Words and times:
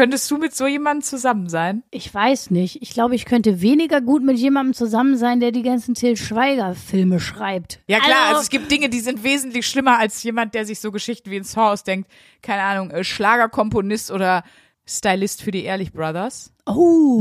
Könntest 0.00 0.30
du 0.30 0.38
mit 0.38 0.56
so 0.56 0.66
jemandem 0.66 1.02
zusammen 1.02 1.50
sein? 1.50 1.82
Ich 1.90 2.14
weiß 2.14 2.50
nicht. 2.52 2.80
Ich 2.80 2.94
glaube, 2.94 3.14
ich 3.14 3.26
könnte 3.26 3.60
weniger 3.60 4.00
gut 4.00 4.22
mit 4.24 4.38
jemandem 4.38 4.72
zusammen 4.72 5.18
sein, 5.18 5.40
der 5.40 5.52
die 5.52 5.60
ganzen 5.60 5.94
Till 5.94 6.16
Schweiger-Filme 6.16 7.20
schreibt. 7.20 7.80
Ja 7.86 7.98
klar, 7.98 8.28
also, 8.28 8.40
es 8.40 8.48
gibt 8.48 8.70
Dinge, 8.70 8.88
die 8.88 9.00
sind 9.00 9.24
wesentlich 9.24 9.66
schlimmer 9.66 9.98
als 9.98 10.22
jemand, 10.22 10.54
der 10.54 10.64
sich 10.64 10.80
so 10.80 10.90
Geschichten 10.90 11.30
wie 11.30 11.36
in 11.36 11.44
Saw 11.44 11.72
ausdenkt. 11.72 12.10
Keine 12.40 12.62
Ahnung, 12.62 12.90
äh, 12.92 13.04
Schlagerkomponist 13.04 14.10
oder 14.10 14.42
Stylist 14.86 15.42
für 15.42 15.50
die 15.50 15.64
Ehrlich 15.64 15.92
Brothers. 15.92 16.50
Oh. 16.64 17.20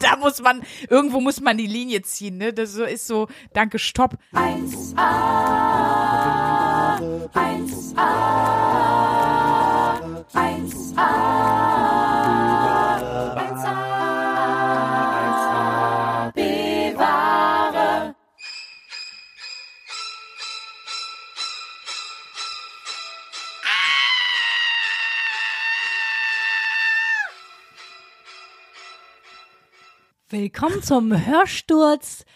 Da 0.00 0.16
muss 0.16 0.42
man, 0.42 0.62
irgendwo 0.90 1.20
muss 1.20 1.40
man 1.40 1.56
die 1.56 1.66
Linie 1.68 2.02
ziehen, 2.02 2.38
ne? 2.38 2.52
Das 2.52 2.74
ist 2.74 3.06
so, 3.06 3.28
danke, 3.52 3.78
stopp. 3.78 4.16
1A, 4.32 4.96
1A, 7.32 9.17
1A, 10.34 10.98
1A, 13.36 16.32
bewahre. 16.34 18.14
Willkommen 30.28 30.82
zum 30.82 31.26
Hörsturz 31.26 32.26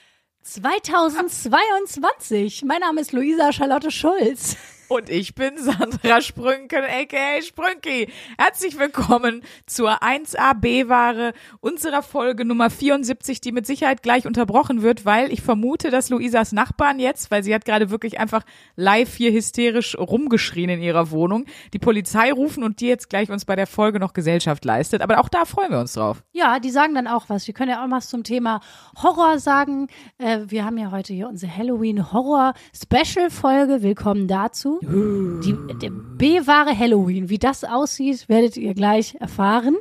2022. 0.43 2.65
Mein 2.65 2.81
Name 2.81 3.03
ist 3.03 3.13
Luisa 3.13 3.53
Charlotte 3.53 3.91
Schulz. 3.91 4.57
Und 4.93 5.09
ich 5.09 5.35
bin 5.35 5.57
Sandra 5.57 6.21
Sprünken, 6.21 6.85
aka 6.85 7.41
Sprünki. 7.41 8.11
Herzlich 8.37 8.79
willkommen 8.79 9.43
zur 9.65 10.03
1AB-Ware 10.03 11.33
unserer 11.61 12.03
Folge 12.03 12.45
Nummer 12.45 12.69
74, 12.69 13.41
die 13.41 13.53
mit 13.53 13.67
Sicherheit 13.67 14.03
gleich 14.03 14.27
unterbrochen 14.27 14.83
wird, 14.83 15.07
weil 15.07 15.33
ich 15.33 15.41
vermute, 15.41 15.89
dass 15.89 16.11
Luisas 16.11 16.53
Nachbarn 16.53 16.99
jetzt, 16.99 17.31
weil 17.31 17.43
sie 17.43 17.55
hat 17.55 17.65
gerade 17.65 17.89
wirklich 17.89 18.21
einfach 18.21 18.43
live 18.77 19.15
hier 19.15 19.33
hysterisch 19.33 19.97
rumgeschrien 19.97 20.69
in 20.69 20.83
ihrer 20.83 21.11
Wohnung, 21.11 21.47
die 21.73 21.79
Polizei 21.79 22.31
rufen 22.31 22.63
und 22.63 22.81
die 22.81 22.89
jetzt 22.89 23.09
gleich 23.09 23.31
uns 23.31 23.47
bei 23.47 23.57
der 23.57 23.67
Folge 23.67 23.99
noch 23.99 24.13
Gesellschaft 24.13 24.63
leistet. 24.63 25.01
Aber 25.01 25.21
auch 25.21 25.31
da 25.31 25.47
freuen 25.47 25.71
wir 25.71 25.81
uns 25.81 25.95
drauf. 25.95 26.23
Ja, 26.33 26.59
die 26.59 26.69
sagen 26.69 26.95
dann 26.95 27.07
auch 27.07 27.31
was. 27.31 27.47
Wir 27.47 27.55
können 27.55 27.71
ja 27.71 27.83
auch 27.83 27.91
was 27.91 28.11
zum 28.11 28.25
Thema 28.25 28.61
Horror 29.03 29.39
sagen. 29.39 29.89
Äh, 30.19 30.41
wir 30.49 30.67
haben 30.67 30.77
ja 30.77 30.91
heute 30.91 31.15
hier 31.15 31.29
unsere 31.29 31.57
Halloween-Horror-Special-Folge. 31.57 33.83
Willkommen 33.83 34.29
dazu. 34.29 34.82
Die, 34.89 35.57
der 35.79 35.91
B-wahre 35.91 36.77
Halloween. 36.77 37.29
Wie 37.29 37.39
das 37.39 37.65
aussieht, 37.65 38.29
werdet 38.29 38.57
ihr 38.57 38.75
gleich 38.75 39.15
erfahren. 39.17 39.77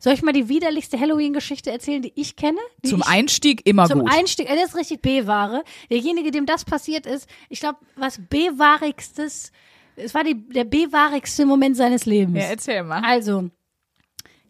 Soll 0.00 0.12
ich 0.12 0.22
mal 0.22 0.32
die 0.32 0.48
widerlichste 0.48 0.98
Halloween-Geschichte 0.98 1.70
erzählen, 1.70 2.02
die 2.02 2.12
ich 2.14 2.36
kenne? 2.36 2.58
Die 2.84 2.88
Zum 2.90 3.00
ich, 3.00 3.06
Einstieg 3.08 3.66
immer 3.66 3.86
Zum 3.88 4.00
gut. 4.00 4.10
Einstieg, 4.12 4.48
äh, 4.50 4.54
das 4.54 4.70
ist 4.70 4.76
richtig 4.76 5.02
B-Ware. 5.02 5.64
Derjenige, 5.90 6.30
dem 6.30 6.46
das 6.46 6.64
passiert 6.64 7.04
ist, 7.06 7.28
ich 7.48 7.60
glaube, 7.60 7.78
was 7.96 8.18
B-warigstes, 8.28 9.52
es 9.96 10.14
war 10.14 10.22
die, 10.24 10.34
der 10.34 10.64
B-warigste 10.64 11.44
Moment 11.46 11.76
seines 11.76 12.06
Lebens. 12.06 12.38
ja, 12.38 12.44
erzähl 12.44 12.82
mal. 12.84 13.02
Also, 13.04 13.50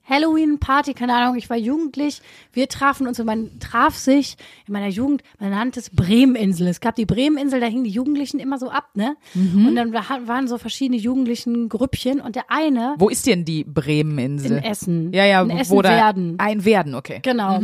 Halloween-Party, 0.09 0.95
keine 0.95 1.15
Ahnung, 1.15 1.37
ich 1.37 1.51
war 1.51 1.57
jugendlich. 1.57 2.23
Wir 2.53 2.69
trafen 2.69 3.07
uns 3.07 3.21
und 3.21 3.27
man 3.27 3.59
traf 3.61 3.97
sich 3.97 4.37
in 4.67 4.73
meiner 4.73 4.89
Jugend, 4.89 5.23
man 5.39 5.51
nannte 5.51 5.81
es 5.81 5.91
Bremeninsel. 5.91 6.67
Es 6.69 6.81
gab 6.81 6.95
die 6.97 7.07
Bremeninsel, 7.07 7.61
da 7.61 7.67
hingen 7.67 7.85
die 7.85 7.91
Jugendlichen 7.91 8.41
immer 8.41 8.59
so 8.59 8.71
ab, 8.71 8.91
ne? 8.95 9.17
Und 9.35 9.75
dann 9.77 9.93
wa- 9.93 10.21
waren 10.25 10.49
so 10.49 10.57
verschiedene 10.59 10.99
jugendlichen 10.99 11.69
Grüppchen 11.69 12.21
und 12.21 12.37
der 12.37 12.51
eine 12.51 12.95
Wo 12.99 13.09
ist 13.09 13.27
denn 13.27 13.45
die 13.45 13.63
in 13.63 13.75
Bremeninsel? 13.75 14.63
Essen. 14.65 15.13
Ja, 15.13 15.25
ja, 15.27 15.43
in 15.43 15.51
wo, 15.51 15.57
Essen 15.57 15.77
wo 15.77 15.83
da 15.83 15.91
werden. 15.91 16.35
ein 16.39 16.65
Werden, 16.65 16.95
okay. 16.95 17.21
Genau. 17.23 17.61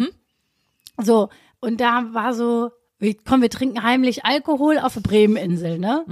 So, 1.02 1.28
und 1.60 1.80
da 1.80 2.04
war 2.12 2.34
so, 2.34 2.70
komm, 3.26 3.42
wir 3.42 3.50
trinken 3.50 3.82
heimlich 3.82 4.24
Alkohol 4.24 4.78
auf 4.78 4.94
der 4.94 5.00
Bremeninsel, 5.00 5.78
ne? 5.78 6.04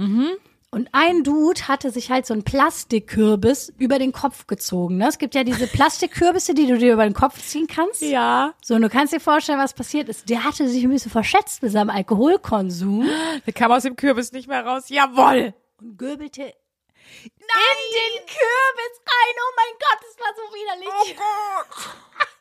Und 0.73 0.89
ein 0.91 1.23
Dude 1.23 1.67
hatte 1.67 1.91
sich 1.91 2.09
halt 2.09 2.25
so 2.25 2.33
einen 2.33 2.43
Plastikkürbis 2.43 3.71
über 3.77 3.99
den 3.99 4.11
Kopf 4.11 4.47
gezogen. 4.47 4.97
Ne? 4.97 5.07
Es 5.07 5.19
gibt 5.19 5.35
ja 5.35 5.43
diese 5.43 5.67
Plastikkürbisse, 5.71 6.55
die 6.55 6.65
du 6.65 6.77
dir 6.77 6.93
über 6.93 7.03
den 7.03 7.13
Kopf 7.13 7.39
ziehen 7.41 7.67
kannst. 7.67 8.01
Ja. 8.01 8.55
So, 8.63 8.73
und 8.73 8.81
du 8.81 8.89
kannst 8.89 9.13
dir 9.13 9.19
vorstellen, 9.19 9.59
was 9.59 9.73
passiert 9.73 10.09
ist. 10.09 10.29
Der 10.29 10.43
hatte 10.43 10.67
sich 10.67 10.83
ein 10.83 10.89
bisschen 10.89 11.11
verschätzt 11.11 11.61
mit 11.61 11.71
seinem 11.71 11.91
Alkoholkonsum 11.91 13.07
Der 13.45 13.53
kam 13.53 13.71
aus 13.71 13.83
dem 13.83 13.95
Kürbis 13.95 14.31
nicht 14.31 14.47
mehr 14.47 14.65
raus. 14.65 14.89
Jawoll! 14.89 15.53
und 15.83 15.97
gürbelte 15.97 16.41
in 16.41 17.29
den 17.29 18.25
Kürbis 18.25 18.95
rein. 19.05 19.35
Oh 19.37 19.53
mein 19.55 19.73
Gott, 19.79 19.99
das 20.01 20.15
war 20.19 20.33
so 20.35 20.43
widerlich. 20.55 21.17
Oh 21.19 21.83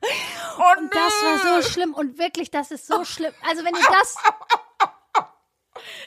Und 0.81 0.95
das 0.95 1.13
war 1.23 1.39
so 1.61 1.69
schlimm 1.69 1.95
und 1.95 2.19
wirklich, 2.19 2.51
das 2.51 2.71
ist 2.71 2.87
so 2.87 3.05
schlimm. 3.13 3.33
Also 3.49 3.65
wenn 3.65 3.73
dir 3.75 3.81
das, 3.89 4.17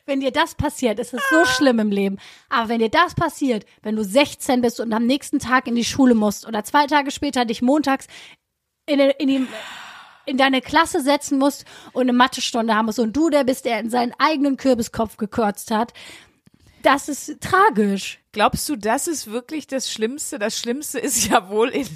wenn 0.05 0.19
dir 0.19 0.31
das 0.31 0.55
passiert, 0.55 0.99
ist 0.99 1.13
es 1.13 1.21
so 1.29 1.45
schlimm 1.45 1.79
im 1.79 1.91
Leben. 1.91 2.17
Aber 2.49 2.69
wenn 2.69 2.79
dir 2.79 2.89
das 2.89 3.15
passiert, 3.15 3.65
wenn 3.81 3.95
du 3.95 4.03
16 4.03 4.61
bist 4.61 4.79
und 4.79 4.93
am 4.93 5.05
nächsten 5.05 5.39
Tag 5.39 5.67
in 5.67 5.75
die 5.75 5.85
Schule 5.85 6.15
musst 6.15 6.47
oder 6.47 6.63
zwei 6.63 6.87
Tage 6.87 7.11
später 7.11 7.45
dich 7.45 7.61
montags 7.61 8.07
in, 8.85 8.99
in, 8.99 9.27
die, 9.27 9.47
in 10.25 10.37
deine 10.37 10.61
Klasse 10.61 11.01
setzen 11.01 11.39
musst 11.39 11.65
und 11.93 12.03
eine 12.03 12.13
Mathestunde 12.13 12.75
haben 12.75 12.85
musst 12.85 12.99
und 12.99 13.15
du 13.15 13.29
der 13.29 13.43
bist, 13.43 13.65
der 13.65 13.79
in 13.79 13.89
seinen 13.89 14.13
eigenen 14.19 14.57
Kürbiskopf 14.57 15.17
gekürzt 15.17 15.71
hat, 15.71 15.93
das 16.83 17.09
ist 17.09 17.41
tragisch. 17.41 18.19
Glaubst 18.31 18.69
du, 18.69 18.75
das 18.75 19.07
ist 19.07 19.31
wirklich 19.31 19.65
das 19.65 19.91
Schlimmste? 19.91 20.37
Das 20.37 20.59
Schlimmste 20.59 20.99
ist 20.99 21.25
ja 21.27 21.49
wohl 21.49 21.69
in, 21.69 21.87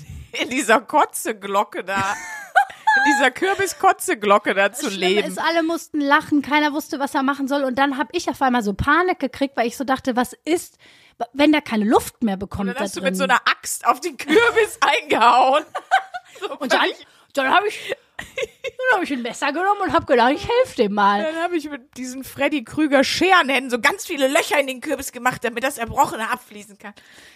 in 0.41 0.49
dieser 0.49 0.81
Kotzeglocke 0.81 1.83
da. 1.83 2.15
In 2.95 3.13
dieser 3.13 3.31
Kürbiskotzeglocke 3.31 4.53
da 4.53 4.71
zu 4.71 4.89
Schlimm 4.91 4.99
leben. 5.15 5.27
ist, 5.27 5.37
alle 5.39 5.63
mussten 5.63 6.01
lachen, 6.01 6.41
keiner 6.41 6.73
wusste, 6.73 6.99
was 6.99 7.13
er 7.15 7.23
machen 7.23 7.47
soll. 7.47 7.63
Und 7.63 7.75
dann 7.77 7.97
habe 7.97 8.09
ich 8.13 8.29
auf 8.29 8.41
einmal 8.41 8.63
so 8.63 8.73
Panik 8.73 9.19
gekriegt, 9.19 9.55
weil 9.57 9.67
ich 9.67 9.77
so 9.77 9.83
dachte, 9.83 10.15
was 10.15 10.33
ist, 10.45 10.77
wenn 11.33 11.51
der 11.51 11.61
keine 11.61 11.85
Luft 11.85 12.23
mehr 12.23 12.37
bekommt 12.37 12.61
Und 12.61 12.67
da 12.69 12.73
dann 12.73 12.83
hast 12.83 12.95
du 12.95 13.01
drin. 13.01 13.09
mit 13.09 13.17
so 13.17 13.23
einer 13.23 13.41
Axt 13.45 13.85
auf 13.85 13.99
den 14.01 14.17
Kürbis 14.17 14.79
eingehauen. 15.01 15.63
So 16.39 16.57
und 16.57 16.73
dann, 16.73 16.85
dann 17.33 17.53
habe 17.53 17.67
ich, 17.67 17.95
dann 18.41 18.97
hab 18.97 19.03
ich 19.03 19.11
ein 19.13 19.21
Messer 19.21 19.51
genommen 19.51 19.81
und 19.83 19.93
habe 19.93 20.05
gedacht, 20.05 20.31
ich 20.33 20.47
helfe 20.47 20.75
dem 20.77 20.93
mal. 20.93 21.23
Dann 21.23 21.35
habe 21.43 21.57
ich 21.57 21.69
mit 21.69 21.95
diesen 21.97 22.23
Freddy 22.23 22.63
Krüger 22.63 23.03
Scherenhänden 23.03 23.69
so 23.69 23.79
ganz 23.79 24.05
viele 24.05 24.27
Löcher 24.27 24.59
in 24.59 24.67
den 24.67 24.81
Kürbis 24.81 25.11
gemacht, 25.11 25.43
damit 25.43 25.63
das 25.63 25.77
Erbrochene 25.77 26.29
abfließen 26.31 26.77
kann. 26.77 26.93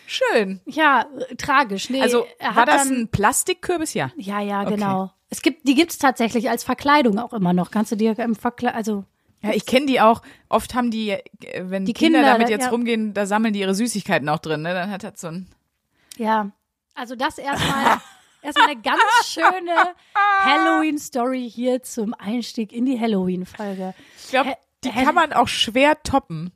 Schön. 0.07 0.61
Ja, 0.65 1.05
äh, 1.29 1.35
tragisch. 1.35 1.89
Nee, 1.89 2.01
Also 2.01 2.25
er 2.39 2.49
war 2.49 2.55
hat 2.55 2.67
das 2.69 2.87
dann, 2.87 3.01
ein 3.01 3.07
Plastikkürbis? 3.09 3.93
Ja. 3.93 4.11
Ja, 4.17 4.39
ja, 4.39 4.61
Okay. 4.61 4.75
genau. 4.75 5.11
Es 5.29 5.41
gibt, 5.41 5.67
die 5.67 5.75
gibt's 5.75 5.97
tatsächlich 5.97 6.49
als 6.49 6.63
Verkleidung 6.63 7.17
auch 7.19 7.33
immer 7.33 7.53
noch. 7.53 7.71
Kannst 7.71 7.91
du 7.91 7.95
dir 7.95 8.17
im 8.19 8.35
Verkleid, 8.35 8.75
also 8.75 9.03
Ja, 9.41 9.51
ich 9.51 9.65
kenne 9.65 9.87
die 9.87 9.99
auch. 9.99 10.21
Oft 10.47 10.75
haben 10.75 10.91
die, 10.91 11.09
äh, 11.09 11.21
wenn 11.63 11.85
Die 11.85 11.93
Kinder, 11.93 12.19
Kinder, 12.19 12.33
damit 12.33 12.47
da- 12.47 12.51
jetzt 12.51 12.65
ja. 12.65 12.69
rumgehen, 12.69 13.13
da 13.13 13.25
sammeln 13.25 13.53
die 13.53 13.59
ihre 13.61 13.73
Süßigkeiten 13.75 14.29
auch 14.29 14.39
drin. 14.39 14.61
Ne? 14.61 14.73
Dann 14.73 14.91
hat 14.91 15.03
das 15.03 15.19
so 15.19 15.27
ein 15.27 15.47
Ja, 16.17 16.51
also 16.95 17.15
das 17.15 17.39
erstmal 17.39 17.97
erstmal 18.43 18.69
eine 18.69 18.81
ganz 18.81 19.01
schöne 19.25 19.95
Halloween-Story 20.15 21.49
hier 21.49 21.81
zum 21.83 22.13
Einstieg 22.13 22.71
in 22.71 22.85
die 22.85 22.99
Halloween-Folge. 22.99 23.93
Ich 24.23 24.29
glaube, 24.29 24.55
die 24.83 24.91
kann 24.91 25.15
man 25.15 25.33
auch 25.33 25.47
schwer 25.47 26.01
toppen. 26.03 26.51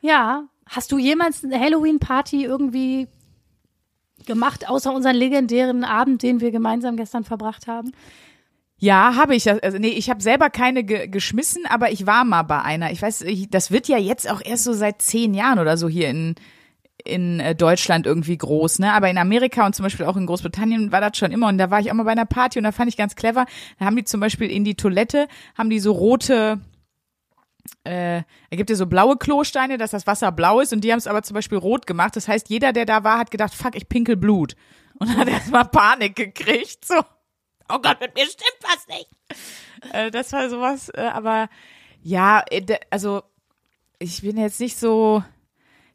Ja, 0.00 0.44
hast 0.66 0.92
du 0.92 0.98
jemals 0.98 1.44
eine 1.44 1.58
Halloween-Party 1.58 2.44
irgendwie 2.44 3.08
gemacht, 4.24 4.68
außer 4.68 4.92
unseren 4.92 5.16
legendären 5.16 5.84
Abend, 5.84 6.22
den 6.22 6.40
wir 6.40 6.50
gemeinsam 6.50 6.96
gestern 6.96 7.24
verbracht 7.24 7.66
haben? 7.66 7.92
Ja, 8.78 9.14
habe 9.16 9.34
ich. 9.34 9.50
Also 9.50 9.78
nee, 9.78 9.88
ich 9.88 10.10
habe 10.10 10.22
selber 10.22 10.50
keine 10.50 10.84
ge 10.84 11.08
geschmissen, 11.08 11.64
aber 11.66 11.90
ich 11.92 12.06
war 12.06 12.24
mal 12.24 12.42
bei 12.42 12.60
einer. 12.60 12.92
Ich 12.92 13.00
weiß, 13.00 13.22
ich, 13.22 13.48
das 13.48 13.70
wird 13.70 13.88
ja 13.88 13.96
jetzt 13.96 14.30
auch 14.30 14.42
erst 14.44 14.64
so 14.64 14.74
seit 14.74 15.00
zehn 15.00 15.32
Jahren 15.32 15.58
oder 15.58 15.78
so 15.78 15.88
hier 15.88 16.08
in 16.08 16.34
in 17.06 17.40
äh, 17.40 17.54
Deutschland 17.54 18.06
irgendwie 18.06 18.36
groß, 18.36 18.80
ne? 18.80 18.92
Aber 18.92 19.08
in 19.08 19.18
Amerika 19.18 19.64
und 19.66 19.74
zum 19.74 19.84
Beispiel 19.84 20.06
auch 20.06 20.16
in 20.16 20.26
Großbritannien 20.26 20.92
war 20.92 21.00
das 21.00 21.16
schon 21.16 21.32
immer. 21.32 21.48
Und 21.48 21.58
da 21.58 21.70
war 21.70 21.80
ich 21.80 21.90
auch 21.90 21.94
mal 21.94 22.04
bei 22.04 22.12
einer 22.12 22.26
Party 22.26 22.58
und 22.58 22.64
da 22.64 22.72
fand 22.72 22.88
ich 22.88 22.96
ganz 22.96 23.16
clever. 23.16 23.46
Da 23.78 23.86
haben 23.86 23.96
die 23.96 24.04
zum 24.04 24.20
Beispiel 24.20 24.50
in 24.50 24.64
die 24.64 24.74
Toilette 24.74 25.28
haben 25.56 25.70
die 25.70 25.80
so 25.80 25.92
rote 25.92 26.60
äh, 27.84 28.16
er 28.18 28.56
gibt 28.56 28.70
dir 28.70 28.76
so 28.76 28.86
blaue 28.86 29.16
Klosteine, 29.16 29.78
dass 29.78 29.90
das 29.90 30.06
Wasser 30.06 30.32
blau 30.32 30.60
ist 30.60 30.72
und 30.72 30.82
die 30.82 30.92
haben 30.92 30.98
es 30.98 31.06
aber 31.06 31.22
zum 31.22 31.34
Beispiel 31.34 31.58
rot 31.58 31.86
gemacht. 31.86 32.16
Das 32.16 32.28
heißt, 32.28 32.48
jeder, 32.48 32.72
der 32.72 32.86
da 32.86 33.04
war, 33.04 33.18
hat 33.18 33.30
gedacht, 33.30 33.54
fuck, 33.54 33.74
ich 33.74 33.88
pinkel 33.88 34.16
Blut. 34.16 34.54
Und 34.98 35.16
hat 35.16 35.28
erstmal 35.28 35.64
Panik 35.66 36.16
gekriegt. 36.16 36.84
So, 36.84 36.98
oh 37.68 37.78
Gott, 37.80 38.00
mit 38.00 38.14
mir 38.14 38.24
stimmt 38.24 38.58
was 38.62 38.86
nicht. 38.88 39.08
Äh, 39.92 40.10
das 40.10 40.32
war 40.32 40.48
sowas, 40.48 40.88
äh, 40.90 41.10
aber 41.12 41.48
ja, 42.02 42.42
äh, 42.50 42.78
also 42.90 43.22
ich 43.98 44.22
bin 44.22 44.36
jetzt 44.38 44.60
nicht 44.60 44.78
so, 44.78 45.22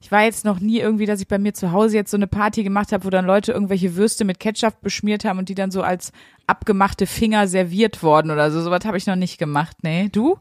ich 0.02 0.12
war 0.12 0.24
jetzt 0.24 0.46
noch 0.46 0.60
nie 0.60 0.80
irgendwie, 0.80 1.06
dass 1.06 1.22
ich 1.22 1.28
bei 1.28 1.38
mir 1.38 1.54
zu 1.54 1.72
Hause 1.72 1.96
jetzt 1.96 2.12
so 2.12 2.18
eine 2.18 2.28
Party 2.28 2.64
gemacht 2.64 2.92
habe, 2.92 3.06
wo 3.06 3.10
dann 3.12 3.26
Leute 3.26 3.52
irgendwelche 3.52 3.96
Würste 3.96 4.26
mit 4.26 4.40
Ketchup 4.40 4.82
beschmiert 4.82 5.26
haben 5.26 5.38
und 5.38 5.48
die 5.48 5.56
dann 5.56 5.70
so 5.70 5.84
als 5.84 6.12
abgemachte 6.48 7.06
Finger 7.06 7.48
serviert 7.48 8.02
worden 8.02 8.32
oder 8.32 8.52
so. 8.52 8.62
Sowas 8.62 8.84
habe 8.84 8.98
ich 8.98 9.06
noch 9.06 9.16
nicht 9.16 9.38
gemacht. 9.38 9.78
Nee, 9.84 10.10
du? 10.12 10.38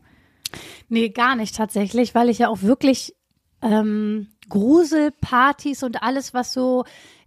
Nee, 0.89 1.11
gar 1.11 1.37
nicht 1.37 1.55
tatsächlich, 1.55 2.15
weil 2.15 2.31
ich 2.31 2.39
ja 2.39 2.49
auch 2.49 2.63
wirklich 2.63 3.15
ähm, 3.63 4.29
Gruselpartys 4.49 5.83
und 5.83 6.03
alles, 6.03 6.33
was 6.33 6.55
so 6.55 6.85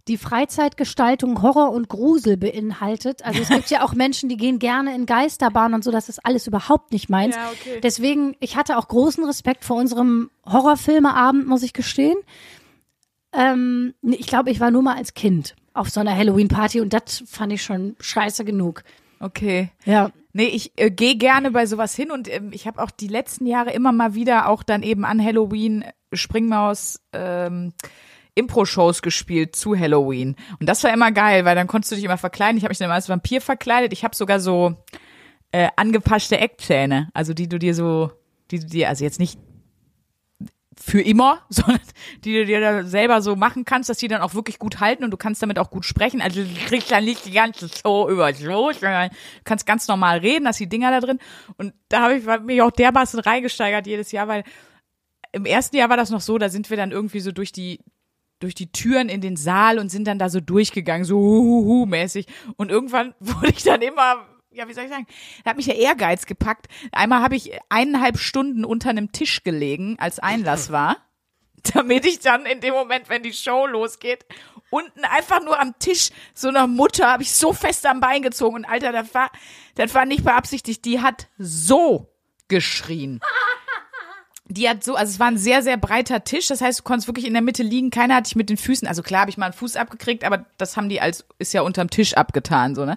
die 0.08 0.18
Freizeitgestaltung 0.18 1.40
Horror 1.42 1.72
und 1.72 1.88
Grusel 1.88 2.36
beinhaltet. 2.36 3.24
Also 3.24 3.40
es 3.40 3.48
gibt 3.48 3.70
ja 3.70 3.82
auch 3.82 3.94
Menschen, 3.94 4.28
die 4.28 4.36
gehen 4.36 4.58
gerne 4.58 4.94
in 4.94 5.06
Geisterbahnen 5.06 5.74
und 5.74 5.84
so, 5.84 5.90
das 5.90 6.08
ist 6.08 6.24
alles 6.24 6.46
überhaupt 6.46 6.92
nicht 6.92 7.08
meins. 7.08 7.36
Ja, 7.36 7.50
okay. 7.50 7.80
Deswegen, 7.82 8.36
ich 8.40 8.56
hatte 8.56 8.76
auch 8.76 8.88
großen 8.88 9.24
Respekt 9.24 9.64
vor 9.64 9.76
unserem 9.76 10.30
Horrorfilmeabend, 10.44 11.46
muss 11.46 11.62
ich 11.62 11.72
gestehen. 11.72 12.18
Ähm, 13.32 13.94
ich 14.02 14.26
glaube, 14.26 14.50
ich 14.50 14.60
war 14.60 14.70
nur 14.70 14.82
mal 14.82 14.96
als 14.96 15.14
Kind 15.14 15.56
auf 15.72 15.90
so 15.90 16.00
einer 16.00 16.16
Halloween-Party 16.16 16.80
und 16.80 16.92
das 16.92 17.24
fand 17.26 17.52
ich 17.52 17.62
schon 17.62 17.96
scheiße 17.98 18.44
genug. 18.44 18.84
Okay. 19.20 19.70
Ja. 19.84 20.10
Nee, 20.32 20.46
ich 20.46 20.72
äh, 20.76 20.90
gehe 20.90 21.16
gerne 21.16 21.50
bei 21.50 21.64
sowas 21.66 21.94
hin 21.94 22.10
und 22.10 22.28
ähm, 22.28 22.50
ich 22.52 22.66
habe 22.66 22.82
auch 22.82 22.90
die 22.90 23.08
letzten 23.08 23.46
Jahre 23.46 23.72
immer 23.72 23.92
mal 23.92 24.14
wieder 24.14 24.48
auch 24.48 24.62
dann 24.62 24.82
eben 24.82 25.04
an 25.04 25.24
Halloween 25.24 25.82
äh, 25.82 25.92
Springmaus 26.12 27.00
ähm, 27.12 27.72
Impro-Shows 28.34 29.02
gespielt 29.02 29.54
zu 29.56 29.78
Halloween. 29.78 30.36
Und 30.58 30.68
das 30.68 30.82
war 30.84 30.92
immer 30.92 31.12
geil, 31.12 31.44
weil 31.44 31.54
dann 31.54 31.66
konntest 31.66 31.92
du 31.92 31.96
dich 31.96 32.04
immer 32.04 32.18
verkleiden. 32.18 32.56
Ich 32.56 32.64
habe 32.64 32.70
mich 32.70 32.78
dann 32.78 32.86
immer 32.86 32.94
als 32.94 33.08
Vampir 33.08 33.40
verkleidet. 33.40 33.92
Ich 33.92 34.04
habe 34.04 34.16
sogar 34.16 34.40
so 34.40 34.76
äh, 35.52 35.68
angepasste 35.76 36.38
Eckzähne, 36.38 37.10
also 37.14 37.32
die 37.32 37.48
du 37.48 37.58
dir 37.58 37.74
so, 37.74 38.10
die 38.50 38.58
du 38.58 38.66
dir, 38.66 38.88
also 38.88 39.04
jetzt 39.04 39.20
nicht 39.20 39.38
für 40.76 41.00
immer, 41.00 41.42
sondern 41.48 41.80
die 42.24 42.34
du 42.34 42.44
dir 42.44 42.60
da 42.60 42.84
selber 42.84 43.22
so 43.22 43.36
machen 43.36 43.64
kannst, 43.64 43.88
dass 43.88 43.98
die 43.98 44.08
dann 44.08 44.20
auch 44.20 44.34
wirklich 44.34 44.58
gut 44.58 44.80
halten 44.80 45.04
und 45.04 45.10
du 45.10 45.16
kannst 45.16 45.42
damit 45.42 45.58
auch 45.58 45.70
gut 45.70 45.84
sprechen. 45.84 46.20
Also 46.20 46.42
du 46.42 46.48
kriegst 46.66 46.90
dann 46.90 47.04
nicht 47.04 47.24
die 47.24 47.30
ganze 47.30 47.68
Show 47.68 48.08
über 48.08 48.32
so, 48.34 48.72
sondern 48.72 49.10
du 49.10 49.44
kannst 49.44 49.66
ganz 49.66 49.86
normal 49.86 50.18
reden, 50.18 50.48
hast 50.48 50.58
die 50.58 50.68
Dinger 50.68 50.90
da 50.90 51.00
drin. 51.00 51.20
Und 51.56 51.72
da 51.88 52.02
habe 52.02 52.16
ich 52.16 52.26
mich 52.42 52.60
auch 52.60 52.72
dermaßen 52.72 53.20
reingesteigert 53.20 53.86
jedes 53.86 54.10
Jahr, 54.10 54.26
weil 54.26 54.44
im 55.32 55.46
ersten 55.46 55.76
Jahr 55.76 55.88
war 55.88 55.96
das 55.96 56.10
noch 56.10 56.20
so, 56.20 56.38
da 56.38 56.48
sind 56.48 56.70
wir 56.70 56.76
dann 56.76 56.92
irgendwie 56.92 57.20
so 57.20 57.32
durch 57.32 57.52
die 57.52 57.80
durch 58.40 58.54
die 58.54 58.70
Türen 58.70 59.08
in 59.08 59.20
den 59.20 59.36
Saal 59.36 59.78
und 59.78 59.88
sind 59.88 60.06
dann 60.06 60.18
da 60.18 60.28
so 60.28 60.40
durchgegangen, 60.40 61.04
so 61.04 61.16
huhuhu 61.16 61.86
mäßig. 61.86 62.26
Und 62.56 62.70
irgendwann 62.70 63.14
wurde 63.20 63.50
ich 63.50 63.62
dann 63.62 63.82
immer, 63.82 64.26
ja, 64.50 64.68
wie 64.68 64.74
soll 64.74 64.84
ich 64.84 64.90
sagen, 64.90 65.06
da 65.44 65.50
hat 65.50 65.56
mich 65.56 65.66
der 65.66 65.78
Ehrgeiz 65.78 66.26
gepackt. 66.26 66.66
Einmal 66.92 67.22
habe 67.22 67.36
ich 67.36 67.52
eineinhalb 67.68 68.18
Stunden 68.18 68.64
unter 68.64 68.90
einem 68.90 69.12
Tisch 69.12 69.42
gelegen, 69.42 69.96
als 69.98 70.18
Einlass 70.18 70.70
war, 70.70 70.96
damit 71.74 72.04
ich 72.04 72.20
dann 72.20 72.46
in 72.46 72.60
dem 72.60 72.74
Moment, 72.74 73.08
wenn 73.08 73.22
die 73.22 73.32
Show 73.32 73.66
losgeht, 73.66 74.26
unten 74.70 75.04
einfach 75.04 75.42
nur 75.42 75.58
am 75.58 75.78
Tisch 75.78 76.10
so 76.34 76.48
einer 76.48 76.66
Mutter 76.66 77.10
habe 77.10 77.22
ich 77.22 77.32
so 77.32 77.52
fest 77.52 77.86
am 77.86 78.00
Bein 78.00 78.22
gezogen 78.22 78.56
und 78.56 78.64
Alter, 78.64 78.92
das 78.92 79.14
war, 79.14 79.30
das 79.76 79.94
war 79.94 80.04
nicht 80.04 80.24
beabsichtigt, 80.24 80.84
die 80.84 81.00
hat 81.00 81.28
so 81.38 82.12
geschrien. 82.48 83.20
Die 84.54 84.68
hat 84.68 84.84
so, 84.84 84.94
also 84.94 85.10
es 85.10 85.18
war 85.18 85.26
ein 85.26 85.36
sehr, 85.36 85.62
sehr 85.62 85.76
breiter 85.76 86.22
Tisch. 86.22 86.46
Das 86.46 86.60
heißt, 86.60 86.78
du 86.78 86.82
konntest 86.84 87.08
wirklich 87.08 87.26
in 87.26 87.32
der 87.32 87.42
Mitte 87.42 87.64
liegen. 87.64 87.90
Keiner 87.90 88.14
hat 88.14 88.26
dich 88.26 88.36
mit 88.36 88.50
den 88.50 88.56
Füßen, 88.56 88.86
also 88.86 89.02
klar 89.02 89.22
habe 89.22 89.30
ich 89.30 89.36
mal 89.36 89.46
einen 89.46 89.54
Fuß 89.54 89.74
abgekriegt, 89.74 90.22
aber 90.22 90.44
das 90.58 90.76
haben 90.76 90.88
die 90.88 91.00
als, 91.00 91.24
ist 91.38 91.52
ja 91.52 91.62
unterm 91.62 91.90
Tisch 91.90 92.14
abgetan, 92.14 92.74
so, 92.74 92.84
ne? 92.84 92.96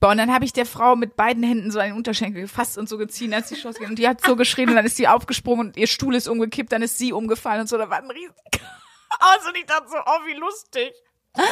Boah, 0.00 0.10
und 0.10 0.18
dann 0.18 0.32
habe 0.34 0.44
ich 0.44 0.52
der 0.52 0.66
Frau 0.66 0.94
mit 0.94 1.16
beiden 1.16 1.42
Händen 1.42 1.70
so 1.70 1.78
einen 1.78 1.96
Unterschenkel 1.96 2.42
gefasst 2.42 2.76
und 2.76 2.86
so 2.86 2.98
geziehen, 2.98 3.32
als 3.32 3.48
die 3.48 3.54
Chance 3.54 3.78
ging. 3.78 3.88
Und 3.88 3.98
die 3.98 4.06
hat 4.06 4.20
so 4.20 4.36
geschrien 4.36 4.68
und 4.68 4.74
dann 4.74 4.84
ist 4.84 4.98
sie 4.98 5.08
aufgesprungen 5.08 5.68
und 5.68 5.76
ihr 5.78 5.86
Stuhl 5.86 6.14
ist 6.14 6.28
umgekippt, 6.28 6.70
dann 6.70 6.82
ist 6.82 6.98
sie 6.98 7.14
umgefallen 7.14 7.62
und 7.62 7.68
so. 7.68 7.78
Da 7.78 7.88
war 7.88 8.02
ein 8.02 8.10
riesen 8.10 8.34
Chaos 8.52 9.48
und 9.48 9.56
ich 9.56 9.64
dachte 9.64 9.88
so, 9.88 9.96
oh, 9.96 10.26
wie 10.26 10.34
lustig. 10.34 10.92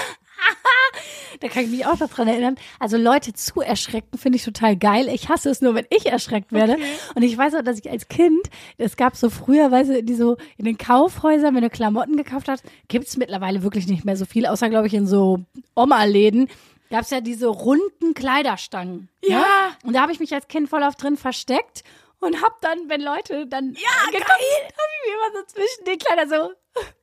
Da 1.40 1.48
kann 1.48 1.64
ich 1.64 1.70
mich 1.70 1.84
auch 1.84 1.98
noch 1.98 2.08
dran 2.08 2.28
erinnern. 2.28 2.56
Also 2.78 2.96
Leute 2.96 3.32
zu 3.32 3.60
erschrecken 3.60 4.16
finde 4.16 4.36
ich 4.36 4.44
total 4.44 4.76
geil. 4.76 5.08
Ich 5.08 5.28
hasse 5.28 5.50
es 5.50 5.60
nur, 5.60 5.75
wenn 5.75 5.86
ich 5.90 6.06
erschreckt 6.06 6.52
werde. 6.52 6.76
Und 7.16 7.22
ich 7.22 7.36
weiß 7.36 7.56
auch, 7.56 7.62
dass 7.62 7.78
ich 7.78 7.90
als 7.90 8.08
Kind, 8.08 8.48
es 8.78 8.96
gab 8.96 9.16
so 9.16 9.31
früher, 9.31 9.70
weißt 9.70 9.90
du, 9.90 10.02
die 10.04 10.14
so 10.14 10.36
in 10.56 10.64
den 10.64 10.78
Kaufhäusern, 10.78 11.54
wenn 11.54 11.62
du 11.62 11.70
Klamotten 11.70 12.16
gekauft 12.16 12.48
hast, 12.48 12.62
gibt 12.88 13.08
es 13.08 13.16
mittlerweile 13.16 13.62
wirklich 13.62 13.88
nicht 13.88 14.04
mehr 14.04 14.16
so 14.16 14.26
viel, 14.26 14.46
außer 14.46 14.70
glaube 14.70 14.86
ich 14.86 14.94
in 14.94 15.06
so 15.08 15.40
Oma-Läden. 15.75 16.48
Gab 16.90 17.02
es 17.02 17.10
ja 17.10 17.20
diese 17.20 17.48
runden 17.48 18.14
Kleiderstangen. 18.14 19.08
Ja. 19.25 19.38
Ne? 19.40 19.44
Und 19.82 19.94
da 19.94 20.02
habe 20.02 20.12
ich 20.12 20.20
mich 20.20 20.32
als 20.34 20.46
Kind 20.46 20.69
voll 20.69 20.84
auf 20.84 20.94
drin 20.94 21.16
versteckt 21.16 21.82
und 22.20 22.40
hab 22.42 22.60
dann, 22.60 22.88
wenn 22.88 23.00
Leute 23.00 23.46
dann 23.48 23.72
Ja, 23.72 24.04
gekommen 24.06 24.25
geil. 24.28 24.60
sind, 24.60 24.76
hab 24.76 24.88
ich 24.92 25.08
mir 25.10 25.14
immer 25.14 25.40
so 25.40 25.46
zwischen 25.52 25.84
den 25.84 25.98
Kleidern 25.98 26.28
so, 26.28 26.54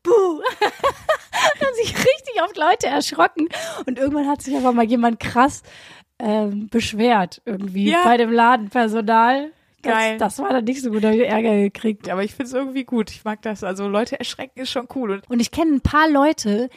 buh. 0.04 0.42
haben 1.32 1.76
sich 1.76 1.96
richtig 1.96 2.42
oft 2.44 2.58
Leute 2.58 2.88
erschrocken. 2.88 3.48
Und 3.86 3.98
irgendwann 3.98 4.28
hat 4.28 4.42
sich 4.42 4.56
aber 4.56 4.72
mal 4.74 4.86
jemand 4.86 5.20
krass 5.20 5.64
ähm, 6.20 6.68
beschwert, 6.70 7.42
irgendwie 7.46 7.90
Ja. 7.92 8.04
bei 8.04 8.18
dem 8.18 8.32
Ladenpersonal. 8.32 9.52
Das, 9.82 9.94
Geil. 9.94 10.18
Das 10.20 10.38
war 10.40 10.50
dann 10.50 10.66
nicht 10.66 10.82
so 10.82 10.92
gut, 10.92 11.04
da 11.04 11.08
hab 11.10 11.16
ich 11.16 11.28
Ärger 11.28 11.56
gekriegt. 11.58 12.10
Aber 12.10 12.24
ich 12.24 12.32
finde 12.36 12.50
es 12.50 12.54
irgendwie 12.54 12.84
gut. 12.84 13.10
Ich 13.10 13.24
mag 13.24 13.42
das. 13.42 13.64
Also 13.64 13.88
Leute 13.88 14.20
erschrecken 14.20 14.60
ist 14.60 14.70
schon 14.70 14.88
cool. 14.96 15.22
Und 15.28 15.40
ich 15.40 15.50
kenne 15.50 15.74
ein 15.74 15.82
paar 15.82 16.08
Leute, 16.08 16.70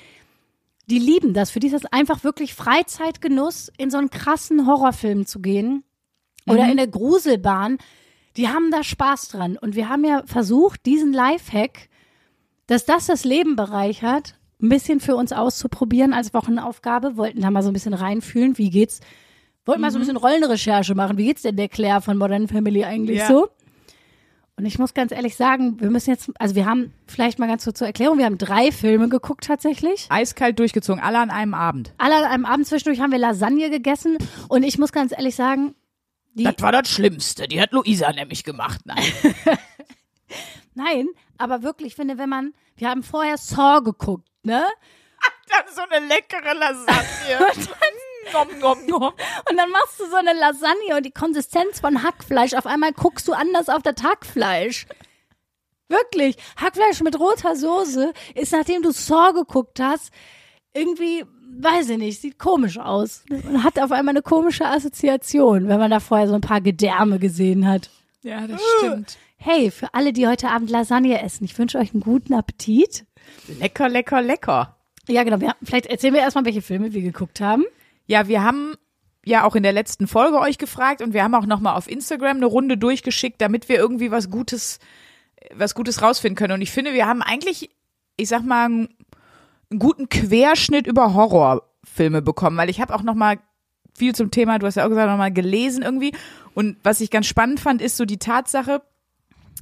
die 0.86 0.98
lieben 0.98 1.34
das. 1.34 1.50
Für 1.50 1.60
die 1.60 1.66
ist 1.66 1.74
das 1.74 1.92
einfach 1.92 2.24
wirklich 2.24 2.54
Freizeitgenuss, 2.54 3.70
in 3.76 3.90
so 3.90 3.98
einen 3.98 4.08
krassen 4.10 4.66
Horrorfilm 4.66 5.26
zu 5.26 5.40
gehen 5.40 5.84
oder 6.46 6.70
in 6.70 6.78
der 6.78 6.86
Gruselbahn. 6.86 7.76
Die 8.38 8.48
haben 8.48 8.70
da 8.70 8.82
Spaß 8.82 9.28
dran. 9.28 9.58
Und 9.58 9.76
wir 9.76 9.88
haben 9.90 10.04
ja 10.04 10.22
versucht, 10.26 10.86
diesen 10.86 11.12
Lifehack, 11.12 11.88
dass 12.66 12.84
das 12.84 13.06
das 13.06 13.24
Leben 13.24 13.56
bereichert, 13.56 14.34
ein 14.62 14.68
bisschen 14.68 15.00
für 15.00 15.16
uns 15.16 15.32
auszuprobieren 15.32 16.12
als 16.14 16.32
Wochenaufgabe. 16.32 17.16
Wollten 17.16 17.40
da 17.42 17.50
mal 17.50 17.62
so 17.62 17.68
ein 17.70 17.74
bisschen 17.74 17.94
reinfühlen. 17.94 18.56
Wie 18.58 18.70
geht's? 18.70 19.00
Wollten 19.66 19.80
mal 19.82 19.90
so 19.90 19.98
ein 19.98 20.00
bisschen 20.02 20.16
Rollenrecherche 20.16 20.94
machen. 20.94 21.16
Wie 21.18 21.24
geht's 21.26 21.42
denn 21.42 21.56
der 21.56 21.68
Claire 21.68 22.00
von 22.00 22.16
Modern 22.16 22.48
Family 22.48 22.84
eigentlich 22.84 23.18
Ja. 23.18 23.28
so? 23.28 23.48
Und 24.56 24.66
ich 24.66 24.78
muss 24.78 24.94
ganz 24.94 25.10
ehrlich 25.10 25.34
sagen, 25.34 25.80
wir 25.80 25.90
müssen 25.90 26.10
jetzt, 26.10 26.30
also 26.38 26.54
wir 26.54 26.64
haben 26.64 26.92
vielleicht 27.08 27.40
mal 27.40 27.48
ganz 27.48 27.64
kurz 27.64 27.78
zur 27.78 27.88
Erklärung, 27.88 28.18
wir 28.18 28.24
haben 28.26 28.38
drei 28.38 28.70
Filme 28.70 29.08
geguckt 29.08 29.44
tatsächlich. 29.44 30.06
eiskalt 30.10 30.60
durchgezogen, 30.60 31.02
alle 31.02 31.18
an 31.18 31.30
einem 31.30 31.54
Abend. 31.54 31.92
Alle 31.98 32.16
an 32.18 32.24
einem 32.24 32.44
Abend 32.44 32.64
zwischendurch 32.68 33.00
haben 33.00 33.10
wir 33.10 33.18
Lasagne 33.18 33.68
gegessen 33.68 34.16
und 34.48 34.62
ich 34.62 34.78
muss 34.78 34.92
ganz 34.92 35.10
ehrlich 35.10 35.34
sagen, 35.34 35.74
die, 36.34 36.44
Das 36.44 36.54
war 36.60 36.70
das 36.70 36.88
Schlimmste. 36.88 37.48
Die 37.48 37.60
hat 37.60 37.72
Luisa 37.72 38.12
nämlich 38.12 38.44
gemacht. 38.44 38.80
Nein. 38.84 39.02
nein, 40.74 41.08
aber 41.38 41.62
wirklich, 41.62 41.88
ich 41.88 41.96
finde, 41.96 42.18
wenn 42.18 42.28
man, 42.28 42.54
wir 42.76 42.88
haben 42.88 43.02
vorher 43.02 43.36
Saw 43.36 43.80
geguckt, 43.82 44.28
ne? 44.42 44.64
Dann 45.50 45.74
so 45.74 45.82
eine 45.82 46.06
leckere 46.06 46.54
Lasagne. 46.54 47.52
nom, 48.32 48.48
nom, 48.58 48.86
nom. 48.86 49.12
Und 49.50 49.56
dann 49.56 49.70
machst 49.70 50.00
du 50.00 50.06
so 50.06 50.16
eine 50.16 50.32
Lasagne 50.32 50.96
und 50.96 51.04
die 51.04 51.10
Konsistenz 51.10 51.80
von 51.80 52.02
Hackfleisch, 52.02 52.54
auf 52.54 52.66
einmal 52.66 52.92
guckst 52.92 53.28
du 53.28 53.32
anders 53.32 53.68
auf 53.68 53.82
das 53.82 54.02
Hackfleisch. 54.02 54.86
Wirklich, 55.88 56.36
Hackfleisch 56.56 57.02
mit 57.02 57.18
roter 57.18 57.56
Soße 57.56 58.12
ist, 58.34 58.52
nachdem 58.52 58.82
du 58.82 58.90
Saw 58.90 59.32
geguckt 59.32 59.80
hast, 59.80 60.10
irgendwie, 60.72 61.24
weiß 61.60 61.90
ich 61.90 61.98
nicht, 61.98 62.20
sieht 62.20 62.38
komisch 62.38 62.78
aus. 62.78 63.24
Und 63.30 63.62
hat 63.62 63.78
auf 63.78 63.92
einmal 63.92 64.12
eine 64.12 64.22
komische 64.22 64.66
Assoziation, 64.66 65.68
wenn 65.68 65.78
man 65.78 65.90
da 65.90 66.00
vorher 66.00 66.26
so 66.26 66.34
ein 66.34 66.40
paar 66.40 66.60
Gedärme 66.60 67.18
gesehen 67.18 67.68
hat. 67.68 67.90
Ja, 68.22 68.46
das 68.46 68.60
stimmt. 68.78 69.18
Hey, 69.46 69.70
für 69.70 69.92
alle, 69.92 70.14
die 70.14 70.26
heute 70.26 70.48
Abend 70.48 70.70
Lasagne 70.70 71.20
essen, 71.20 71.44
ich 71.44 71.58
wünsche 71.58 71.76
euch 71.76 71.92
einen 71.92 72.00
guten 72.00 72.32
Appetit. 72.32 73.04
Lecker, 73.60 73.90
lecker, 73.90 74.22
lecker. 74.22 74.78
Ja, 75.06 75.22
genau. 75.22 75.38
Wir, 75.38 75.54
vielleicht 75.62 75.84
erzählen 75.84 76.14
wir 76.14 76.22
erstmal, 76.22 76.46
welche 76.46 76.62
Filme 76.62 76.94
wir 76.94 77.02
geguckt 77.02 77.42
haben. 77.42 77.66
Ja, 78.06 78.26
wir 78.26 78.42
haben 78.42 78.72
ja 79.22 79.44
auch 79.44 79.54
in 79.54 79.62
der 79.62 79.74
letzten 79.74 80.06
Folge 80.06 80.40
euch 80.40 80.56
gefragt 80.56 81.02
und 81.02 81.12
wir 81.12 81.22
haben 81.22 81.34
auch 81.34 81.44
nochmal 81.44 81.76
auf 81.76 81.90
Instagram 81.90 82.38
eine 82.38 82.46
Runde 82.46 82.78
durchgeschickt, 82.78 83.38
damit 83.38 83.68
wir 83.68 83.76
irgendwie 83.76 84.10
was 84.10 84.30
Gutes, 84.30 84.78
was 85.54 85.74
Gutes 85.74 86.00
rausfinden 86.00 86.36
können. 86.36 86.54
Und 86.54 86.62
ich 86.62 86.70
finde, 86.70 86.94
wir 86.94 87.06
haben 87.06 87.20
eigentlich, 87.20 87.68
ich 88.16 88.30
sag 88.30 88.46
mal, 88.46 88.64
einen, 88.64 88.88
guten 89.78 90.08
Querschnitt 90.08 90.86
über 90.86 91.12
Horrorfilme 91.12 92.22
bekommen, 92.22 92.56
weil 92.56 92.70
ich 92.70 92.80
habe 92.80 92.94
auch 92.94 93.02
nochmal 93.02 93.40
viel 93.94 94.14
zum 94.14 94.30
Thema, 94.30 94.58
du 94.58 94.66
hast 94.66 94.76
ja 94.76 94.86
auch 94.86 94.88
gesagt, 94.88 95.10
nochmal 95.10 95.34
gelesen 95.34 95.82
irgendwie. 95.82 96.14
Und 96.54 96.78
was 96.82 97.02
ich 97.02 97.10
ganz 97.10 97.26
spannend 97.26 97.60
fand, 97.60 97.82
ist 97.82 97.98
so 97.98 98.06
die 98.06 98.18
Tatsache, 98.18 98.80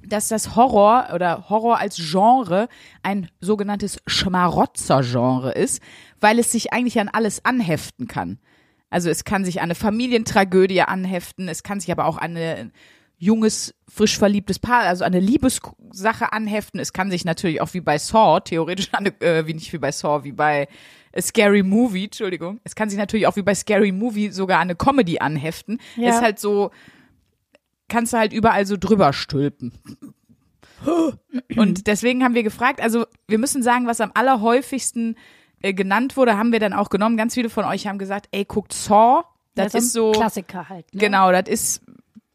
dass 0.07 0.29
das 0.29 0.57
Horror 0.57 1.09
oder 1.15 1.49
Horror 1.49 1.79
als 1.79 1.97
Genre 1.97 2.69
ein 3.03 3.29
sogenanntes 3.41 3.99
Schmarotzer-Genre 4.07 5.53
ist, 5.53 5.83
weil 6.21 6.39
es 6.39 6.53
sich 6.53 6.73
eigentlich 6.73 7.01
an 7.01 7.09
alles 7.09 7.45
anheften 7.45 8.09
kann. 8.09 8.39
Also 8.91 9.09
es 9.09 9.25
kann 9.25 9.45
sich 9.45 9.61
an 9.61 9.65
eine 9.65 9.75
Familientragödie 9.75 10.83
anheften, 10.83 11.49
es 11.49 11.63
kann 11.63 11.81
sich 11.81 11.91
aber 11.91 12.05
auch 12.05 12.19
an 12.19 12.37
ein 12.37 12.73
junges, 13.23 13.73
frisch 13.89 14.19
verliebtes 14.19 14.59
Paar, 14.59 14.81
also 14.81 15.05
an 15.05 15.15
eine 15.15 15.25
Liebessache 15.25 16.33
anheften. 16.33 16.81
Es 16.81 16.93
kann 16.93 17.09
sich 17.09 17.25
natürlich 17.25 17.61
auch 17.61 17.73
wie 17.73 17.81
bei 17.81 17.97
Saw, 17.97 18.41
theoretisch 18.41 18.89
an 18.93 19.07
eine, 19.07 19.21
äh, 19.21 19.47
wie 19.47 19.55
nicht 19.55 19.73
wie 19.73 19.79
bei 19.79 19.93
Saw, 19.93 20.25
wie 20.25 20.33
bei 20.33 20.67
A 21.17 21.23
Scary 21.23 21.63
Movie, 21.63 22.07
Entschuldigung. 22.07 22.59
Es 22.65 22.75
kann 22.75 22.91
sich 22.91 22.99
natürlich 22.99 23.29
auch 23.29 23.37
wie 23.37 23.43
bei 23.43 23.55
Scary 23.55 23.93
Movie 23.93 24.31
sogar 24.31 24.59
an 24.59 24.63
eine 24.63 24.75
Comedy 24.75 25.21
anheften. 25.21 25.79
Ja. 25.97 26.11
Ist 26.11 26.21
halt 26.21 26.41
so, 26.41 26.73
kannst 27.93 28.15
du 28.15 28.17
halt 28.17 28.33
überall 28.33 28.65
so 28.67 28.77
drüber 28.79 29.13
stülpen. 29.13 29.73
Und 31.57 31.87
deswegen 31.87 32.25
haben 32.25 32.35
wir 32.35 32.43
gefragt, 32.43 32.81
also 32.81 33.07
wir 33.29 33.39
müssen 33.39 33.63
sagen, 33.63 33.87
was 33.87 34.01
am 34.01 34.11
allerhäufigsten 34.15 35.17
äh, 35.61 35.75
genannt 35.75 36.17
wurde, 36.17 36.39
haben 36.39 36.53
wir 36.53 36.59
dann 36.59 36.73
auch 36.73 36.89
genommen. 36.89 37.17
Ganz 37.17 37.35
viele 37.35 37.51
von 37.51 37.65
euch 37.65 37.87
haben 37.87 37.99
gesagt, 37.99 38.29
ey, 38.33 38.45
guckt 38.45 38.73
Saw. 38.73 39.25
Das, 39.55 39.75
ein 39.75 39.79
ist 39.79 39.93
so, 39.93 40.13
Klassiker 40.13 40.71
halt. 40.71 40.93
Ne? 40.93 41.01
genau, 41.01 41.31
das 41.31 41.47
ist, 41.47 41.83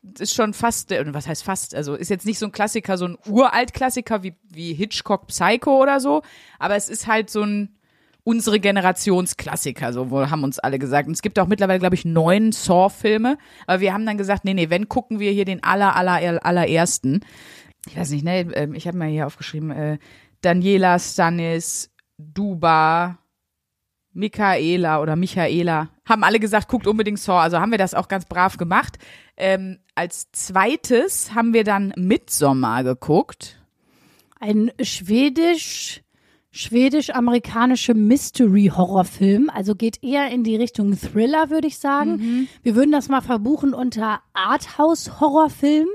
das 0.03 0.29
ist 0.29 0.35
schon 0.35 0.53
fast, 0.53 0.91
äh, 0.91 1.03
was 1.13 1.27
heißt 1.27 1.43
fast, 1.43 1.73
also 1.73 1.95
ist 1.95 2.09
jetzt 2.09 2.27
nicht 2.27 2.37
so 2.37 2.45
ein 2.45 2.51
Klassiker, 2.51 2.97
so 2.97 3.05
ein 3.05 3.17
Uralt-Klassiker 3.27 4.21
wie, 4.21 4.35
wie 4.49 4.75
Hitchcock 4.75 5.25
Psycho 5.27 5.81
oder 5.81 5.99
so, 5.99 6.21
aber 6.59 6.75
es 6.75 6.87
ist 6.87 7.07
halt 7.07 7.31
so 7.31 7.41
ein 7.41 7.76
unsere 8.27 8.59
Generationsklassiker, 8.59 9.93
so 9.93 10.11
haben 10.29 10.43
uns 10.43 10.59
alle 10.59 10.79
gesagt. 10.79 11.07
Und 11.07 11.13
es 11.13 11.21
gibt 11.21 11.39
auch 11.39 11.47
mittlerweile, 11.47 11.79
glaube 11.79 11.95
ich, 11.95 12.03
neun 12.03 12.51
Saw-Filme. 12.51 13.37
Aber 13.67 13.79
wir 13.79 13.93
haben 13.93 14.05
dann 14.05 14.17
gesagt, 14.17 14.43
nee, 14.43 14.53
nee, 14.53 14.69
wenn 14.69 14.89
gucken 14.89 15.21
wir 15.21 15.31
hier 15.31 15.45
den 15.45 15.63
aller, 15.63 15.95
aller, 15.95 16.45
allerersten. 16.45 17.21
Ich 17.87 17.95
weiß 17.95 18.09
nicht, 18.09 18.25
ne, 18.25 18.41
ähm, 18.53 18.75
ich 18.75 18.85
habe 18.85 18.97
mal 18.97 19.07
hier 19.07 19.27
aufgeschrieben, 19.27 19.71
äh, 19.71 19.97
Daniela 20.41 20.99
Stanis, 20.99 21.89
Duba, 22.17 23.17
Michaela 24.11 25.01
oder 25.01 25.15
Michaela, 25.15 25.87
haben 26.03 26.25
alle 26.25 26.41
gesagt, 26.41 26.67
guckt 26.67 26.85
unbedingt 26.85 27.19
Saw. 27.19 27.39
Also 27.39 27.61
haben 27.61 27.71
wir 27.71 27.77
das 27.77 27.93
auch 27.93 28.09
ganz 28.09 28.25
brav 28.25 28.57
gemacht. 28.57 28.99
Ähm, 29.37 29.79
als 29.95 30.33
zweites 30.33 31.33
haben 31.33 31.53
wir 31.53 31.63
dann 31.63 31.93
Midsommar 31.95 32.83
geguckt. 32.83 33.63
Ein 34.37 34.69
schwedisch 34.81 36.01
schwedisch-amerikanische 36.57 37.93
Mystery-Horrorfilm, 37.93 39.49
also 39.49 39.75
geht 39.75 40.03
eher 40.03 40.29
in 40.29 40.43
die 40.43 40.55
Richtung 40.55 40.97
Thriller, 40.97 41.49
würde 41.49 41.67
ich 41.67 41.77
sagen. 41.77 42.17
Mhm. 42.17 42.47
Wir 42.63 42.75
würden 42.75 42.91
das 42.91 43.09
mal 43.09 43.21
verbuchen 43.21 43.73
unter 43.73 44.21
Arthouse-Horrorfilm. 44.33 45.87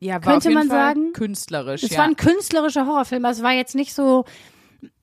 Ja, 0.00 0.14
war 0.14 0.20
Könnte 0.20 0.50
man 0.50 0.68
Fall 0.68 0.94
sagen, 0.94 1.12
künstlerisch. 1.12 1.82
Es 1.82 1.90
ja. 1.90 1.98
war 1.98 2.04
ein 2.04 2.16
künstlerischer 2.16 2.86
Horrorfilm, 2.86 3.24
also 3.24 3.40
es 3.40 3.44
war 3.44 3.52
jetzt 3.52 3.74
nicht 3.74 3.94
so 3.94 4.24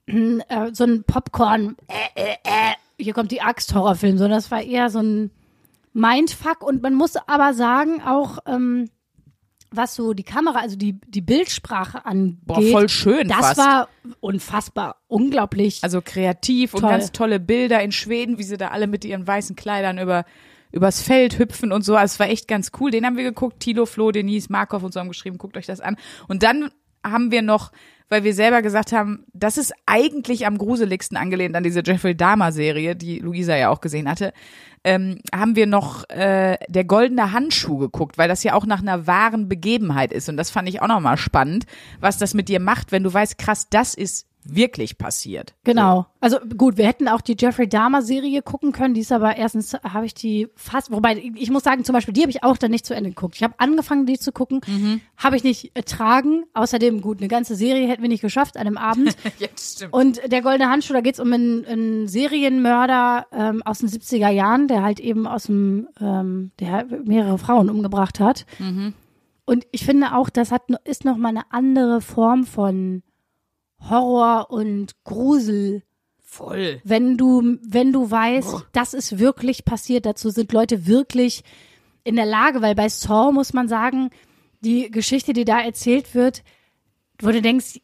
äh, 0.08 0.74
so 0.74 0.84
ein 0.84 1.04
Popcorn, 1.04 1.78
äh, 1.88 2.22
äh, 2.22 2.34
äh, 2.44 2.74
hier 2.98 3.14
kommt 3.14 3.32
die 3.32 3.42
Axt-Horrorfilm, 3.42 4.18
sondern 4.18 4.40
es 4.40 4.52
war 4.52 4.62
eher 4.62 4.90
so 4.90 5.00
ein 5.00 5.32
Mindfuck 5.94 6.64
und 6.64 6.82
man 6.82 6.94
muss 6.94 7.16
aber 7.28 7.54
sagen, 7.54 8.02
auch 8.02 8.40
ähm, 8.46 8.90
was 9.72 9.96
so 9.96 10.14
die 10.14 10.24
Kamera, 10.24 10.60
also 10.60 10.76
die, 10.76 11.00
die 11.08 11.22
Bildsprache 11.22 12.06
angeht, 12.06 12.40
Boah, 12.46 12.62
voll 12.62 12.90
schön 12.90 13.28
das 13.28 13.40
fast. 13.40 13.58
war 13.58 13.90
unfassbar, 14.20 14.98
unglaublich. 15.08 15.80
Also 15.82 16.02
kreativ 16.04 16.74
und 16.74 16.82
Toll. 16.82 16.90
ganz 16.92 17.12
tolle 17.12 17.40
Bilder 17.40 17.82
in 17.82 17.92
Schweden, 17.92 18.38
wie 18.38 18.44
sie 18.44 18.58
da 18.58 18.70
alle 18.70 18.88
mit 18.88 19.06
ihren 19.06 19.26
weißen 19.26 19.56
Kleidern 19.56 19.98
über 19.98 20.26
übers 20.74 21.02
Feld 21.02 21.38
hüpfen 21.38 21.72
und 21.72 21.84
so. 21.84 21.96
Also 21.96 22.14
es 22.14 22.20
war 22.20 22.30
echt 22.30 22.48
ganz 22.48 22.72
cool. 22.80 22.92
Den 22.92 23.06
haben 23.06 23.18
wir 23.18 23.24
geguckt. 23.26 23.60
Tilo, 23.60 23.86
Flo, 23.86 24.12
Denise, 24.12 24.48
Markov 24.50 24.84
und 24.84 24.94
so 24.94 25.00
haben 25.00 25.10
geschrieben, 25.10 25.38
guckt 25.38 25.58
euch 25.58 25.66
das 25.66 25.82
an. 25.82 25.98
Und 26.28 26.44
dann 26.44 26.72
haben 27.04 27.32
wir 27.32 27.42
noch, 27.42 27.72
weil 28.12 28.26
wir 28.26 28.34
selber 28.34 28.62
gesagt 28.62 28.92
haben, 28.92 29.24
das 29.32 29.58
ist 29.58 29.74
eigentlich 29.86 30.46
am 30.46 30.58
gruseligsten 30.58 31.16
angelehnt 31.16 31.56
an 31.56 31.64
diese 31.64 31.82
Jeffrey 31.84 32.14
Dahmer 32.14 32.52
Serie, 32.52 32.94
die 32.94 33.20
Luisa 33.20 33.56
ja 33.56 33.70
auch 33.70 33.80
gesehen 33.80 34.10
hatte, 34.10 34.34
ähm, 34.84 35.20
haben 35.34 35.56
wir 35.56 35.66
noch 35.66 36.10
äh, 36.10 36.58
der 36.68 36.84
goldene 36.84 37.32
Handschuh 37.32 37.78
geguckt, 37.78 38.18
weil 38.18 38.28
das 38.28 38.44
ja 38.44 38.54
auch 38.54 38.66
nach 38.66 38.82
einer 38.82 39.08
wahren 39.08 39.48
Begebenheit 39.48 40.12
ist. 40.12 40.28
Und 40.28 40.36
das 40.36 40.50
fand 40.50 40.68
ich 40.68 40.82
auch 40.82 40.90
nochmal 40.90 41.16
spannend, 41.16 41.66
was 42.02 42.18
das 42.18 42.34
mit 42.34 42.50
dir 42.50 42.60
macht, 42.60 42.92
wenn 42.92 43.04
du 43.04 43.14
weißt, 43.14 43.38
krass, 43.38 43.68
das 43.70 43.94
ist 43.94 44.28
wirklich 44.44 44.98
passiert. 44.98 45.54
Genau. 45.64 46.08
Also 46.20 46.38
gut, 46.58 46.78
wir 46.78 46.88
hätten 46.88 47.08
auch 47.08 47.22
die 47.22 47.36
Jeffrey 47.38 47.68
Dahmer 47.68 48.02
Serie 48.02 48.42
gucken 48.42 48.72
können. 48.72 48.94
Die 48.94 49.02
ist 49.02 49.12
aber 49.12 49.38
erstens 49.38 49.74
habe 49.74 50.06
ich 50.06 50.14
die 50.14 50.48
fast, 50.56 50.92
wobei 50.92 51.18
ich 51.36 51.50
muss 51.52 51.64
sagen, 51.64 51.84
zum 51.84 51.94
Beispiel 51.94 52.14
die 52.14 52.22
habe 52.22 52.32
ich 52.32 52.44
auch 52.44 52.58
dann 52.58 52.72
nicht 52.72 52.86
zu 52.86 52.96
Ende 52.96 53.10
geguckt. 53.10 53.36
Ich 53.36 53.44
habe 53.44 53.56
angefangen, 53.58 54.06
die 54.06 54.18
zu 54.18 54.32
gucken, 54.32 54.62
habe 55.18 55.36
ich 55.36 55.44
nicht 55.44 55.72
ertragen. 55.76 56.44
Außerdem 56.54 57.02
gut, 57.02 57.20
eine 57.20 57.28
ganze 57.28 57.56
Serie 57.56 57.88
hätten 57.88 58.02
wir 58.02 58.10
nicht 58.10 58.22
geschafft 58.22 58.58
an 58.58 58.68
einem 58.68 58.78
Abend. 58.78 59.16
Das 59.40 59.74
stimmt. 59.74 59.94
Und 59.94 60.32
der 60.32 60.42
Goldene 60.42 60.70
Handschuh, 60.70 60.94
da 60.94 61.02
geht's 61.02 61.20
um 61.20 61.32
einen, 61.34 61.66
einen 61.66 62.08
Serienmörder 62.08 63.28
ähm, 63.32 63.64
aus 63.64 63.80
den 63.80 63.90
70er 63.90 64.30
Jahren, 64.30 64.68
der 64.68 64.84
halt 64.84 65.00
eben 65.00 65.26
aus 65.26 65.44
dem, 65.44 65.88
ähm, 66.00 66.52
der 66.60 66.86
mehrere 67.06 67.38
Frauen 67.38 67.70
umgebracht 67.70 68.20
hat. 68.20 68.46
Und 69.46 69.66
ich 69.72 69.86
finde 69.86 70.16
auch, 70.16 70.30
das 70.30 70.52
hat 70.52 70.64
ist 70.84 71.06
noch 71.06 71.18
mal 71.18 71.30
eine 71.30 71.52
andere 71.52 72.02
Form 72.02 72.46
von 72.46 73.04
Horror 73.90 74.52
und 74.52 75.04
Grusel, 75.04 75.84
Voll. 76.24 76.82
wenn 76.84 77.18
du, 77.18 77.58
wenn 77.62 77.92
du 77.92 78.10
weißt, 78.10 78.68
das 78.72 78.94
ist 78.94 79.20
wirklich 79.20 79.66
passiert. 79.66 80.06
Dazu 80.06 80.30
sind 80.30 80.52
Leute 80.54 80.88
wirklich 80.88 81.44
in 82.04 82.16
der 82.16 82.26
Lage, 82.26 82.62
weil 82.62 82.76
bei 82.76 82.90
Saw 82.90 83.32
muss 83.32 83.54
man 83.54 83.68
sagen, 83.68 84.10
die 84.62 84.90
Geschichte, 84.92 85.34
die 85.34 85.46
da 85.46 85.60
erzählt 85.60 86.16
wird, 86.16 86.44
wo 87.22 87.32
du 87.32 87.42
denkst, 87.42 87.80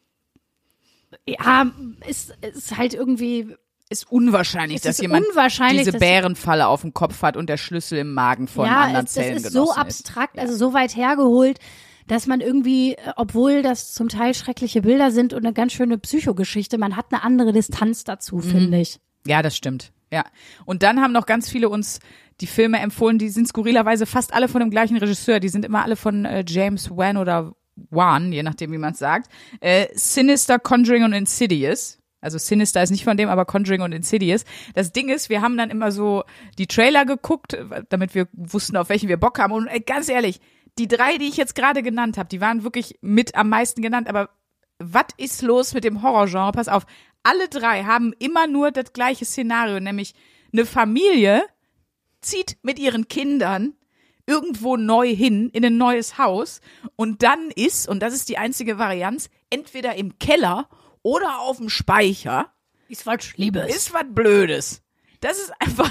ja, 1.26 1.70
ist, 2.06 2.36
ist 2.40 2.76
halt 2.76 2.94
irgendwie 2.94 3.54
Ist 3.88 4.10
unwahrscheinlich, 4.10 4.80
dass 4.80 4.96
ist 4.96 5.02
jemand 5.02 5.26
unwahrscheinlich, 5.26 5.84
diese 5.84 5.98
Bärenfalle 5.98 6.68
auf 6.68 6.82
dem 6.82 6.94
Kopf 6.94 7.22
hat 7.22 7.36
und 7.36 7.48
der 7.48 7.56
Schlüssel 7.56 7.98
im 7.98 8.14
Magen 8.14 8.48
von 8.48 8.66
ja, 8.66 8.82
anderen 8.82 9.06
es, 9.06 9.14
das 9.14 9.24
Zellen 9.24 9.36
ist 9.38 9.52
so 9.52 9.62
genossen 9.62 9.80
abstrakt, 9.80 10.38
also 10.38 10.56
so 10.56 10.74
weit 10.74 10.96
hergeholt, 10.96 11.58
dass 12.08 12.26
man 12.26 12.40
irgendwie, 12.40 12.94
äh, 12.94 13.12
obwohl 13.16 13.62
das 13.62 13.92
zum 13.92 14.08
Teil 14.08 14.34
schreckliche 14.34 14.82
Bilder 14.82 15.10
sind 15.10 15.32
und 15.32 15.44
eine 15.44 15.52
ganz 15.54 15.72
schöne 15.72 15.98
Psychogeschichte, 15.98 16.78
man 16.78 16.96
hat 16.96 17.06
eine 17.12 17.22
andere 17.22 17.52
Distanz 17.52 18.04
dazu, 18.04 18.36
Mhm. 18.36 18.42
finde 18.42 18.80
ich. 18.80 18.98
Ja, 19.26 19.42
das 19.42 19.56
stimmt. 19.56 19.92
Ja. 20.10 20.24
Und 20.64 20.82
dann 20.82 21.00
haben 21.00 21.12
noch 21.12 21.26
ganz 21.26 21.48
viele 21.50 21.68
uns 21.68 22.00
die 22.40 22.46
Filme 22.46 22.78
empfohlen, 22.78 23.18
die 23.18 23.28
sind 23.28 23.46
skurrilerweise 23.48 24.06
fast 24.06 24.32
alle 24.32 24.48
von 24.48 24.60
dem 24.60 24.70
gleichen 24.70 24.96
Regisseur. 24.96 25.40
Die 25.40 25.48
sind 25.48 25.64
immer 25.64 25.82
alle 25.82 25.96
von 25.96 26.24
äh, 26.24 26.44
James 26.46 26.90
Wan 26.90 27.16
oder 27.16 27.52
Wan, 27.90 28.32
je 28.32 28.42
nachdem, 28.42 28.72
wie 28.72 28.78
man 28.78 28.92
es 28.92 28.98
sagt. 28.98 29.30
Äh, 29.60 29.86
Sinister, 29.94 30.58
Conjuring 30.58 31.04
und 31.04 31.12
Insidious. 31.12 31.98
Also 32.20 32.38
Sinister 32.38 32.82
ist 32.82 32.90
nicht 32.90 33.04
von 33.04 33.16
dem, 33.16 33.28
aber 33.28 33.44
Conjuring 33.44 33.82
und 33.82 33.92
Insidious. 33.92 34.44
Das 34.74 34.92
Ding 34.92 35.08
ist, 35.08 35.28
wir 35.30 35.40
haben 35.40 35.56
dann 35.56 35.70
immer 35.70 35.92
so 35.92 36.24
die 36.58 36.66
Trailer 36.66 37.04
geguckt, 37.04 37.56
damit 37.90 38.14
wir 38.14 38.26
wussten, 38.32 38.76
auf 38.76 38.88
welchen 38.88 39.08
wir 39.08 39.18
Bock 39.18 39.38
haben. 39.38 39.52
Und 39.52 39.66
äh, 39.68 39.80
ganz 39.80 40.08
ehrlich, 40.08 40.40
die 40.78 40.88
drei, 40.88 41.18
die 41.18 41.28
ich 41.28 41.36
jetzt 41.36 41.54
gerade 41.54 41.82
genannt 41.82 42.18
habe, 42.18 42.28
die 42.28 42.40
waren 42.40 42.62
wirklich 42.64 42.98
mit 43.00 43.34
am 43.34 43.48
meisten 43.48 43.82
genannt. 43.82 44.08
Aber 44.08 44.30
was 44.78 45.06
ist 45.16 45.42
los 45.42 45.74
mit 45.74 45.84
dem 45.84 46.02
Horrorgenre? 46.02 46.52
Pass 46.52 46.68
auf, 46.68 46.86
alle 47.22 47.48
drei 47.48 47.84
haben 47.84 48.12
immer 48.18 48.46
nur 48.46 48.70
das 48.70 48.92
gleiche 48.92 49.24
Szenario, 49.24 49.80
nämlich 49.80 50.14
eine 50.52 50.64
Familie 50.64 51.42
zieht 52.20 52.56
mit 52.62 52.78
ihren 52.78 53.08
Kindern 53.08 53.74
irgendwo 54.26 54.76
neu 54.76 55.14
hin 55.14 55.48
in 55.50 55.64
ein 55.64 55.76
neues 55.78 56.18
Haus 56.18 56.60
und 56.96 57.22
dann 57.22 57.50
ist, 57.50 57.88
und 57.88 58.00
das 58.00 58.14
ist 58.14 58.28
die 58.28 58.38
einzige 58.38 58.78
Varianz, 58.78 59.30
entweder 59.50 59.94
im 59.96 60.18
Keller 60.18 60.68
oder 61.02 61.40
auf 61.40 61.56
dem 61.56 61.70
Speicher 61.70 62.52
Ist 62.88 63.06
was 63.06 63.24
Schlimmes. 63.24 63.74
ist 63.74 63.92
was 63.94 64.04
Blödes. 64.08 64.82
Das 65.20 65.38
ist 65.38 65.52
einfach, 65.60 65.90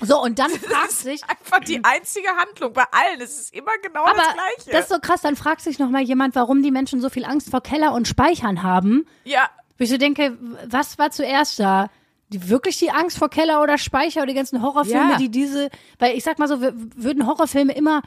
So, 0.00 0.22
und 0.22 0.38
dann 0.38 0.50
das 0.52 0.60
fragt 0.60 0.90
ist 0.90 1.00
sich, 1.02 1.22
einfach 1.24 1.60
die 1.60 1.82
einzige 1.84 2.28
Handlung 2.28 2.72
bei 2.72 2.84
allen. 2.90 3.20
Es 3.20 3.38
ist 3.38 3.54
immer 3.54 3.72
genau 3.82 4.04
aber 4.04 4.16
das 4.16 4.34
Gleiche. 4.34 4.70
das 4.72 4.80
ist 4.82 4.88
so 4.90 4.98
krass, 5.00 5.20
dann 5.22 5.36
fragt 5.36 5.60
sich 5.62 5.78
noch 5.78 5.88
mal 5.90 6.02
jemand, 6.02 6.34
warum 6.34 6.62
die 6.62 6.70
Menschen 6.70 7.00
so 7.00 7.08
viel 7.10 7.24
Angst 7.24 7.50
vor 7.50 7.62
Keller 7.62 7.92
und 7.92 8.06
Speichern 8.08 8.62
haben. 8.62 9.06
ja, 9.24 9.48
Wo 9.78 9.84
ich 9.84 9.90
so 9.90 9.96
denke, 9.98 10.36
was 10.68 10.98
war 10.98 11.10
zuerst 11.10 11.58
da? 11.60 11.88
Die, 12.28 12.48
wirklich 12.48 12.76
die 12.78 12.90
Angst 12.90 13.18
vor 13.18 13.30
Keller 13.30 13.62
oder 13.62 13.78
Speicher 13.78 14.20
oder 14.22 14.26
die 14.28 14.34
ganzen 14.34 14.60
Horrorfilme, 14.60 15.12
Ja. 15.12 15.16
die 15.16 15.30
diese, 15.30 15.70
weil 16.00 16.16
ich 16.16 16.24
sag 16.24 16.38
mal 16.40 16.48
so, 16.48 16.60
würden 16.60 17.24
Horrorfilme 17.26 17.72
immer 17.72 18.02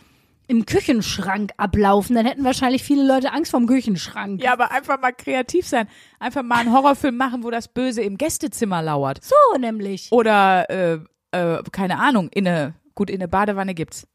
im 0.48 0.66
Küchenschrank 0.66 1.52
ablaufen, 1.58 2.16
dann 2.16 2.26
hätten 2.26 2.44
wahrscheinlich 2.44 2.84
viele 2.84 3.06
Leute 3.08 3.32
Angst 3.32 3.52
vorm 3.52 3.68
Küchenschrank. 3.68 4.42
ja, 4.42 4.52
aber 4.52 4.72
einfach 4.72 5.00
mal 5.00 5.14
kreativ 5.14 5.68
sein. 5.68 5.88
Einfach 6.20 6.42
mal 6.42 6.58
einen 6.58 6.74
Horrorfilm 6.74 7.16
machen, 7.16 7.44
wo 7.44 7.52
das 7.52 7.68
Böse 7.68 8.02
im 8.02 8.18
Gästezimmer 8.18 8.82
lauert. 8.82 9.24
So 9.24 9.36
nämlich. 9.60 10.12
Oder, 10.12 10.70
äh, 10.70 11.00
äh, 11.32 11.58
keine 11.72 12.00
Ahnung, 12.00 12.30
in 12.30 12.48
eine, 12.48 12.74
gut, 12.96 13.10
in 13.10 13.18
eine 13.18 13.28
Badewanne 13.28 13.74
gibt's. 13.74 14.08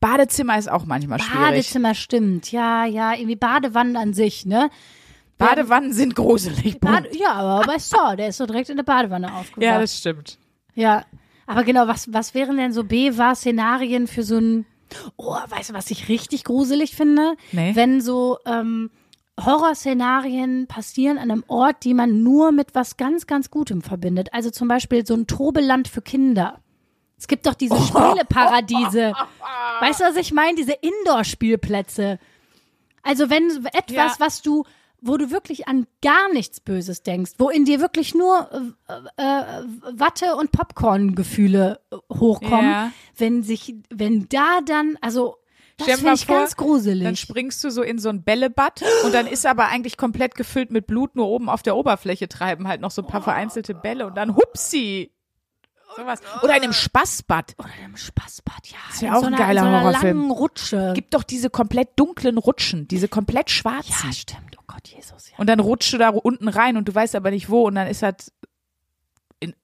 Badezimmer 0.00 0.58
ist 0.58 0.70
auch 0.70 0.84
manchmal 0.84 1.20
schwierig. 1.20 1.40
Badezimmer 1.40 1.94
stimmt, 1.94 2.52
ja, 2.52 2.84
ja, 2.84 3.12
irgendwie 3.14 3.36
Badewannen 3.36 3.96
an 3.96 4.14
sich, 4.14 4.46
ne? 4.46 4.70
Badewannen 5.38 5.92
sind 5.92 6.14
gruselig. 6.14 6.78
Bade, 6.80 7.08
ja, 7.16 7.32
aber 7.32 7.66
bei 7.66 7.78
Saw, 7.78 8.16
der 8.16 8.28
ist 8.28 8.36
so 8.36 8.46
direkt 8.46 8.70
in 8.70 8.76
der 8.76 8.84
Badewanne 8.84 9.32
aufgewacht. 9.34 9.62
ja, 9.62 9.80
das 9.80 9.98
stimmt. 9.98 10.38
Ja, 10.74 11.04
aber 11.46 11.64
genau, 11.64 11.88
was, 11.88 12.12
was 12.12 12.34
wären 12.34 12.56
denn 12.56 12.72
so 12.72 12.84
B-War-Szenarien 12.84 14.06
für 14.06 14.22
so 14.22 14.38
ein, 14.38 14.66
oh, 15.16 15.36
weißt 15.48 15.70
du, 15.70 15.74
was 15.74 15.90
ich 15.90 16.08
richtig 16.08 16.44
gruselig 16.44 16.94
finde? 16.94 17.34
Nee. 17.50 17.74
Wenn 17.74 18.00
so 18.00 18.38
ähm, 18.46 18.90
Horrorszenarien 19.40 20.66
passieren 20.66 21.18
an 21.18 21.30
einem 21.30 21.44
Ort, 21.48 21.84
die 21.84 21.94
man 21.94 22.22
nur 22.22 22.52
mit 22.52 22.74
was 22.74 22.96
ganz, 22.96 23.26
ganz 23.26 23.50
Gutem 23.50 23.82
verbindet. 23.82 24.28
Also 24.32 24.50
zum 24.50 24.68
Beispiel 24.68 25.06
so 25.06 25.14
ein 25.14 25.26
Tobeland 25.26 25.88
für 25.88 26.02
Kinder. 26.02 26.60
Es 27.18 27.28
gibt 27.28 27.46
doch 27.46 27.54
diese 27.54 27.76
Spieleparadiese. 27.80 29.12
Weißt 29.80 30.00
du, 30.00 30.04
was 30.04 30.16
ich 30.16 30.32
meine? 30.32 30.56
Diese 30.56 30.72
Indoor-Spielplätze. 30.72 32.18
Also 33.02 33.30
wenn 33.30 33.64
etwas, 33.72 33.90
Ja. 33.94 34.14
was 34.18 34.42
du, 34.42 34.64
wo 35.00 35.16
du 35.16 35.30
wirklich 35.30 35.66
an 35.66 35.86
gar 36.02 36.32
nichts 36.32 36.60
Böses 36.60 37.02
denkst, 37.02 37.32
wo 37.38 37.48
in 37.48 37.64
dir 37.64 37.80
wirklich 37.80 38.14
nur 38.14 38.48
äh, 38.88 38.92
äh, 39.16 39.44
Watte 39.92 40.36
und 40.36 40.52
Popcorn-Gefühle 40.52 41.80
hochkommen, 42.12 42.70
Ja. 42.70 42.92
wenn 43.16 43.42
sich, 43.42 43.74
wenn 43.90 44.28
da 44.28 44.60
dann, 44.64 44.96
also 45.00 45.36
das 45.86 46.00
finde 46.00 46.14
ich 46.14 46.26
vor, 46.26 46.38
ganz 46.38 46.56
gruselig. 46.56 47.04
Dann 47.04 47.16
springst 47.16 47.62
du 47.64 47.70
so 47.70 47.82
in 47.82 47.98
so 47.98 48.08
ein 48.08 48.22
Bällebad 48.22 48.82
und 49.04 49.14
dann 49.14 49.26
ist 49.26 49.46
aber 49.46 49.68
eigentlich 49.68 49.96
komplett 49.96 50.34
gefüllt 50.34 50.70
mit 50.70 50.86
Blut, 50.86 51.16
nur 51.16 51.28
oben 51.28 51.48
auf 51.48 51.62
der 51.62 51.76
Oberfläche 51.76 52.28
treiben 52.28 52.68
halt 52.68 52.80
noch 52.80 52.90
so 52.90 53.02
ein 53.02 53.08
paar 53.08 53.22
vereinzelte 53.22 53.74
Bälle 53.74 54.06
und 54.06 54.16
dann 54.16 54.36
hupsi. 54.36 55.12
Sowas. 55.96 56.20
Oder 56.42 56.56
in 56.56 56.62
einem 56.62 56.72
Spaßbad. 56.72 57.54
Oder 57.58 57.68
im 57.84 57.96
Spaßbad, 57.96 58.68
ja. 58.68 58.78
wär 59.00 59.08
in 59.08 59.14
auch 59.14 59.20
so 59.20 59.26
ein 59.26 59.36
geiler 59.36 59.50
in 59.50 59.58
so 59.58 59.64
einer 59.66 59.82
Horrorfilm. 59.82 60.18
langen 60.18 60.30
Rutsche. 60.30 60.92
Gibt 60.94 61.12
doch 61.12 61.22
diese 61.22 61.50
komplett 61.50 61.90
dunklen 61.96 62.38
Rutschen, 62.38 62.88
diese 62.88 63.08
komplett 63.08 63.50
schwarzen. 63.50 64.06
ja, 64.06 64.12
stimmt. 64.12 64.56
Oh 64.58 64.64
Gott, 64.66 64.88
Jesus. 64.88 65.30
Ja. 65.30 65.36
Und 65.38 65.48
dann 65.48 65.60
rutschst 65.60 65.92
du 65.92 65.98
da 65.98 66.08
unten 66.08 66.48
rein 66.48 66.76
und 66.76 66.88
du 66.88 66.94
weißt 66.94 67.14
aber 67.14 67.30
nicht 67.30 67.50
wo 67.50 67.66
und 67.66 67.74
dann 67.74 67.88
ist 67.88 68.02
halt 68.02 68.32
in, 69.40 69.54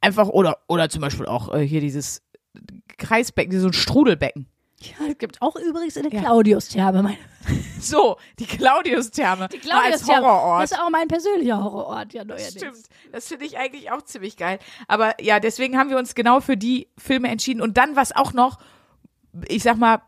einfach 0.00 0.28
oder 0.28 0.58
oder 0.68 0.88
zum 0.88 1.00
Beispiel 1.00 1.26
auch 1.26 1.52
äh, 1.52 1.66
hier 1.66 1.80
dieses 1.80 2.22
Kreisbecken, 2.98 3.58
so 3.58 3.68
ein 3.68 3.72
Strudelbecken. 3.72 4.46
Ja, 4.82 5.06
es 5.10 5.18
gibt 5.18 5.40
auch 5.42 5.56
übrigens 5.56 5.96
in 5.96 6.04
der 6.04 6.12
Ja. 6.12 6.20
Claudius-Therme. 6.20 7.16
So, 7.80 8.16
die 8.38 8.46
Claudius-Therme 8.46 9.48
als 9.52 9.60
Claudius-Therme. 9.60 10.26
Horrorort. 10.26 10.62
Das 10.62 10.70
ist 10.70 10.78
auch 10.78 10.90
mein 10.90 11.08
persönlicher 11.08 11.62
Horrorort, 11.62 12.12
ja, 12.12 12.24
neuerdings. 12.24 12.52
Stimmt, 12.52 12.76
das 13.10 13.26
finde 13.26 13.44
ich 13.44 13.58
eigentlich 13.58 13.90
auch 13.90 14.02
ziemlich 14.02 14.36
geil. 14.36 14.60
Aber 14.86 15.20
ja, 15.20 15.40
deswegen 15.40 15.76
haben 15.76 15.90
wir 15.90 15.98
uns 15.98 16.14
genau 16.14 16.40
für 16.40 16.56
die 16.56 16.86
Filme 16.96 17.28
entschieden. 17.28 17.60
Und 17.60 17.76
dann, 17.78 17.96
was 17.96 18.14
auch 18.14 18.32
noch, 18.32 18.58
ich 19.48 19.64
sag 19.64 19.76
mal, 19.78 20.02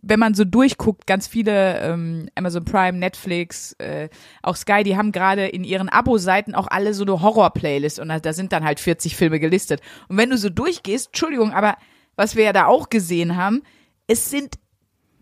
wenn 0.00 0.18
man 0.20 0.34
so 0.34 0.44
durchguckt, 0.44 1.06
ganz 1.06 1.26
viele 1.26 1.80
ähm, 1.80 2.28
Amazon 2.34 2.64
Prime, 2.64 2.98
Netflix, 2.98 3.72
äh, 3.74 4.08
auch 4.42 4.56
Sky, 4.56 4.82
die 4.82 4.96
haben 4.96 5.12
gerade 5.12 5.46
in 5.46 5.64
ihren 5.64 5.88
Abo-Seiten 5.88 6.54
auch 6.54 6.68
alle 6.68 6.94
so 6.94 7.04
eine 7.04 7.20
Horror-Playlist 7.20 7.98
und 7.98 8.08
da, 8.08 8.20
da 8.20 8.32
sind 8.32 8.52
dann 8.52 8.64
halt 8.64 8.80
40 8.80 9.16
Filme 9.16 9.40
gelistet. 9.40 9.80
Und 10.08 10.16
wenn 10.16 10.30
du 10.30 10.38
so 10.38 10.48
durchgehst, 10.48 11.08
Entschuldigung, 11.08 11.52
aber 11.52 11.76
was 12.16 12.36
wir 12.36 12.44
ja 12.44 12.52
da 12.52 12.66
auch 12.66 12.88
gesehen 12.88 13.36
haben, 13.36 13.62
es 14.10 14.28
sind 14.28 14.58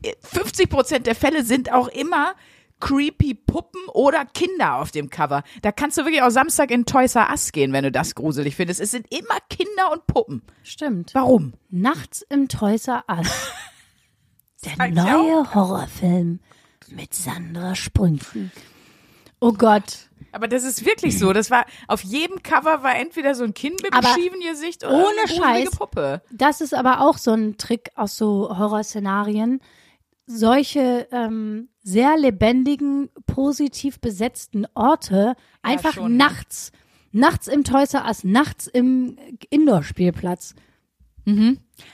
äh, 0.02 0.14
50 0.22 0.70
Prozent 0.70 1.06
der 1.06 1.14
Fälle 1.14 1.44
sind 1.44 1.72
auch 1.72 1.88
immer 1.88 2.34
creepy 2.80 3.34
Puppen 3.34 3.80
oder 3.92 4.24
Kinder 4.24 4.76
auf 4.76 4.92
dem 4.92 5.10
Cover. 5.10 5.42
Da 5.62 5.72
kannst 5.72 5.98
du 5.98 6.04
wirklich 6.04 6.22
auch 6.22 6.30
Samstag 6.30 6.70
in 6.70 6.86
Toys 6.86 7.16
R 7.16 7.28
Us 7.30 7.52
gehen, 7.52 7.72
wenn 7.72 7.84
du 7.84 7.90
das 7.90 8.14
gruselig 8.14 8.54
findest. 8.54 8.80
Es 8.80 8.92
sind 8.92 9.12
immer 9.12 9.38
Kinder 9.50 9.92
und 9.92 10.06
Puppen. 10.06 10.42
Stimmt. 10.62 11.14
Warum? 11.14 11.54
Nachts 11.70 12.22
im 12.22 12.48
Toys 12.48 12.88
R 12.88 13.04
Us. 13.08 13.52
Der 14.64 14.88
neue 14.88 15.54
Horrorfilm 15.54 16.40
mit 16.88 17.14
Sandra 17.14 17.74
Sprünken. 17.74 18.52
Oh 19.40 19.52
Gott. 19.52 20.07
Aber 20.32 20.48
das 20.48 20.64
ist 20.64 20.84
wirklich 20.84 21.18
so. 21.18 21.32
Das 21.32 21.50
war 21.50 21.64
auf 21.86 22.02
jedem 22.02 22.42
Cover 22.42 22.82
war 22.82 22.96
entweder 22.96 23.34
so 23.34 23.44
ein 23.44 23.54
Kind 23.54 23.82
mit 23.82 23.92
einem 23.92 24.04
Aber 24.04 24.14
schiefen 24.14 24.40
Gesicht 24.40 24.84
oder 24.84 24.94
ohne 24.94 25.20
eine 25.26 25.28
Scheiß. 25.28 25.70
Puppe. 25.70 26.22
Das 26.30 26.60
ist 26.60 26.74
aber 26.74 27.00
auch 27.00 27.18
so 27.18 27.32
ein 27.32 27.56
Trick 27.56 27.90
aus 27.94 28.16
so 28.16 28.56
Horrorszenarien. 28.58 29.60
Solche 30.26 31.08
ähm, 31.10 31.70
sehr 31.82 32.18
lebendigen, 32.18 33.08
positiv 33.26 33.98
besetzten 34.00 34.66
Orte 34.74 35.34
einfach 35.62 35.94
schon, 35.94 36.12
ne? 36.12 36.18
nachts. 36.18 36.72
Nachts 37.10 37.48
im 37.48 37.64
Toys 37.64 37.94
R 37.94 38.04
Us, 38.06 38.24
nachts 38.24 38.66
im 38.66 39.16
Indoor-Spielplatz. 39.48 40.54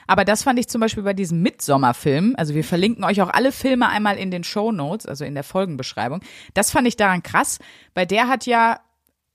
Aber 0.07 0.25
das 0.25 0.43
fand 0.43 0.59
ich 0.59 0.69
zum 0.69 0.81
Beispiel 0.81 1.03
bei 1.03 1.15
diesem 1.15 1.43
Midsommerfilm. 1.43 2.35
Also 2.37 2.55
wir 2.55 2.65
verlinken 2.65 3.05
euch 3.05 3.21
auch 3.21 3.31
alle 3.31 3.53
Filme 3.53 3.89
einmal 3.89 4.17
in 4.17 4.31
den 4.31 4.45
Show 4.45 4.73
Notes, 4.73 5.07
also 5.07 5.25
in 5.25 5.35
der 5.35 5.45
Folgenbeschreibung. 5.45 6.21
Das 6.55 6.71
fand 6.71 6.87
ich 6.89 6.97
daran 6.97 7.23
krass, 7.23 7.59
weil 7.95 8.07
der 8.07 8.29
hat 8.29 8.47
ja 8.47 8.81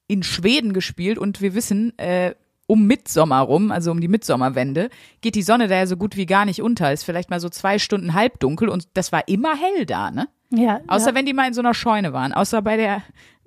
in 0.07 0.23
Schweden 0.23 0.73
gespielt 0.73 1.17
und 1.17 1.41
wir 1.41 1.53
wissen, 1.53 1.97
äh, 1.99 2.33
um 2.65 2.85
Midsommer 2.85 3.39
rum, 3.39 3.71
also 3.71 3.91
um 3.91 3.99
die 3.99 4.07
Midsommerwende, 4.07 4.89
geht 5.21 5.35
die 5.35 5.41
Sonne 5.41 5.67
da 5.67 5.75
ja 5.75 5.87
so 5.87 5.97
gut 5.97 6.15
wie 6.15 6.27
gar 6.27 6.45
nicht 6.45 6.61
unter. 6.61 6.93
Ist 6.93 7.03
vielleicht 7.03 7.29
mal 7.31 7.39
so 7.39 7.49
zwei 7.49 7.79
Stunden 7.79 8.13
halbdunkel 8.13 8.69
und 8.69 8.87
das 8.93 9.11
war 9.11 9.27
immer 9.27 9.55
hell 9.55 9.85
da, 9.85 10.11
ne? 10.11 10.27
Ja, 10.51 10.81
Außer 10.87 11.09
ja. 11.09 11.15
wenn 11.15 11.25
die 11.25 11.33
mal 11.33 11.47
in 11.47 11.53
so 11.53 11.61
einer 11.61 11.73
Scheune 11.73 12.13
waren. 12.13 12.33
Außer 12.33 12.61
bei 12.61 12.77
der, 12.77 13.03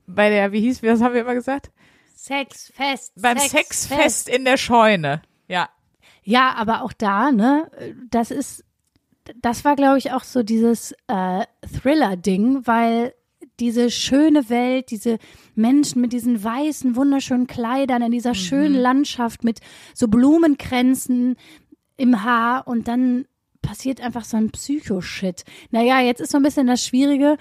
bei 0.07 0.29
der, 0.31 0.53
wie 0.53 0.61
hieß, 0.61 0.83
was 0.83 1.01
haben 1.01 1.15
wir 1.15 1.23
immer 1.23 1.35
gesagt? 1.35 1.71
Sexfest. 2.17 3.13
Beim 3.21 3.39
Sexfest 3.39 4.29
in 4.29 4.45
der 4.45 4.57
Scheune. 4.57 5.23
Ja. 5.49 5.69
Ja, 6.25 6.55
aber 6.57 6.83
auch 6.83 6.93
da, 6.93 7.33
ne, 7.33 7.71
das 8.11 8.31
ist, 8.31 8.65
das 9.41 9.65
war, 9.65 9.77
glaube 9.77 9.99
ich, 9.99 10.13
auch 10.13 10.25
so 10.25 10.43
dieses 10.43 10.93
äh, 11.09 11.45
Thriller-Ding, 11.81 12.67
weil 12.67 13.15
diese 13.61 13.91
schöne 13.91 14.49
Welt, 14.49 14.91
diese 14.91 15.19
Menschen 15.55 16.01
mit 16.01 16.13
diesen 16.13 16.43
weißen, 16.43 16.97
wunderschönen 16.97 17.47
Kleidern 17.47 18.03
in 18.03 18.13
dieser 18.13 18.35
schönen 18.35 18.75
Landschaft 18.75 19.45
mit 19.45 19.61
so 19.95 20.09
Blumenkränzen 20.09 21.37
im 21.97 22.25
Haar 22.25 22.67
und 22.67 22.89
dann 22.89 23.27
passiert 23.61 24.01
einfach 24.01 24.25
so 24.25 24.37
ein 24.37 24.51
Psycho-Shit. 24.51 25.45
Naja, 25.71 26.01
jetzt 26.01 26.21
ist 26.21 26.33
so 26.33 26.39
ein 26.39 26.43
bisschen 26.43 26.67
das 26.67 26.85
Schwierige, 26.85 27.37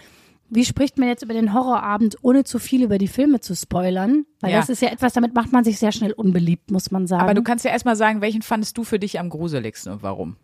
wie 0.53 0.65
spricht 0.65 0.97
man 0.97 1.07
jetzt 1.07 1.23
über 1.23 1.33
den 1.33 1.53
Horrorabend, 1.53 2.17
ohne 2.21 2.43
zu 2.43 2.59
viel 2.59 2.83
über 2.83 2.97
die 2.97 3.07
Filme 3.07 3.39
zu 3.39 3.55
spoilern? 3.55 4.25
Weil 4.41 4.51
Ja. 4.51 4.59
das 4.59 4.69
ist 4.69 4.81
ja 4.81 4.89
etwas, 4.89 5.13
damit 5.13 5.33
macht 5.33 5.51
man 5.53 5.63
sich 5.63 5.79
sehr 5.79 5.91
schnell 5.93 6.11
unbeliebt, 6.11 6.71
muss 6.71 6.91
man 6.91 7.07
sagen. 7.07 7.23
Aber 7.23 7.33
du 7.33 7.41
kannst 7.41 7.63
ja 7.65 7.71
erstmal 7.71 7.95
sagen, 7.95 8.21
welchen 8.21 8.41
fandest 8.41 8.77
du 8.77 8.83
für 8.83 8.99
dich 8.99 9.19
am 9.19 9.29
gruseligsten 9.29 9.93
und 9.93 10.03
warum? 10.03 10.35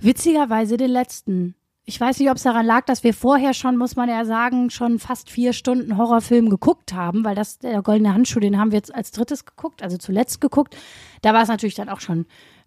Witzigerweise 0.00 0.76
den 0.76 0.90
letzten. 0.90 1.54
Ich 1.88 2.00
weiß 2.00 2.18
nicht, 2.18 2.30
ob 2.30 2.36
es 2.36 2.42
daran 2.42 2.66
lag, 2.66 2.84
dass 2.84 3.04
wir 3.04 3.14
vorher 3.14 3.54
schon, 3.54 3.76
muss 3.76 3.94
man 3.94 4.08
ja 4.08 4.24
sagen, 4.24 4.70
schon 4.70 4.98
fast 4.98 5.30
vier 5.30 5.52
Stunden 5.52 5.96
Horrorfilm 5.96 6.50
geguckt 6.50 6.92
haben, 6.92 7.24
weil 7.24 7.36
das, 7.36 7.58
der 7.58 7.80
goldene 7.82 8.12
Handschuh, 8.12 8.40
den 8.40 8.58
haben 8.58 8.72
wir 8.72 8.78
jetzt 8.78 8.92
als 8.94 9.12
drittes 9.12 9.44
geguckt, 9.44 9.82
also 9.84 9.96
zuletzt 9.96 10.40
geguckt. 10.40 10.76
Da 11.22 11.32
war 11.32 11.42
es 11.42 11.48
natürlich 11.48 11.76
dann 11.76 11.88
auch 11.88 12.00
schon 12.00 12.26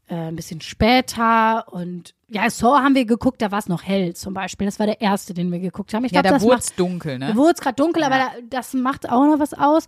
äh, 0.10 0.16
ein 0.16 0.36
bisschen 0.36 0.62
später 0.62 1.72
und 1.72 2.14
ja, 2.28 2.50
Saw 2.50 2.80
haben 2.84 2.96
wir 2.96 3.06
geguckt, 3.06 3.42
da 3.42 3.52
war 3.52 3.60
es 3.60 3.68
noch 3.68 3.84
hell 3.84 4.16
zum 4.16 4.34
Beispiel. 4.34 4.66
Das 4.68 4.80
war 4.80 4.86
der 4.86 5.02
erste, 5.02 5.34
den 5.34 5.52
wir 5.52 5.60
geguckt 5.60 5.94
haben. 5.94 6.06
Ich 6.06 6.12
Ja, 6.12 6.22
glaube, 6.22 6.38
da 6.38 6.44
wurde 6.44 6.60
es 6.60 6.76
dunkel, 6.76 7.18
ne? 7.18 7.30
Da 7.30 7.36
wurde 7.36 7.54
es 7.54 7.62
gerade 7.62 7.76
dunkel, 7.76 8.04
aber 8.04 8.18
da, 8.18 8.30
das 8.50 8.74
macht 8.74 9.10
auch 9.10 9.26
noch 9.26 9.40
was 9.40 9.54
aus. 9.54 9.86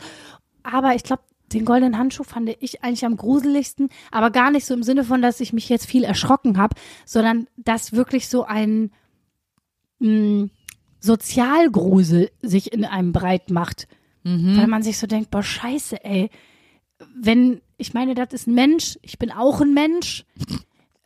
Aber 0.64 0.96
ich 0.96 1.04
glaube, 1.04 1.22
den 1.54 1.66
goldenen 1.66 1.98
Handschuh 1.98 2.24
fand 2.24 2.50
ich 2.62 2.84
eigentlich 2.84 3.06
am 3.06 3.18
gruseligsten, 3.18 3.90
aber 4.10 4.32
gar 4.32 4.52
nicht 4.52 4.66
so 4.66 4.74
im 4.74 4.84
Sinne 4.84 5.04
von, 5.04 5.22
dass 5.22 5.40
ich 5.40 5.54
mich 5.54 5.68
jetzt 5.70 5.86
viel 5.86 6.04
erschrocken 6.04 6.58
habe, 6.58 6.76
sondern 7.06 7.48
dass 7.58 7.92
wirklich 7.94 8.30
so 8.30 8.46
ein 8.46 8.92
mh, 10.00 10.48
Sozialgrusel 11.00 12.32
sich 12.42 12.72
in 12.74 12.86
einem 12.86 13.12
breit 13.12 13.50
macht. 13.52 13.88
Weil 14.58 14.68
man 14.68 14.84
sich 14.84 14.98
so 15.00 15.08
denkt, 15.08 15.32
boah, 15.32 15.42
scheiße, 15.44 16.04
ey. 16.04 16.30
Wenn, 17.16 17.62
ich 17.82 17.94
meine, 17.94 18.16
das 18.16 18.32
ist 18.32 18.48
ein 18.48 18.54
Mensch, 18.54 18.98
ich 19.02 19.20
bin 19.20 19.32
auch 19.32 19.60
ein 19.60 19.74
Mensch. 19.74 20.26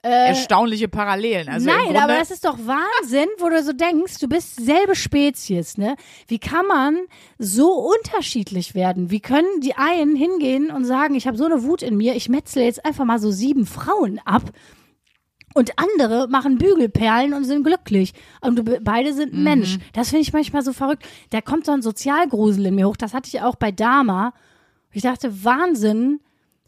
Erstaunliche 0.01 0.87
Parallelen. 0.87 1.49
Also 1.49 1.65
Nein, 1.65 1.85
Grunde, 1.85 2.03
aber 2.03 2.17
das 2.19 2.29
ist 2.29 2.45
doch 2.45 2.59
Wahnsinn, 2.59 3.27
wo 3.39 3.49
du 3.49 3.63
so 3.63 3.73
denkst, 3.73 4.19
du 4.19 4.27
bist 4.27 4.63
selbe 4.63 4.95
Spezies, 4.95 5.79
ne? 5.79 5.95
Wie 6.27 6.37
kann 6.37 6.67
man 6.67 6.99
so 7.39 7.71
unterschiedlich 7.71 8.75
werden? 8.75 9.09
Wie 9.09 9.19
können 9.19 9.61
die 9.61 9.73
einen 9.73 10.15
hingehen 10.15 10.69
und 10.69 10.85
sagen, 10.85 11.15
ich 11.15 11.25
habe 11.25 11.37
so 11.37 11.45
eine 11.45 11.63
Wut 11.63 11.81
in 11.81 11.97
mir, 11.97 12.15
ich 12.15 12.29
metzle 12.29 12.65
jetzt 12.65 12.85
einfach 12.85 13.03
mal 13.03 13.17
so 13.17 13.31
sieben 13.31 13.65
Frauen 13.65 14.21
ab 14.25 14.43
und 15.55 15.71
andere 15.79 16.27
machen 16.27 16.59
Bügelperlen 16.59 17.33
und 17.33 17.45
sind 17.45 17.63
glücklich. 17.63 18.13
Und 18.41 18.57
du, 18.57 18.63
beide 18.81 19.11
sind 19.13 19.33
ein 19.33 19.43
Mensch. 19.43 19.79
Das 19.93 20.09
finde 20.09 20.21
ich 20.21 20.33
manchmal 20.33 20.61
so 20.61 20.73
verrückt. 20.73 21.03
Da 21.31 21.41
kommt 21.41 21.65
so 21.65 21.71
ein 21.71 21.81
Sozialgrusel 21.81 22.67
in 22.67 22.75
mir 22.75 22.87
hoch. 22.87 22.97
Das 22.97 23.15
hatte 23.15 23.29
ich 23.29 23.41
auch 23.41 23.55
bei 23.55 23.71
Dama. 23.71 24.33
Ich 24.91 25.01
dachte, 25.01 25.43
Wahnsinn, 25.43 26.19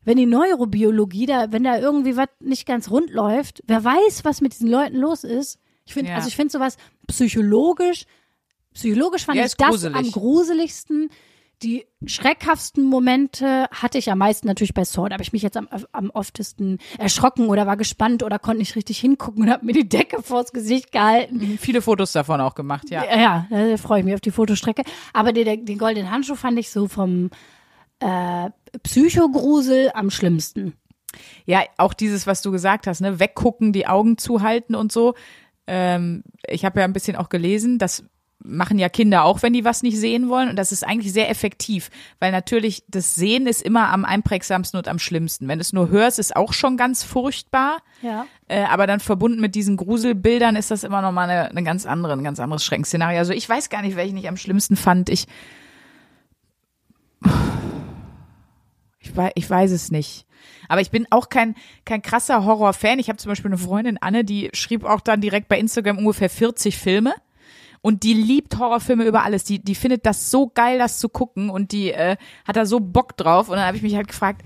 wenn 0.08 0.16
die 0.18 0.26
Neurobiologie 0.26 1.26
da, 1.26 1.52
wenn 1.52 1.66
da 1.66 1.78
irgendwie 1.78 2.16
was 2.16 2.30
nicht 2.40 2.66
ganz 2.66 2.90
rund 2.90 3.10
läuft, 3.12 3.62
wer 3.68 3.84
weiß, 3.84 4.24
was 4.24 4.40
mit 4.40 4.54
diesen 4.54 4.70
Leuten 4.70 4.96
los 4.96 5.26
ist. 5.26 5.60
Ich 5.86 5.94
finde, 5.94 6.12
Ja. 6.12 6.16
also 6.16 6.30
ich 6.30 6.36
finde 6.38 6.52
sowas 6.54 6.78
psychologisch, 7.08 8.06
psychologisch 8.74 9.26
fand 9.26 9.38
Ja, 9.38 9.46
ich 9.46 9.56
das 9.56 9.68
gruselig. 9.70 9.96
am 9.98 10.10
gruseligsten. 10.12 11.10
Die 11.64 11.86
schreckhaftsten 12.06 12.86
Momente 12.86 13.66
hatte 13.72 13.98
ich 13.98 14.12
am 14.12 14.20
meisten 14.20 14.48
natürlich 14.48 14.76
bei 14.76 14.86
Sword. 14.86 15.12
Da 15.12 15.16
habe 15.16 15.24
ich 15.24 15.34
mich 15.34 15.42
jetzt 15.42 15.58
am, 15.58 15.68
am 15.92 16.10
oftesten 16.12 16.78
erschrocken 17.00 17.48
oder 17.50 17.66
war 17.68 17.76
gespannt 17.78 18.22
oder 18.24 18.38
konnte 18.40 18.60
nicht 18.60 18.76
richtig 18.76 19.00
hingucken 19.00 19.44
und 19.44 19.50
habe 19.50 19.66
mir 19.66 19.74
die 19.74 19.90
Decke 19.90 20.22
vors 20.24 20.54
Gesicht 20.54 20.92
gehalten. 20.92 21.58
viele 21.60 21.82
Fotos 21.82 22.12
davon 22.14 22.40
auch 22.42 22.54
gemacht, 22.56 22.90
ja. 22.92 23.04
Ja, 23.04 23.48
da 23.50 23.76
freue 23.78 24.00
ich 24.00 24.06
mich 24.06 24.14
auf 24.14 24.22
die 24.22 24.32
Fotostrecke. 24.32 24.84
Aber 25.14 25.34
den, 25.34 25.46
den, 25.46 25.66
den 25.66 25.78
goldenen 25.80 26.12
Handschuh 26.12 26.36
fand 26.36 26.60
ich 26.60 26.70
so 26.70 26.88
vom 26.88 27.30
äh, 28.00 28.50
Psychogrusel 28.84 29.92
am 29.94 30.10
schlimmsten. 30.10 30.74
Ja, 31.46 31.64
auch 31.78 31.94
dieses, 31.94 32.28
was 32.28 32.42
du 32.42 32.52
gesagt 32.52 32.88
hast, 32.88 33.02
ne, 33.02 33.20
weggucken, 33.20 33.74
die 33.74 33.88
Augen 33.88 34.18
zuhalten 34.18 34.76
und 34.76 34.92
so. 34.92 35.16
Ähm, 35.66 36.24
ich 36.48 36.66
habe 36.66 36.80
ja 36.80 36.86
ein 36.86 36.94
bisschen 36.94 37.16
auch 37.16 37.30
gelesen, 37.30 37.78
das 37.80 38.04
machen 38.40 38.80
ja 38.80 38.88
Kinder 38.88 39.24
auch, 39.26 39.42
wenn 39.42 39.54
die 39.54 39.66
was 39.66 39.84
nicht 39.84 39.98
sehen 39.98 40.30
wollen. 40.30 40.50
Und 40.50 40.56
das 40.58 40.72
ist 40.72 40.86
eigentlich 40.86 41.12
sehr 41.12 41.30
effektiv, 41.30 41.90
weil 42.20 42.32
natürlich 42.32 42.84
das 42.88 43.16
Sehen 43.16 43.48
ist 43.48 43.62
immer 43.62 43.90
am 43.90 44.06
einprägsamsten 44.06 44.78
und 44.78 44.88
am 44.88 45.00
schlimmsten. 45.00 45.48
Wenn 45.48 45.60
du 45.60 45.62
es 45.62 45.74
nur 45.74 45.90
hörst, 45.90 46.20
ist 46.20 46.36
auch 46.36 46.54
schon 46.54 46.78
ganz 46.78 47.04
furchtbar. 47.04 47.80
Ja. 48.02 48.26
Äh, 48.48 48.64
aber 48.64 48.88
dann 48.88 49.00
verbunden 49.00 49.42
mit 49.42 49.56
diesen 49.56 49.76
Gruselbildern 49.78 50.56
ist 50.56 50.72
das 50.72 50.84
immer 50.84 51.02
nochmal 51.02 51.30
eine, 51.30 51.50
eine 51.50 51.64
ganz 51.64 51.86
andere, 51.86 52.14
ein 52.14 52.24
ganz 52.24 52.40
anderes 52.40 52.64
Schreckensszenario. 52.64 53.20
Also 53.20 53.34
ich 53.34 53.48
weiß 53.48 53.70
gar 53.70 53.82
nicht, 53.82 53.96
welchen 53.96 54.18
ich 54.18 54.28
am 54.28 54.38
schlimmsten 54.38 54.76
fand. 54.76 55.10
Ich, 55.10 55.26
ich, 59.10 59.16
weiß, 59.18 59.32
ich 59.36 59.50
weiß 59.50 59.72
es 59.72 59.92
nicht. 59.92 60.26
Aber 60.70 60.82
ich 60.82 60.92
bin 60.92 61.08
auch 61.10 61.30
kein, 61.30 61.56
kein 61.86 62.02
krasser 62.02 62.46
Horrorfan. 62.46 63.00
Ich 63.00 63.10
habe 63.10 63.18
zum 63.18 63.30
Beispiel 63.30 63.50
eine 63.50 63.58
Freundin, 63.58 63.98
Anne, 64.02 64.24
die 64.24 64.50
schrieb 64.54 64.84
auch 64.84 65.02
dann 65.02 65.22
direkt 65.22 65.48
bei 65.48 65.58
Instagram 65.60 65.98
ungefähr 65.98 66.30
40 66.30 66.78
Filme. 66.78 67.14
Und 67.82 68.04
die 68.04 68.14
liebt 68.14 68.58
Horrorfilme 68.58 69.06
über 69.06 69.24
alles. 69.24 69.44
Die, 69.44 69.60
die 69.60 69.76
findet 69.76 70.06
das 70.06 70.30
so 70.32 70.48
geil, 70.54 70.78
das 70.80 71.00
zu 71.00 71.10
gucken. 71.10 71.50
Und 71.50 71.72
die 71.72 71.92
äh, 71.92 72.18
hat 72.46 72.56
da 72.56 72.66
so 72.66 72.80
Bock 72.80 73.16
drauf. 73.18 73.50
Und 73.50 73.56
dann 73.58 73.66
habe 73.66 73.78
ich 73.78 73.84
mich 73.84 73.96
halt 73.96 74.08
gefragt, 74.10 74.42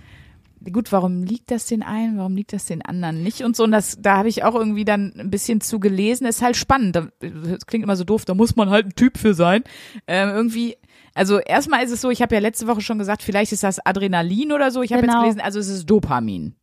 gut, 0.72 0.92
warum 0.92 1.24
liegt 1.24 1.50
das 1.50 1.66
den 1.66 1.82
einen, 1.82 2.18
warum 2.20 2.36
liegt 2.36 2.54
das 2.54 2.66
den 2.66 2.84
anderen 2.84 3.24
nicht 3.24 3.42
und 3.44 3.56
so. 3.56 3.64
Und 3.64 3.72
das, 3.72 3.98
da 4.00 4.18
habe 4.18 4.28
ich 4.30 4.44
auch 4.44 4.54
irgendwie 4.54 4.86
dann 4.86 5.14
ein 5.18 5.32
bisschen 5.32 5.60
zu 5.60 5.80
gelesen. 5.80 6.28
Ist 6.28 6.44
halt 6.44 6.56
spannend. 6.56 6.96
Da- 6.96 7.08
Das 7.20 7.66
klingt 7.66 7.84
immer 7.84 7.96
so 7.96 8.04
doof, 8.04 8.26
da 8.26 8.36
muss 8.36 8.56
man 8.56 8.70
halt 8.70 8.86
ein 8.88 8.96
Typ 8.96 9.18
für 9.18 9.34
sein. 9.34 9.64
Ähm, 10.08 10.30
irgendwie, 10.30 10.78
Also 11.14 11.40
erstmal 11.40 11.84
ist 11.84 11.92
es 11.92 12.02
so, 12.02 12.10
ich 12.10 12.22
habe 12.22 12.34
ja 12.36 12.42
letzte 12.42 12.68
Woche 12.68 12.82
schon 12.82 12.98
gesagt, 13.00 13.22
vielleicht 13.22 13.52
ist 13.52 13.64
das 13.64 13.86
Adrenalin 13.86 14.52
oder 14.52 14.72
so. 14.72 14.82
Ich 14.82 14.94
habe 14.94 15.02
Genau. 15.02 15.14
jetzt 15.16 15.22
gelesen, 15.24 15.42
also 15.42 15.60
es 15.60 15.68
ist 15.68 15.86
Dopamin. 15.90 16.56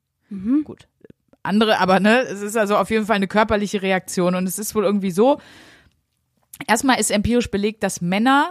Gut. 0.64 0.88
Andere, 1.42 1.78
aber 1.80 2.00
ne, 2.00 2.20
es 2.22 2.42
ist 2.42 2.56
also 2.56 2.76
auf 2.76 2.90
jeden 2.90 3.06
Fall 3.06 3.16
eine 3.16 3.28
körperliche 3.28 3.80
Reaktion 3.82 4.34
und 4.34 4.46
es 4.46 4.58
ist 4.58 4.74
wohl 4.74 4.84
irgendwie 4.84 5.10
so. 5.10 5.38
Erstmal 6.66 6.98
ist 7.00 7.10
empirisch 7.10 7.50
belegt, 7.50 7.82
dass 7.82 8.00
Männer 8.00 8.50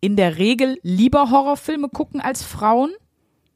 in 0.00 0.16
der 0.16 0.36
Regel 0.38 0.78
lieber 0.82 1.30
Horrorfilme 1.30 1.88
gucken 1.88 2.20
als 2.20 2.42
Frauen. 2.42 2.90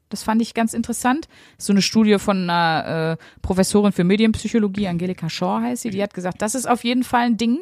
Das 0.09 0.23
fand 0.23 0.41
ich 0.41 0.55
ganz 0.55 0.73
interessant. 0.73 1.27
So 1.59 1.71
eine 1.73 1.83
Studie 1.83 2.17
von 2.17 2.49
einer 2.49 3.17
äh, 3.19 3.23
Professorin 3.43 3.91
für 3.91 4.03
Medienpsychologie, 4.03 4.87
Angelika 4.87 5.29
Shaw 5.29 5.61
heißt 5.61 5.83
sie, 5.83 5.91
die 5.91 6.01
hat 6.01 6.15
gesagt, 6.15 6.41
das 6.41 6.55
ist 6.55 6.67
auf 6.67 6.83
jeden 6.83 7.03
Fall 7.03 7.25
ein 7.25 7.37
Ding. 7.37 7.59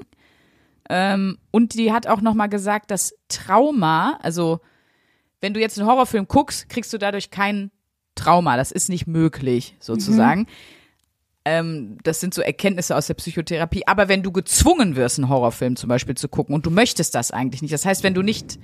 Ähm, 0.89 1.37
und 1.51 1.73
die 1.73 1.91
hat 1.91 2.07
auch 2.07 2.21
nochmal 2.21 2.49
gesagt, 2.49 2.91
dass 2.91 3.13
Trauma, 3.27 4.17
also 4.21 4.59
wenn 5.41 5.53
du 5.53 5.59
jetzt 5.59 5.77
einen 5.77 5.87
Horrorfilm 5.87 6.27
guckst, 6.27 6.69
kriegst 6.69 6.93
du 6.93 6.97
dadurch 6.97 7.29
kein 7.29 7.71
Trauma. 8.15 8.57
Das 8.57 8.71
ist 8.71 8.89
nicht 8.89 9.07
möglich, 9.07 9.75
sozusagen. 9.79 10.47
Ähm, 11.45 11.97
das 12.03 12.19
sind 12.19 12.33
so 12.33 12.41
Erkenntnisse 12.41 12.95
aus 12.95 13.07
der 13.07 13.13
Psychotherapie. 13.13 13.87
Aber 13.87 14.07
wenn 14.09 14.23
du 14.23 14.31
gezwungen 14.31 14.95
wirst, 14.95 15.19
einen 15.19 15.29
Horrorfilm 15.29 15.75
zum 15.75 15.87
Beispiel 15.87 16.15
zu 16.15 16.27
gucken 16.27 16.55
und 16.55 16.65
du 16.65 16.71
möchtest 16.71 17.15
das 17.15 17.31
eigentlich 17.31 17.61
nicht, 17.61 17.73
das 17.73 17.85
heißt, 17.85 18.03
wenn 18.03 18.13
du 18.13 18.21
nicht, 18.21 18.59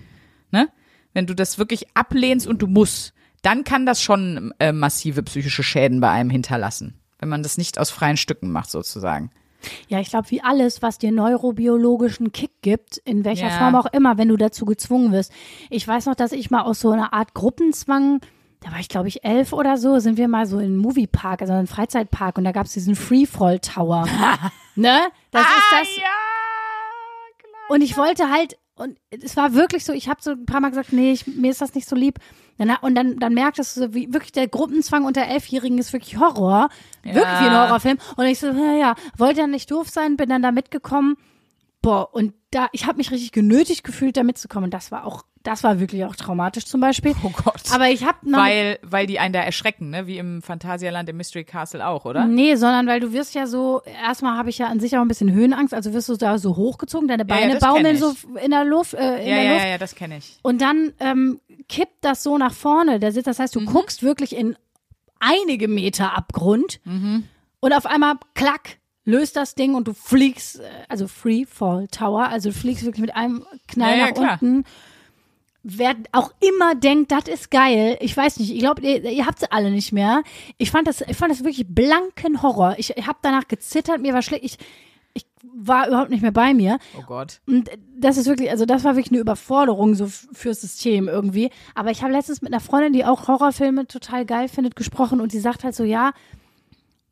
ne, 0.51 0.69
wenn 1.13 1.27
du 1.27 1.33
das 1.33 1.57
wirklich 1.57 1.85
ablehnst 1.93 2.47
und 2.47 2.61
du 2.61 2.67
musst, 2.67 3.13
dann 3.41 3.63
kann 3.63 3.85
das 3.85 4.01
schon 4.01 4.53
äh, 4.59 4.71
massive 4.71 5.23
psychische 5.23 5.63
Schäden 5.63 5.99
bei 5.99 6.09
einem 6.09 6.29
hinterlassen. 6.29 6.99
Wenn 7.19 7.29
man 7.29 7.43
das 7.43 7.57
nicht 7.57 7.79
aus 7.79 7.89
freien 7.89 8.17
Stücken 8.17 8.51
macht, 8.51 8.69
sozusagen. 8.71 9.31
Ja, 9.87 9.99
ich 9.99 10.09
glaube, 10.09 10.29
wie 10.31 10.41
alles, 10.41 10.81
was 10.81 10.97
dir 10.97 11.11
neurobiologischen 11.11 12.31
Kick 12.31 12.51
gibt, 12.61 12.97
in 12.97 13.25
welcher 13.25 13.47
Ja. 13.49 13.57
Form 13.59 13.75
auch 13.75 13.85
immer, 13.93 14.17
wenn 14.17 14.29
du 14.29 14.37
dazu 14.37 14.65
gezwungen 14.65 15.11
wirst. 15.11 15.31
Ich 15.69 15.87
weiß 15.87 16.05
noch, 16.05 16.15
dass 16.15 16.31
ich 16.31 16.51
mal 16.51 16.61
aus 16.61 16.79
so 16.79 16.91
einer 16.91 17.13
Art 17.13 17.33
Gruppenzwang, 17.33 18.21
da 18.61 18.71
war 18.71 18.79
ich 18.79 18.89
glaube 18.89 19.07
ich 19.07 19.23
elf 19.23 19.53
oder 19.53 19.77
so, 19.77 19.99
sind 19.99 20.17
wir 20.17 20.27
mal 20.27 20.45
so 20.45 20.57
in 20.59 20.65
einen 20.65 20.77
Moviepark, 20.77 21.41
also 21.41 21.53
einen 21.53 21.67
Freizeitpark 21.67 22.37
und 22.37 22.43
da 22.43 22.51
gab 22.51 22.65
es 22.65 22.73
diesen 22.73 22.95
Freefall 22.95 23.59
Tower. 23.59 24.07
ne? 24.75 24.99
Das 25.31 25.43
ist 25.43 25.71
das. 25.71 25.87
Und 27.69 27.81
ich 27.81 27.97
wollte 27.97 28.29
halt, 28.29 28.57
und 28.75 28.97
es 29.09 29.37
war 29.37 29.53
wirklich 29.53 29.85
so, 29.85 29.93
ich 29.93 30.09
habe 30.09 30.21
so 30.21 30.31
ein 30.31 30.45
paar 30.45 30.59
Mal 30.59 30.69
gesagt, 30.69 30.93
nee, 30.93 31.11
ich, 31.11 31.27
mir 31.27 31.51
ist 31.51 31.61
das 31.61 31.75
nicht 31.75 31.87
so 31.87 31.95
lieb. 31.95 32.19
Und 32.57 32.95
dann, 32.95 33.19
dann 33.19 33.33
merktest 33.33 33.75
du 33.75 33.81
so, 33.81 33.93
wie 33.93 34.13
wirklich 34.13 34.31
der 34.31 34.47
Gruppenzwang 34.47 35.05
unter 35.05 35.21
Elfjährigen 35.21 35.77
ist 35.77 35.93
wirklich 35.93 36.17
Horror. 36.17 36.69
Wirklich 37.03 37.23
wie 37.23 37.47
ein 37.47 37.57
Horrorfilm. 37.57 37.97
Und 38.15 38.25
ich 38.25 38.39
so, 38.39 38.47
ja, 38.47 38.73
ja, 38.73 38.95
wollte 39.17 39.41
dann 39.41 39.51
nicht 39.51 39.69
doof 39.69 39.89
sein, 39.89 40.17
bin 40.17 40.29
dann 40.29 40.41
da 40.41 40.51
mitgekommen. 40.51 41.17
Boah, 41.81 42.13
und 42.13 42.33
da, 42.51 42.67
ich 42.71 42.85
habe 42.85 42.97
mich 42.97 43.11
richtig 43.11 43.31
genötigt 43.31 43.83
gefühlt, 43.83 44.17
da 44.17 44.23
mitzukommen. 44.23 44.65
Und 44.65 44.73
das 44.73 44.91
war 44.91 45.05
auch, 45.05 45.25
das 45.43 45.63
war 45.63 45.79
wirklich 45.79 46.05
auch 46.05 46.15
traumatisch 46.15 46.65
zum 46.65 46.79
Beispiel. 46.81 47.13
Oh 47.23 47.29
Gott. 47.29 47.61
Aber 47.73 47.89
ich 47.89 48.03
habe 48.05 48.17
noch. 48.29 48.39
weil, 48.39 48.79
weil 48.81 49.05
die 49.07 49.19
einen 49.19 49.33
da 49.33 49.41
erschrecken, 49.41 49.89
ne? 49.89 50.07
Wie 50.07 50.17
im 50.17 50.41
Phantasialand 50.41 51.09
im 51.09 51.17
Mystery 51.17 51.43
Castle 51.43 51.85
auch, 51.85 52.05
oder? 52.05 52.25
Nee, 52.25 52.55
sondern 52.55 52.87
weil 52.87 52.99
du 53.01 53.11
wirst 53.13 53.35
ja 53.35 53.45
so, 53.45 53.81
erstmal 54.03 54.37
habe 54.37 54.49
ich 54.49 54.57
ja 54.57 54.67
an 54.67 54.79
sich 54.79 54.95
auch 54.97 55.01
ein 55.01 55.07
bisschen 55.07 55.31
Höhenangst, 55.31 55.73
also 55.73 55.93
wirst 55.93 56.07
du 56.09 56.15
da 56.15 56.37
so 56.39 56.55
hochgezogen, 56.55 57.07
deine 57.07 57.23
Ja, 57.27 57.35
ja, 57.35 57.41
Beine 57.41 57.53
das 57.53 57.63
kenn 57.63 57.73
baumeln 57.73 57.97
so 57.97 58.13
in 58.43 58.51
der 58.51 58.63
Luft, 58.63 58.93
äh, 58.93 59.21
in 59.21 59.27
Ja, 59.29 59.35
der 59.35 59.43
ja, 59.43 59.51
Luft. 59.53 59.63
ja, 59.65 59.69
ja, 59.71 59.77
das 59.77 59.95
kenne 59.95 60.17
ich. 60.17 60.39
Und 60.43 60.61
dann 60.61 60.93
ähm, 60.99 61.39
kippt 61.67 61.97
das 62.05 62.23
so 62.23 62.37
nach 62.37 62.53
vorne, 62.53 62.99
der 62.99 63.11
Sitz. 63.11 63.25
Das 63.25 63.39
heißt, 63.39 63.55
du 63.55 63.59
Mhm. 63.61 63.65
guckst 63.65 64.01
wirklich 64.03 64.35
in 64.35 64.55
einige 65.19 65.67
Meter 65.67 66.15
Abgrund 66.17 66.79
Mhm. 66.85 67.25
und 67.59 67.73
auf 67.73 67.85
einmal 67.85 68.15
klack 68.35 68.77
löst 69.05 69.35
das 69.35 69.55
Ding 69.55 69.75
und 69.75 69.87
du 69.87 69.93
fliegst, 69.93 70.59
äh, 70.59 70.63
also 70.89 71.07
Free 71.07 71.45
Fall 71.45 71.87
Tower, 71.89 72.27
also 72.29 72.49
du 72.49 72.55
fliegst 72.55 72.85
wirklich 72.85 73.01
mit 73.01 73.15
einem 73.15 73.45
Knall 73.67 73.91
Ja, 73.91 73.97
ja, 73.97 74.05
nach 74.07 74.13
klar. 74.13 74.39
Wer 75.63 75.95
auch 76.11 76.31
immer 76.41 76.75
denkt, 76.75 77.11
das 77.11 77.29
ist 77.29 77.49
geil, 77.49 77.97
ich 78.01 78.15
weiß 78.15 78.37
nicht, 78.39 78.53
ich 78.53 78.59
glaube, 78.59 78.81
ihr, 78.81 79.03
ihr 79.09 79.25
habt 79.25 79.39
sie 79.39 79.51
alle 79.51 79.71
nicht 79.71 79.93
mehr. 79.93 80.23
Ich 80.57 80.71
fand 80.71 80.87
das, 80.87 81.01
ich 81.01 81.15
fand 81.15 81.31
das 81.31 81.43
wirklich 81.43 81.65
blanken 81.67 82.41
Horror. 82.41 82.75
Ich, 82.77 82.97
ich 82.97 83.07
habe 83.07 83.19
danach 83.21 83.47
gezittert, 83.47 84.01
mir 84.01 84.13
war 84.13 84.21
schlecht, 84.21 84.43
ich, 84.43 84.57
ich 85.13 85.25
war 85.53 85.87
überhaupt 85.87 86.09
nicht 86.09 86.21
mehr 86.21 86.33
bei 86.33 86.53
mir. 86.53 86.79
Oh 86.99 87.03
Gott. 87.07 87.39
Und 87.47 87.69
das 87.97 88.17
ist 88.17 88.27
wirklich, 88.27 88.51
also 88.51 88.65
das 88.65 88.83
war 88.83 88.95
wirklich 88.95 89.13
eine 89.13 89.21
Überforderung 89.21 89.95
so 89.95 90.07
fürs 90.07 90.59
System 90.59 91.07
irgendwie. 91.07 91.49
Aber 91.75 91.91
ich 91.91 92.03
habe 92.03 92.11
letztens 92.11 92.41
mit 92.41 92.51
einer 92.51 92.59
Freundin, 92.61 92.91
die 92.91 93.05
auch 93.05 93.29
Horrorfilme 93.29 93.87
total 93.87 94.25
geil 94.25 94.49
findet, 94.49 94.75
gesprochen 94.75 95.21
und 95.21 95.31
die 95.31 95.39
sagt 95.39 95.63
halt 95.63 95.75
so, 95.75 95.85
ja, 95.85 96.11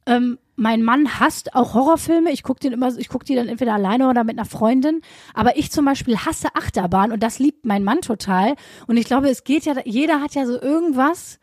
ähm, 0.05 0.37
mein 0.55 0.83
Mann 0.83 1.19
hasst 1.19 1.55
auch 1.55 1.73
Horrorfilme. 1.73 2.31
Ich 2.31 2.43
gucke 2.43 2.59
den 2.59 2.73
immer, 2.73 2.95
ich 2.97 3.09
gucke 3.09 3.25
die 3.25 3.35
dann 3.35 3.47
entweder 3.47 3.73
alleine 3.73 4.09
oder 4.09 4.23
mit 4.23 4.37
einer 4.37 4.45
Freundin. 4.45 5.01
Aber 5.33 5.57
ich 5.57 5.71
zum 5.71 5.85
Beispiel 5.85 6.17
hasse 6.17 6.49
Achterbahn 6.55 7.11
und 7.11 7.21
das 7.23 7.39
liebt 7.39 7.65
mein 7.65 7.83
Mann 7.83 8.01
total. 8.01 8.55
Und 8.87 8.97
ich 8.97 9.05
glaube, 9.05 9.29
es 9.29 9.43
geht 9.43 9.65
ja, 9.65 9.73
jeder 9.85 10.21
hat 10.21 10.35
ja 10.35 10.45
so 10.45 10.59
irgendwas, 10.61 11.39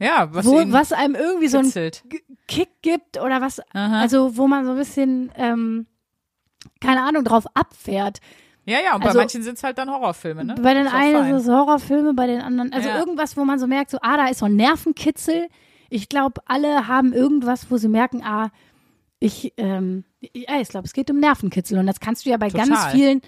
Ja, 0.00 0.28
was, 0.32 0.46
wo, 0.46 0.60
was 0.72 0.92
einem 0.92 1.14
irgendwie 1.14 1.48
so 1.48 1.58
ein 1.58 1.64
kitzelt. 1.66 2.02
Kick 2.48 2.70
gibt 2.82 3.20
oder 3.20 3.40
was, 3.40 3.60
Aha. 3.74 4.00
also 4.00 4.36
wo 4.36 4.48
man 4.48 4.64
so 4.64 4.72
ein 4.72 4.76
bisschen, 4.78 5.30
ähm, 5.36 5.86
keine 6.80 7.02
Ahnung, 7.02 7.22
drauf 7.24 7.44
abfährt. 7.54 8.18
Ja, 8.64 8.78
ja, 8.84 8.94
und 8.96 9.02
also- 9.02 9.14
bei 9.14 9.22
manchen 9.22 9.42
sind 9.42 9.58
es 9.58 9.62
halt 9.64 9.78
dann 9.78 9.90
Horrorfilme, 9.90 10.44
ne? 10.44 10.54
Bei 10.60 10.74
den 10.74 10.86
einen 10.88 11.34
ist 11.36 11.42
es 11.44 11.48
Horrorfilme, 11.48 12.14
bei 12.14 12.26
den 12.26 12.40
anderen, 12.40 12.72
also 12.72 12.88
Ja. 12.88 12.98
irgendwas, 12.98 13.36
wo 13.36 13.44
man 13.44 13.58
so 13.58 13.66
merkt, 13.66 13.90
so, 13.90 13.98
ah, 14.02 14.16
da 14.16 14.26
ist 14.28 14.38
so 14.40 14.46
ein 14.46 14.56
Nervenkitzel. 14.56 15.48
Ich 15.90 16.08
glaube, 16.08 16.40
alle 16.46 16.88
haben 16.88 17.12
irgendwas, 17.12 17.70
wo 17.70 17.76
sie 17.76 17.88
merken, 17.88 18.22
ah, 18.24 18.50
ich, 19.18 19.52
ähm, 19.58 20.04
ja, 20.20 20.60
ich 20.60 20.68
glaube, 20.68 20.86
es 20.86 20.92
geht 20.92 21.10
um 21.10 21.18
Nervenkitzel 21.18 21.78
und 21.78 21.86
das 21.86 22.00
kannst 22.00 22.24
du 22.24 22.30
ja 22.30 22.38
bei 22.38 22.48
ganz 22.48 22.70
Total. 22.70 22.90
vielen, 22.90 23.22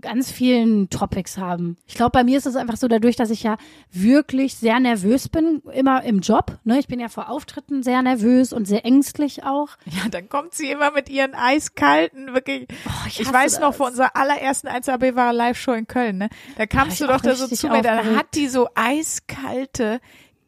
ganz 0.00 0.30
vielen 0.30 0.88
Topics 0.88 1.36
haben. 1.36 1.76
Ich 1.86 1.94
glaube, 1.94 2.12
bei 2.12 2.24
mir 2.24 2.38
ist 2.38 2.46
es 2.46 2.56
einfach 2.56 2.76
so, 2.76 2.88
dadurch, 2.88 3.16
dass 3.16 3.30
ich 3.30 3.42
ja 3.42 3.56
wirklich 3.90 4.54
sehr 4.54 4.78
nervös 4.78 5.28
bin, 5.28 5.62
immer 5.72 6.02
im 6.04 6.20
Job. 6.20 6.58
Ne? 6.64 6.78
Ich 6.78 6.86
bin 6.86 7.00
ja 7.00 7.08
vor 7.08 7.28
Auftritten 7.28 7.82
sehr 7.82 8.00
nervös 8.02 8.52
und 8.52 8.66
sehr 8.66 8.84
ängstlich 8.86 9.44
auch. 9.44 9.70
Ja, 9.86 10.08
dann 10.10 10.28
kommt 10.28 10.54
sie 10.54 10.70
immer 10.70 10.92
mit 10.92 11.08
ihren 11.08 11.34
eiskalten, 11.34 12.32
wirklich. 12.32 12.68
Oh, 12.86 13.06
ich 13.08 13.20
ich 13.20 13.32
weiß 13.32 13.58
noch 13.60 13.68
das. 13.68 13.76
von 13.76 13.88
unserer 13.88 14.14
allerersten 14.16 14.68
1AB 14.68 15.16
war 15.16 15.32
Live-Show 15.32 15.72
in 15.72 15.86
Köln, 15.86 16.18
ne? 16.18 16.28
Da 16.56 16.66
kamst 16.66 17.00
du 17.00 17.06
doch 17.06 17.20
da 17.20 17.34
so 17.34 17.48
zu 17.48 17.68
mir, 17.68 17.82
dann 17.82 18.16
hat 18.16 18.34
die 18.34 18.48
so 18.48 18.68
eiskalte, 18.74 20.00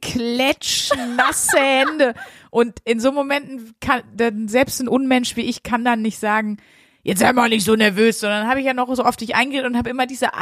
klatschnasse 0.02 1.58
Hände. 1.58 2.14
Und 2.50 2.80
in 2.84 3.00
so 3.00 3.12
Momenten 3.12 3.74
kann, 3.80 4.02
dann 4.14 4.48
selbst 4.48 4.80
ein 4.80 4.88
Unmensch 4.88 5.36
wie 5.36 5.42
ich 5.42 5.62
kann 5.62 5.84
dann 5.84 6.02
nicht 6.02 6.18
sagen, 6.18 6.58
jetzt 7.02 7.20
sei 7.20 7.32
mal 7.32 7.48
nicht 7.48 7.64
so 7.64 7.74
nervös, 7.74 8.20
sondern 8.20 8.46
habe 8.46 8.60
ich 8.60 8.66
ja 8.66 8.74
noch 8.74 8.94
so 8.94 9.04
oft 9.04 9.20
dich 9.20 9.34
eingeredet 9.34 9.70
und 9.70 9.78
habe 9.78 9.90
immer 9.90 10.06
diese 10.06 10.34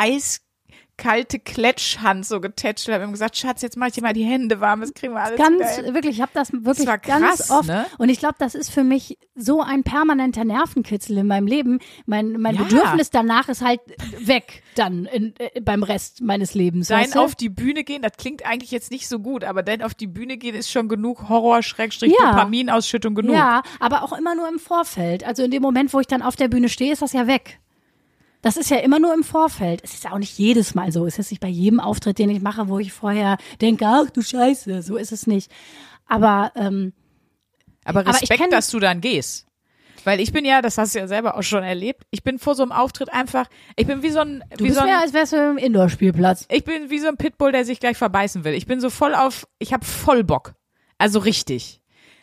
eiskalte 1.00 1.38
Kletschhand 1.38 2.26
so 2.26 2.40
getätschelt, 2.40 2.94
habe 2.94 3.04
ihm 3.04 3.12
gesagt, 3.12 3.36
Schatz, 3.36 3.62
jetzt 3.62 3.76
mach 3.76 3.88
ich 3.88 3.94
dir 3.94 4.02
mal 4.02 4.12
die 4.12 4.24
Hände 4.24 4.60
warm, 4.60 4.80
das 4.80 4.92
kriegen 4.94 5.14
wir 5.14 5.20
alles 5.22 5.38
ganz, 5.38 5.78
wieder 5.78 5.94
wirklich, 5.94 6.16
ich 6.16 6.22
habe 6.22 6.32
das 6.34 6.52
wirklich 6.52 6.86
ganz 6.86 7.04
krass, 7.38 7.50
oft. 7.50 7.68
ne? 7.68 7.86
Und 7.98 8.08
ich 8.08 8.18
glaube, 8.18 8.34
das 8.38 8.54
ist 8.54 8.70
für 8.70 8.84
mich 8.84 9.18
so 9.34 9.62
ein 9.62 9.82
permanenter 9.82 10.44
Nervenkitzel 10.44 11.16
in 11.18 11.26
meinem 11.26 11.46
Leben. 11.46 11.78
Mein, 12.06 12.32
mein 12.32 12.54
Ja. 12.56 12.62
Bedürfnis 12.64 13.10
danach 13.10 13.48
ist 13.48 13.62
halt 13.64 13.80
weg 14.18 14.62
dann 14.74 15.06
in, 15.06 15.34
äh, 15.38 15.60
beim 15.60 15.82
Rest 15.82 16.20
meines 16.20 16.54
Lebens. 16.54 16.88
Dein 16.88 17.04
weißt 17.04 17.14
du? 17.14 17.20
auf 17.20 17.34
die 17.34 17.48
Bühne 17.48 17.84
gehen, 17.84 18.02
das 18.02 18.12
klingt 18.18 18.44
eigentlich 18.44 18.70
jetzt 18.70 18.90
nicht 18.90 19.08
so 19.08 19.18
gut, 19.18 19.44
aber 19.44 19.62
dein 19.62 19.82
auf 19.82 19.94
die 19.94 20.06
Bühne 20.06 20.36
gehen 20.36 20.54
ist 20.54 20.70
schon 20.70 20.88
genug 20.88 21.28
Horror, 21.28 21.62
Schrägstrich, 21.62 22.12
Ja. 22.20 22.32
Dopaminausschüttung 22.32 23.14
genug. 23.14 23.34
Ja, 23.34 23.62
aber 23.78 24.02
auch 24.02 24.12
immer 24.16 24.34
nur 24.34 24.48
im 24.48 24.58
Vorfeld. 24.58 25.24
Also 25.24 25.42
in 25.42 25.50
dem 25.50 25.62
Moment, 25.62 25.92
wo 25.94 26.00
ich 26.00 26.06
dann 26.06 26.22
auf 26.22 26.36
der 26.36 26.48
Bühne 26.48 26.68
stehe, 26.68 26.92
ist 26.92 27.02
das 27.02 27.12
ja 27.12 27.26
weg. 27.26 27.58
Das 28.42 28.56
ist 28.56 28.70
ja 28.70 28.78
immer 28.78 28.98
nur 28.98 29.12
im 29.12 29.22
Vorfeld. 29.22 29.80
Es 29.84 29.92
ist 29.94 30.10
auch 30.10 30.18
nicht 30.18 30.38
jedes 30.38 30.74
Mal 30.74 30.92
so. 30.92 31.06
Es 31.06 31.18
ist 31.18 31.30
nicht 31.30 31.40
bei 31.40 31.48
jedem 31.48 31.78
Auftritt, 31.80 32.18
den 32.18 32.30
ich 32.30 32.40
mache, 32.40 32.68
wo 32.68 32.78
ich 32.78 32.92
vorher 32.92 33.36
denke, 33.60 33.86
ach 33.86 34.10
du 34.10 34.22
Scheiße, 34.22 34.82
so 34.82 34.96
ist 34.96 35.12
es 35.12 35.26
nicht. 35.26 35.50
Aber 36.06 36.52
ähm, 36.56 36.92
Aber 37.84 38.00
Aber 38.00 38.10
ich 38.10 38.22
Respekt, 38.22 38.40
kenn- 38.42 38.50
dass 38.50 38.70
du 38.70 38.78
dann 38.80 39.00
gehst. 39.00 39.46
Weil 40.04 40.18
ich 40.20 40.32
bin 40.32 40.46
ja, 40.46 40.62
das 40.62 40.78
hast 40.78 40.94
du 40.94 40.98
ja 40.98 41.06
selber 41.06 41.36
auch 41.36 41.42
schon 41.42 41.62
erlebt, 41.62 42.04
ich 42.10 42.22
bin 42.22 42.38
vor 42.38 42.54
so 42.54 42.62
einem 42.62 42.72
Auftritt 42.72 43.12
einfach, 43.12 43.46
ich 43.76 43.86
bin 43.86 44.02
wie 44.02 44.08
so 44.08 44.20
ein, 44.20 44.42
du 44.56 44.64
wie 44.64 44.68
bist 44.68 44.78
so 44.80 44.86
mehr, 44.86 44.96
ein, 44.96 45.02
als 45.02 45.12
wärst 45.12 45.34
du 45.34 45.50
im 45.50 45.58
Indoor-Spielplatz. 45.58 46.46
ich 46.50 46.64
bin 46.64 46.88
wie 46.88 46.98
so 47.00 47.08
ein 47.08 47.18
Pitbull, 47.18 47.52
der 47.52 47.66
sich 47.66 47.80
gleich 47.80 47.98
verbeißen 47.98 48.42
will. 48.44 48.54
Ich 48.54 48.64
bin 48.66 48.80
so 48.80 48.88
voll 48.88 49.14
auf, 49.14 49.46
ich 49.58 49.74
habe 49.74 49.84
voll 49.84 50.24
Bock. 50.24 50.54
Also 50.96 51.18
richtig. 51.18 51.79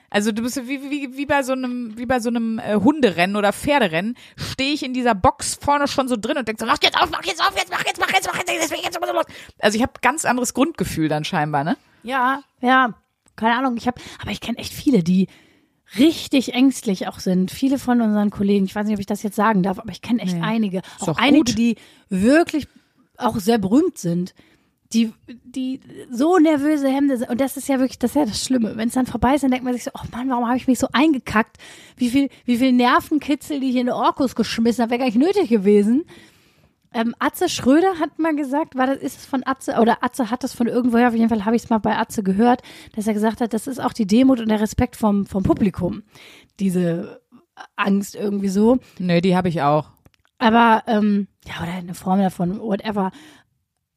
Also 0.10 0.32
du 0.32 0.41
bist 0.41 0.56
wie, 0.67 0.82
wie, 0.89 1.17
wie 1.17 1.26
bei 1.26 1.43
so 1.43 1.52
einem, 1.54 1.98
wie 1.98 2.06
bei 2.06 2.20
so 2.20 2.30
einem 2.30 2.60
äh, 2.60 2.76
Hunderennen 2.76 3.36
oder 3.36 3.52
Pferderennen, 3.52 4.15
stehe 4.38 4.74
ich 4.74 4.84
in 4.84 4.93
dieser 4.93 5.15
Box 5.15 5.56
vorne 5.56 5.88
schon 5.88 6.08
so 6.08 6.15
drin 6.15 6.38
und 6.38 6.48
denk 6.48 6.60
so, 6.60 6.65
mach 6.65 6.78
jetzt 6.82 6.96
auf, 6.98 7.10
mach 7.12 7.24
jetzt 7.26 7.41
auf, 7.41 7.54
jetzt 7.58 7.70
mach 7.70 7.86
jetzt, 7.86 8.00
mach 8.00 8.12
jetzt, 8.13 8.28
mach 8.28 8.38
jetzt, 8.38 8.50
deswegen 8.50 8.84
jetzt, 8.84 8.98
los. 9.00 9.26
Also 9.60 9.76
ich 9.76 9.82
habe 9.82 9.93
ganz 10.02 10.24
anderes 10.24 10.54
Grundgefühl 10.54 11.10
dann 11.10 11.26
scheinbar, 11.26 11.63
ne? 11.63 11.78
Ja, 12.04 12.41
ja, 12.62 12.93
keine 13.36 13.58
Ahnung. 13.58 13.76
Ich 13.78 13.88
habe, 13.88 14.00
aber 14.22 14.32
ich 14.32 14.39
kenne 14.39 14.58
echt 14.60 14.74
viele, 14.74 15.04
die 15.04 15.28
richtig 15.98 16.54
ängstlich 16.54 17.08
auch 17.08 17.20
sind. 17.20 17.52
Viele 17.52 17.80
von 17.80 18.02
unseren 18.02 18.30
Kollegen. 18.30 18.65
Ich 18.65 18.76
weiß 18.76 18.86
nicht, 18.86 18.96
ob 18.96 19.00
ich 19.00 19.06
das 19.06 19.24
jetzt 19.24 19.36
sagen 19.36 19.63
darf, 19.63 19.80
aber 19.80 19.91
ich 19.91 20.02
kenne 20.02 20.22
echt 20.22 20.36
Nee. 20.36 20.41
einige. 20.41 20.82
Auch 21.00 21.08
doch 21.08 21.17
einige, 21.17 21.52
gut. 21.52 21.58
die 21.58 21.76
wirklich 22.10 22.67
auch 23.17 23.38
sehr 23.39 23.58
berühmt 23.58 23.98
sind. 23.98 24.34
Die, 24.93 25.12
die 25.43 25.82
so 26.10 26.38
nervöse 26.38 26.88
Hemden 26.88 27.17
sind. 27.17 27.30
Und 27.30 27.41
das 27.41 27.58
ist 27.58 27.67
ja 27.67 27.80
wirklich, 27.80 28.00
das 28.00 28.12
ist 28.12 28.15
ja 28.15 28.26
das 28.26 28.41
Schlimme. 28.41 28.78
Wenn 28.78 28.88
es 28.88 28.93
dann 28.93 29.06
vorbei 29.06 29.36
ist, 29.36 29.43
dann 29.43 29.52
denkt 29.52 29.65
man 29.65 29.73
sich 29.73 29.84
so, 29.84 29.91
oh 29.93 30.06
Mann, 30.12 30.30
warum 30.30 30.47
habe 30.47 30.58
ich 30.58 30.67
mich 30.67 30.80
so 30.80 30.88
eingekackt? 30.93 31.58
Wie 31.97 32.10
viel, 32.10 32.30
wie 32.45 32.58
viel 32.58 32.71
Nervenkitzel, 32.71 33.60
die 33.60 33.69
ich 33.69 33.76
in 33.76 33.88
den 33.88 33.95
Orkus 33.95 34.36
geschmissen 34.36 34.82
habe, 34.82 34.91
wäre 34.91 35.00
gar 35.00 35.06
nicht 35.06 35.17
nötig 35.17 35.50
gewesen. 35.50 36.06
Ähm, 36.93 37.13
Atze 37.19 37.50
Schröder 37.50 38.00
hat 38.00 38.17
mal 38.17 38.36
gesagt, 38.36 38.76
war 38.76 38.88
das, 38.88 38.97
ist 38.97 39.19
es 39.19 39.26
von 39.26 39.45
Atze, 39.45 39.76
oder 39.80 40.04
Atze 40.04 40.32
hat 40.32 40.43
es 40.43 40.54
von 40.54 40.67
irgendwoher, 40.67 41.10
auf 41.10 41.13
jeden 41.13 41.30
Fall 41.30 41.45
habe 41.45 41.56
ich 41.56 41.63
es 41.63 41.69
mal 41.69 41.80
bei 41.80 41.97
Atze 41.97 42.23
gehört, 42.23 42.62
dass 42.95 43.08
er 43.08 43.13
gesagt 43.13 43.41
hat, 43.41 43.54
das 43.54 43.67
ist 43.67 43.80
auch 43.80 43.93
die 43.93 44.08
Demut 44.08 44.39
und 44.39 44.50
der 44.50 44.62
Respekt 44.62 44.95
vom, 44.95 45.26
vom 45.26 45.43
Publikum. 45.43 46.04
Diese 46.60 47.21
Angst 47.76 48.15
irgendwie 48.15 48.47
so. 48.47 48.80
Nö, 49.00 49.19
die 49.21 49.36
habe 49.36 49.50
ich 49.50 49.62
auch. 49.62 49.89
Aber, 50.39 50.84
ähm, 50.88 51.28
ja, 51.45 51.63
oder 51.63 51.73
eine 51.73 51.93
Form 51.93 52.19
davon, 52.19 52.60
whatever. 52.60 53.12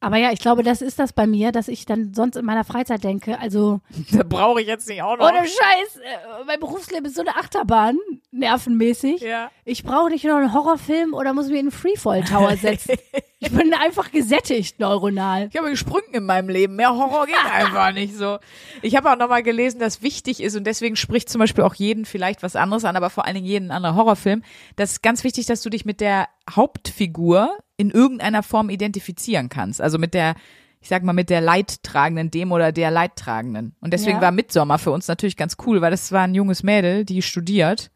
Aber 0.03 0.17
ja, 0.17 0.31
ich 0.31 0.39
glaube, 0.39 0.63
das 0.63 0.81
ist 0.81 0.97
das 0.97 1.13
bei 1.13 1.27
mir, 1.27 1.51
dass 1.51 1.67
ich 1.67 1.85
dann 1.85 2.13
sonst 2.13 2.35
in 2.35 2.43
meiner 2.43 2.63
Freizeit 2.63 3.03
denke, 3.03 3.39
also 3.39 3.81
Da 4.11 4.23
brauche 4.23 4.59
ich 4.59 4.67
jetzt 4.67 4.89
nicht 4.89 5.01
auch 5.03 5.15
noch. 5.15 5.27
ohne 5.27 5.39
Scheiß, 5.39 5.97
äh, 5.97 6.43
mein 6.45 6.59
Berufsleben 6.59 7.05
ist 7.05 7.15
so 7.15 7.21
eine 7.21 7.35
Achterbahn, 7.35 7.97
nervenmäßig. 8.31 9.21
Ja. 9.21 9.51
Ich 9.63 9.83
brauche 9.83 10.09
nicht 10.09 10.25
noch 10.25 10.37
einen 10.37 10.53
Horrorfilm 10.53 11.13
oder 11.13 11.33
muss 11.33 11.47
mich 11.47 11.59
in 11.59 11.67
einen 11.67 11.71
Freefall 11.71 12.23
Tower 12.23 12.57
setzen. 12.57 12.95
ich 13.43 13.51
bin 13.51 13.73
einfach 13.73 14.11
gesättigt 14.11 14.79
neuronal. 14.79 15.49
Ich 15.51 15.57
habe 15.57 15.69
gesprungen 15.71 16.13
in 16.13 16.25
meinem 16.25 16.47
Leben. 16.47 16.75
Mehr 16.75 16.91
Horror 16.95 17.25
geht 17.25 17.35
einfach 17.51 17.91
nicht 17.91 18.15
so. 18.15 18.37
Ich 18.83 18.95
habe 18.95 19.11
auch 19.11 19.17
nochmal 19.17 19.41
gelesen, 19.43 19.79
dass 19.79 20.01
wichtig 20.03 20.41
ist 20.41 20.55
und 20.55 20.63
deswegen 20.65 20.95
spricht 20.95 21.27
zum 21.27 21.39
Beispiel 21.39 21.63
auch 21.63 21.73
jeden 21.73 22.05
vielleicht 22.05 22.43
was 22.43 22.55
anderes 22.55 22.85
an, 22.85 22.95
aber 22.95 23.09
vor 23.09 23.25
allen 23.25 23.33
Dingen 23.35 23.47
jeden 23.47 23.71
anderen 23.71 23.95
Horrorfilm. 23.95 24.43
Das 24.75 24.91
ist 24.91 25.01
ganz 25.03 25.23
wichtig, 25.23 25.47
dass 25.47 25.61
du 25.61 25.69
dich 25.71 25.85
mit 25.85 26.01
der 26.01 26.27
Hauptfigur 26.49 27.57
in 27.77 27.89
irgendeiner 27.89 28.43
Form 28.43 28.69
identifizieren 28.69 29.49
kannst. 29.49 29.81
Also 29.81 29.97
mit 29.97 30.13
der, 30.13 30.35
ich 30.79 30.89
sag 30.89 31.03
mal, 31.03 31.13
mit 31.13 31.29
der 31.31 31.41
Leidtragenden, 31.41 32.29
dem 32.29 32.51
oder 32.51 32.71
der 32.71 32.91
Leidtragenden. 32.91 33.75
Und 33.81 33.91
deswegen 33.91 34.17
Ja. 34.17 34.21
war 34.21 34.31
Midsommer 34.31 34.77
für 34.77 34.91
uns 34.91 35.07
natürlich 35.07 35.35
ganz 35.35 35.57
cool, 35.65 35.81
weil 35.81 35.91
das 35.91 36.11
war 36.11 36.21
ein 36.21 36.35
junges 36.35 36.61
Mädel, 36.61 37.05
die 37.05 37.21
studiert. 37.23 37.89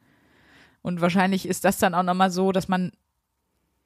Und 0.81 1.01
wahrscheinlich 1.01 1.47
ist 1.47 1.65
das 1.65 1.77
dann 1.77 1.93
auch 1.93 2.03
nochmal 2.03 2.31
so, 2.31 2.51
dass 2.51 2.67
man 2.67 2.91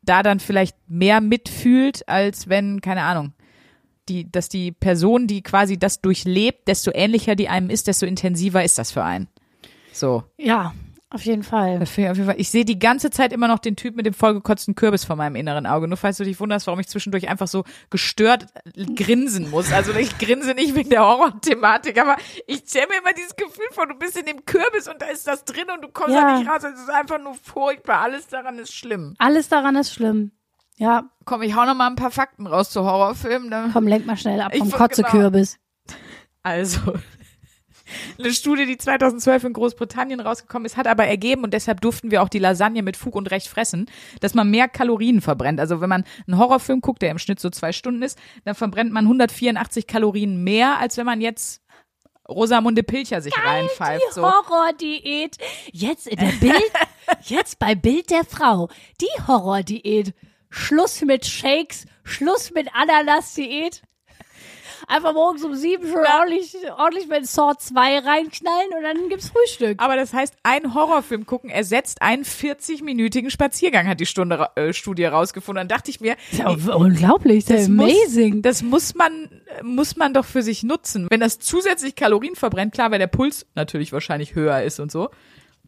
da 0.02 0.24
dann 0.24 0.40
vielleicht 0.40 0.76
mehr 0.88 1.22
mitfühlt, 1.22 2.08
als 2.08 2.50
wenn, 2.50 2.82
keine 2.82 3.04
Ahnung, 3.04 3.34
die, 4.08 4.32
dass 4.32 4.50
die 4.50 4.72
Person, 4.72 5.28
die 5.28 5.42
quasi 5.42 5.78
das 5.78 6.02
durchlebt, 6.02 6.68
desto 6.68 6.92
ähnlicher 6.94 7.36
die 7.36 7.50
einem 7.50 7.70
ist, 7.70 7.88
desto 7.88 8.06
intensiver 8.06 8.64
ist 8.64 8.78
das 8.78 8.92
für 8.92 9.04
einen. 9.04 9.28
So. 9.94 10.24
Ja, 10.38 10.74
auf 11.12 11.26
jeden 11.26 11.42
Fall. 11.44 11.82
Auf 11.82 11.98
jeden 11.98 12.26
Fall. 12.26 12.36
Ich 12.38 12.50
sehe 12.52 12.66
die 12.66 12.78
ganze 12.78 13.10
Zeit 13.10 13.34
immer 13.34 13.48
noch 13.48 13.58
den 13.60 13.76
Typ 13.76 13.96
mit 13.96 14.06
dem 14.06 14.14
vollgekotzten 14.14 14.76
Kürbis 14.76 15.06
vor 15.06 15.16
meinem 15.16 15.36
inneren 15.36 15.66
Auge. 15.66 15.88
Nur 15.88 15.98
falls 15.98 16.18
du 16.18 16.24
dich 16.24 16.40
wunderst, 16.40 16.68
warum 16.68 16.80
ich 16.80 16.88
zwischendurch 16.88 17.28
einfach 17.30 17.48
so 17.48 17.64
gestört 17.90 18.46
grinsen 18.96 19.50
muss. 19.50 19.72
Also 19.72 19.92
ich 19.94 20.18
grinse 20.20 20.54
nicht 20.54 20.76
wegen 20.76 20.92
der 20.92 21.02
Horror-Thematik, 21.02 22.00
aber 22.00 22.16
ich 22.46 22.60
stelle 22.68 22.88
mir 22.90 22.98
immer 23.00 23.14
dieses 23.14 23.36
Gefühl 23.36 23.66
vor, 23.72 23.88
du 23.88 23.96
bist 23.96 24.18
in 24.18 24.26
dem 24.28 24.46
Kürbis 24.46 24.88
und 24.88 25.02
da 25.02 25.08
ist 25.08 25.26
das 25.28 25.46
drin 25.46 25.66
und 25.74 25.84
du 25.84 25.88
kommst 25.90 26.14
Ja. 26.14 26.22
da 26.22 26.38
nicht 26.40 26.48
raus. 26.50 26.64
Es 26.64 26.80
ist 26.80 26.90
einfach 26.92 27.20
nur 27.20 27.34
furchtbar. 27.34 28.02
Alles 28.02 28.28
daran 28.28 28.60
ist 28.60 28.74
schlimm. 28.74 29.16
Alles 29.18 29.50
daran 29.50 29.76
ist 29.76 29.94
schlimm. 29.94 30.32
Ja, 30.78 31.10
Komm, 31.26 31.42
ich 31.42 31.56
hau 31.56 31.66
noch 31.66 31.76
mal 31.76 31.88
ein 31.88 31.96
paar 31.96 32.12
Fakten 32.12 32.48
raus 32.48 32.70
zu 32.70 32.84
Horrorfilmen. 32.86 33.72
Komm, 33.74 33.88
lenk 33.88 34.06
mal 34.06 34.16
schnell 34.16 34.40
ab 34.42 34.56
vom 34.56 34.72
Kotzekürbis. 34.72 35.60
Also, 36.44 36.80
eine 38.18 38.34
Studie, 38.34 38.66
die 38.66 38.78
2012 38.78 39.46
in 39.46 39.54
Großbritannien 39.54 40.20
rausgekommen 40.20 40.66
ist, 40.66 40.78
hat 40.78 40.88
aber 40.88 41.06
ergeben, 41.06 41.44
und 41.44 41.54
deshalb 41.54 41.82
durften 41.82 42.12
wir 42.12 42.22
auch 42.24 42.30
die 42.30 42.40
Lasagne 42.40 42.84
mit 42.84 42.98
Fug 42.98 43.16
und 43.16 43.32
Recht 43.32 43.48
fressen, 43.48 43.88
dass 44.22 44.34
man 44.34 44.50
mehr 44.50 44.68
Kalorien 44.68 45.22
verbrennt. 45.22 45.60
Also 45.60 45.82
wenn 45.82 45.90
man 45.90 46.04
einen 46.28 46.38
Horrorfilm 46.38 46.82
guckt, 46.82 47.02
der 47.02 47.12
im 47.12 47.20
Schnitt 47.20 47.40
so 47.40 47.50
zwei 47.50 47.72
Stunden 47.72 48.02
ist, 48.02 48.18
dann 48.46 48.56
verbrennt 48.56 48.92
man 48.92 49.06
184 49.06 49.88
Kalorien 49.88 50.44
mehr, 50.44 50.80
als 50.80 50.98
wenn 50.98 51.06
man 51.06 51.22
jetzt 51.22 51.62
Rosamunde 52.30 52.84
Pilcher 52.84 53.22
sich 53.22 53.34
reinpfeift. 53.36 54.04
Die 54.10 54.14
So. 54.14 54.24
Horrordiät. 54.24 55.38
Jetzt 55.72 56.08
in 56.08 56.18
der 56.18 56.32
Bild, 56.40 56.72
jetzt 57.24 57.60
bei 57.60 57.76
Bild 57.76 58.12
der 58.12 58.24
Frau. 58.24 58.70
Die 59.02 59.28
Horrordiät. 59.28 60.14
Schluss 60.52 61.02
mit 61.02 61.26
Shakes, 61.26 61.86
Schluss 62.04 62.52
mit 62.52 62.70
Ananas-Diät. 62.74 63.82
Einfach 64.88 65.14
morgens 65.14 65.44
um 65.44 65.56
sieben 65.56 65.88
schon 65.88 65.98
ordentlich, 66.00 66.56
ordentlich 66.78 67.08
mit 67.08 67.28
Saw 67.28 67.54
2 67.58 68.00
reinknallen 68.00 68.70
und 68.78 68.84
dann 68.84 69.10
gibt's 69.10 69.30
Frühstück. 69.30 69.82
Aber 69.82 69.96
das 69.96 70.14
heißt, 70.14 70.36
ein 70.44 70.74
Horrorfilm 70.74 71.26
gucken 71.26 71.50
ersetzt 71.50 72.02
einen 72.02 72.24
40-minütigen 72.24 73.30
Spaziergang, 73.30 73.88
hat 73.88 74.00
die 74.00 74.06
Stunde, 74.06 74.50
äh, 74.56 74.74
Studie 74.74 75.06
rausgefunden. 75.06 75.68
Dann 75.68 75.68
dachte 75.68 75.92
ich 75.92 76.02
mir, 76.02 76.16
Ja, 76.32 76.50
unglaublich, 76.50 77.46
das 77.46 77.62
ist 77.62 77.70
amazing. 77.70 78.36
Muss, 78.36 78.42
das 78.44 78.64
muss 78.64 78.96
man, 78.96 79.42
muss 79.64 79.96
man 79.96 80.14
doch 80.14 80.26
für 80.26 80.44
sich 80.44 80.64
nutzen. 80.64 81.08
Wenn 81.10 81.20
das 81.20 81.40
zusätzlich 81.40 81.96
Kalorien 81.96 82.36
verbrennt, 82.36 82.74
klar, 82.74 82.92
weil 82.92 83.00
der 83.00 83.08
Puls 83.08 83.46
natürlich 83.56 83.92
wahrscheinlich 83.92 84.36
höher 84.36 84.62
ist 84.64 84.80
und 84.80 84.92
so. 84.92 85.10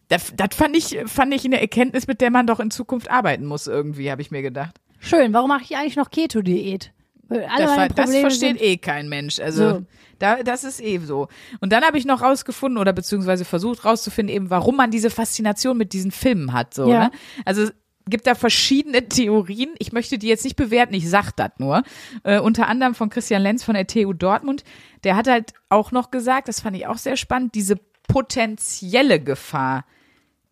Das, 0.07 0.33
das 0.35 0.49
fand 0.53 0.75
ich, 0.75 0.99
fand 1.05 1.33
ich 1.33 1.45
eine 1.45 1.61
Erkenntnis, 1.61 2.05
mit 2.05 2.19
der 2.19 2.31
man 2.31 2.45
doch 2.45 2.59
in 2.59 2.69
Zukunft 2.69 3.09
arbeiten 3.09 3.45
muss, 3.45 3.67
irgendwie, 3.67 4.11
habe 4.11 4.21
ich 4.21 4.29
mir 4.29 4.41
gedacht. 4.41 4.75
Schön, 4.99 5.33
warum 5.33 5.47
mache 5.47 5.63
ich 5.63 5.77
eigentlich 5.77 5.95
noch 5.95 6.11
Keto-Diät? 6.11 6.91
Weil 7.31 7.45
Alle 7.45 7.65
Das, 7.65 7.75
ver- 7.75 7.87
das 7.89 8.15
versteht 8.17 8.61
eh 8.61 8.77
kein 8.77 9.07
Mensch. 9.09 9.39
Also 9.39 9.69
So. 9.69 9.85
da, 10.19 10.43
das 10.43 10.63
ist 10.63 10.81
eh 10.81 10.97
so. 10.99 11.27
Und 11.61 11.71
dann 11.71 11.83
habe 11.83 11.97
ich 11.97 12.05
noch 12.05 12.21
rausgefunden 12.21 12.77
oder 12.77 12.93
beziehungsweise 12.93 13.45
versucht 13.45 13.85
rauszufinden, 13.85 14.35
eben, 14.35 14.49
warum 14.49 14.75
man 14.75 14.91
diese 14.91 15.09
Faszination 15.09 15.77
mit 15.77 15.93
diesen 15.93 16.11
Filmen 16.11 16.51
hat. 16.53 16.73
So, 16.73 16.89
Ja. 16.89 17.05
ne? 17.05 17.11
Also 17.45 17.63
es 17.63 17.73
gibt 18.09 18.27
da 18.27 18.35
verschiedene 18.35 19.07
Theorien. 19.09 19.69
Ich 19.79 19.93
möchte 19.93 20.17
die 20.17 20.27
jetzt 20.27 20.43
nicht 20.43 20.55
bewerten, 20.57 20.93
ich 20.93 21.09
sag 21.09 21.31
das 21.37 21.51
nur. 21.57 21.83
Äh, 22.23 22.39
unter 22.39 22.67
anderem 22.67 22.95
von 22.95 23.09
Christian 23.09 23.41
Lenz 23.41 23.63
von 23.63 23.75
der 23.75 23.87
TU 23.87 24.11
Dortmund. 24.13 24.63
Der 25.05 25.15
hat 25.15 25.27
halt 25.27 25.53
auch 25.69 25.91
noch 25.91 26.11
gesagt, 26.11 26.47
das 26.49 26.59
fand 26.59 26.75
ich 26.75 26.87
auch 26.87 26.97
sehr 26.97 27.15
spannend, 27.15 27.55
diese 27.55 27.77
potenzielle 28.07 29.19
Gefahr, 29.21 29.85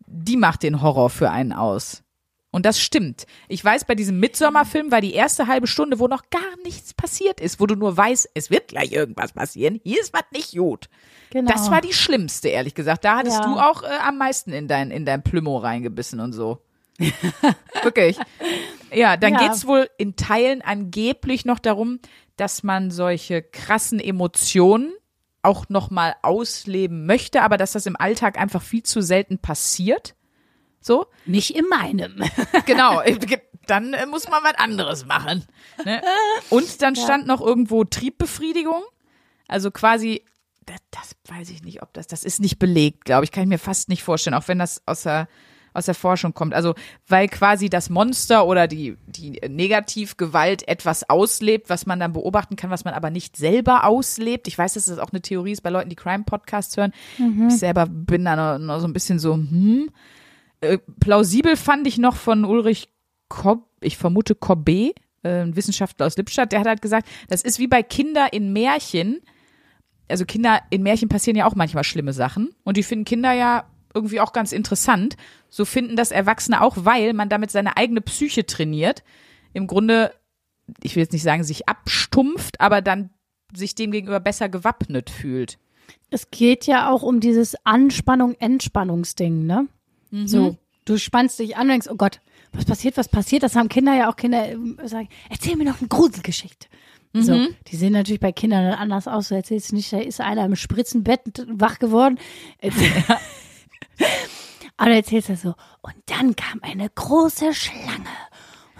die 0.06 0.36
macht 0.36 0.62
den 0.62 0.80
Horror 0.82 1.10
für 1.10 1.30
einen 1.30 1.52
aus. 1.52 2.02
Und 2.52 2.66
das 2.66 2.80
stimmt. 2.80 3.26
Ich 3.48 3.64
weiß, 3.64 3.84
bei 3.84 3.94
diesem 3.94 4.18
Midsommerfilm 4.18 4.90
war 4.90 5.00
die 5.00 5.14
erste 5.14 5.46
halbe 5.46 5.66
Stunde, 5.68 6.00
wo 6.00 6.08
noch 6.08 6.30
gar 6.30 6.56
nichts 6.64 6.94
passiert 6.94 7.40
ist, 7.40 7.60
wo 7.60 7.66
du 7.66 7.76
nur 7.76 7.96
weißt, 7.96 8.30
es 8.34 8.50
wird 8.50 8.68
gleich 8.68 8.90
irgendwas 8.92 9.32
passieren. 9.32 9.80
Hier 9.84 10.00
ist 10.00 10.12
was 10.12 10.24
nicht 10.32 10.56
gut. 10.56 10.88
Genau. 11.30 11.52
Das 11.52 11.70
war 11.70 11.80
die 11.80 11.92
schlimmste, 11.92 12.48
ehrlich 12.48 12.74
gesagt. 12.74 13.04
Da 13.04 13.18
hattest 13.18 13.38
Ja. 13.44 13.46
du 13.46 13.58
auch 13.60 13.84
äh, 13.84 13.86
am 14.04 14.18
meisten 14.18 14.52
in 14.52 14.66
dein, 14.66 14.90
in 14.90 15.04
dein 15.06 15.22
Plümo 15.22 15.58
reingebissen 15.58 16.18
und 16.18 16.32
so. 16.32 16.58
Wirklich. 17.82 18.18
Ja, 18.92 19.16
dann 19.16 19.34
Ja. 19.34 19.46
geht's 19.46 19.66
wohl 19.66 19.88
in 19.98 20.16
Teilen 20.16 20.62
angeblich 20.62 21.44
noch 21.44 21.58
darum, 21.60 22.00
dass 22.36 22.62
man 22.62 22.90
solche 22.90 23.42
krassen 23.42 24.00
Emotionen 24.00 24.92
auch 25.42 25.68
noch 25.68 25.90
mal 25.90 26.14
ausleben 26.22 27.06
möchte, 27.06 27.42
aber 27.42 27.56
dass 27.56 27.72
das 27.72 27.86
im 27.86 27.96
Alltag 27.96 28.38
einfach 28.38 28.60
viel 28.62 28.82
zu 28.82 29.00
selten 29.00 29.38
passiert. 29.38 30.14
So, 30.80 31.06
Nicht 31.26 31.54
in 31.54 31.66
meinem. 31.68 32.22
genau. 32.66 33.02
Dann 33.66 33.92
äh, 33.92 34.06
muss 34.06 34.28
man 34.28 34.42
was 34.42 34.54
anderes 34.56 35.04
machen. 35.06 35.44
Ne? 35.84 36.00
Und 36.48 36.82
dann 36.82 36.96
stand 36.96 37.26
noch 37.26 37.40
irgendwo 37.40 37.84
Triebbefriedigung. 37.84 38.82
Also 39.46 39.70
quasi, 39.70 40.24
das, 40.64 40.78
das 40.90 41.36
weiß 41.36 41.50
ich 41.50 41.62
nicht, 41.62 41.82
ob 41.82 41.92
das, 41.92 42.06
das 42.06 42.24
ist 42.24 42.40
nicht 42.40 42.58
belegt, 42.58 43.04
glaube 43.04 43.24
ich, 43.24 43.32
kann 43.32 43.42
ich 43.42 43.48
mir 43.48 43.58
fast 43.58 43.88
nicht 43.88 44.02
vorstellen, 44.02 44.34
auch 44.34 44.48
wenn 44.48 44.58
das 44.58 44.82
aus 44.86 45.02
der, 45.02 45.28
aus 45.74 45.86
der 45.86 45.94
Forschung 45.94 46.34
kommt. 46.34 46.54
Also, 46.54 46.74
weil 47.06 47.28
quasi 47.28 47.68
das 47.68 47.90
Monster 47.90 48.46
oder 48.46 48.66
die, 48.66 48.96
die 49.06 49.32
Negativgewalt 49.48 50.66
etwas 50.66 51.08
auslebt, 51.08 51.68
was 51.68 51.86
man 51.86 52.00
dann 52.00 52.12
beobachten 52.12 52.56
kann, 52.56 52.70
was 52.70 52.84
man 52.84 52.94
aber 52.94 53.10
nicht 53.10 53.36
selber 53.36 53.84
auslebt. 53.84 54.48
Ich 54.48 54.56
weiß, 54.56 54.74
dass 54.74 54.86
das 54.86 54.98
auch 54.98 55.10
eine 55.10 55.20
Theorie 55.20 55.52
ist 55.52 55.62
bei 55.62 55.70
Leuten, 55.70 55.90
die 55.90 55.96
Crime-Podcasts 55.96 56.76
hören. 56.76 56.92
Ich 57.48 57.58
selber 57.58 57.86
bin 57.86 58.24
da 58.24 58.36
noch, 58.36 58.64
noch 58.64 58.80
so 58.80 58.86
ein 58.86 58.92
bisschen 58.92 59.18
so, 59.18 59.34
hm. 59.34 59.90
Äh, 60.60 60.78
plausibel 61.00 61.56
fand 61.56 61.86
ich 61.86 61.98
noch 61.98 62.16
von 62.16 62.44
Ulrich 62.44 62.88
Kob, 63.28 63.68
ich 63.80 63.96
vermute 63.96 64.34
Cobbé, 64.34 64.94
äh, 65.22 65.46
Wissenschaftler 65.46 66.06
aus 66.06 66.16
Lippstadt, 66.16 66.52
der 66.52 66.60
hat 66.60 66.66
halt 66.66 66.82
gesagt, 66.82 67.08
das 67.28 67.42
ist 67.42 67.58
wie 67.58 67.68
bei 67.68 67.82
Kinder 67.82 68.32
in 68.32 68.52
Märchen. 68.52 69.20
Also 70.08 70.24
Kinder 70.24 70.60
in 70.70 70.82
Märchen 70.82 71.08
passieren 71.08 71.36
ja 71.36 71.46
auch 71.46 71.54
manchmal 71.54 71.84
schlimme 71.84 72.12
Sachen 72.12 72.54
und 72.64 72.76
die 72.76 72.82
finden 72.82 73.04
Kinder 73.04 73.32
ja 73.32 73.64
irgendwie 73.94 74.20
auch 74.20 74.32
ganz 74.32 74.52
interessant. 74.52 75.16
So 75.48 75.64
finden 75.64 75.96
das 75.96 76.10
Erwachsene 76.10 76.60
auch, 76.60 76.76
weil 76.80 77.12
man 77.12 77.28
damit 77.28 77.50
seine 77.50 77.76
eigene 77.76 78.00
Psyche 78.00 78.46
trainiert. 78.46 79.02
Im 79.52 79.66
Grunde, 79.66 80.14
ich 80.82 80.94
will 80.94 81.02
jetzt 81.02 81.12
nicht 81.12 81.22
sagen, 81.22 81.42
sich 81.44 81.68
abstumpft, 81.68 82.60
aber 82.60 82.82
dann 82.82 83.10
sich 83.52 83.74
dem 83.74 83.90
gegenüber 83.90 84.20
besser 84.20 84.48
gewappnet 84.48 85.10
fühlt. 85.10 85.58
Es 86.10 86.30
geht 86.30 86.66
ja 86.66 86.88
auch 86.88 87.02
um 87.02 87.20
dieses 87.20 87.56
Anspannung-Entspannungsding, 87.64 89.44
ne? 89.44 89.68
So, 90.26 90.56
du 90.84 90.98
spannst 90.98 91.38
dich 91.38 91.56
an 91.56 91.62
und 91.62 91.68
denkst, 91.68 91.88
oh 91.90 91.96
Gott, 91.96 92.20
was 92.52 92.64
passiert, 92.64 92.96
was 92.96 93.08
passiert? 93.08 93.42
Das 93.42 93.54
haben 93.54 93.68
Kinder 93.68 93.94
ja 93.94 94.10
auch 94.10 94.16
Kinder 94.16 94.48
ähm, 94.48 94.78
sagen, 94.84 95.08
erzähl 95.28 95.56
mir 95.56 95.64
noch 95.64 95.78
eine 95.80 95.88
Gruselgeschichte. 95.88 96.66
So, 97.12 97.48
die 97.66 97.76
sehen 97.76 97.92
natürlich 97.92 98.20
bei 98.20 98.30
Kindern 98.30 98.64
dann 98.64 98.78
anders 98.78 99.08
aus. 99.08 99.28
Du 99.28 99.34
erzählst 99.34 99.72
nicht, 99.72 99.92
da 99.92 99.98
ist 99.98 100.20
einer 100.20 100.44
im 100.44 100.54
Spritzenbett 100.54 101.44
wach 101.48 101.80
geworden. 101.80 102.20
Aber 104.76 104.90
du 104.90 104.96
erzählst 104.96 105.28
du 105.28 105.36
so, 105.36 105.54
und 105.82 105.94
dann 106.06 106.36
kam 106.36 106.60
eine 106.62 106.88
große 106.88 107.52
Schlange. 107.52 108.06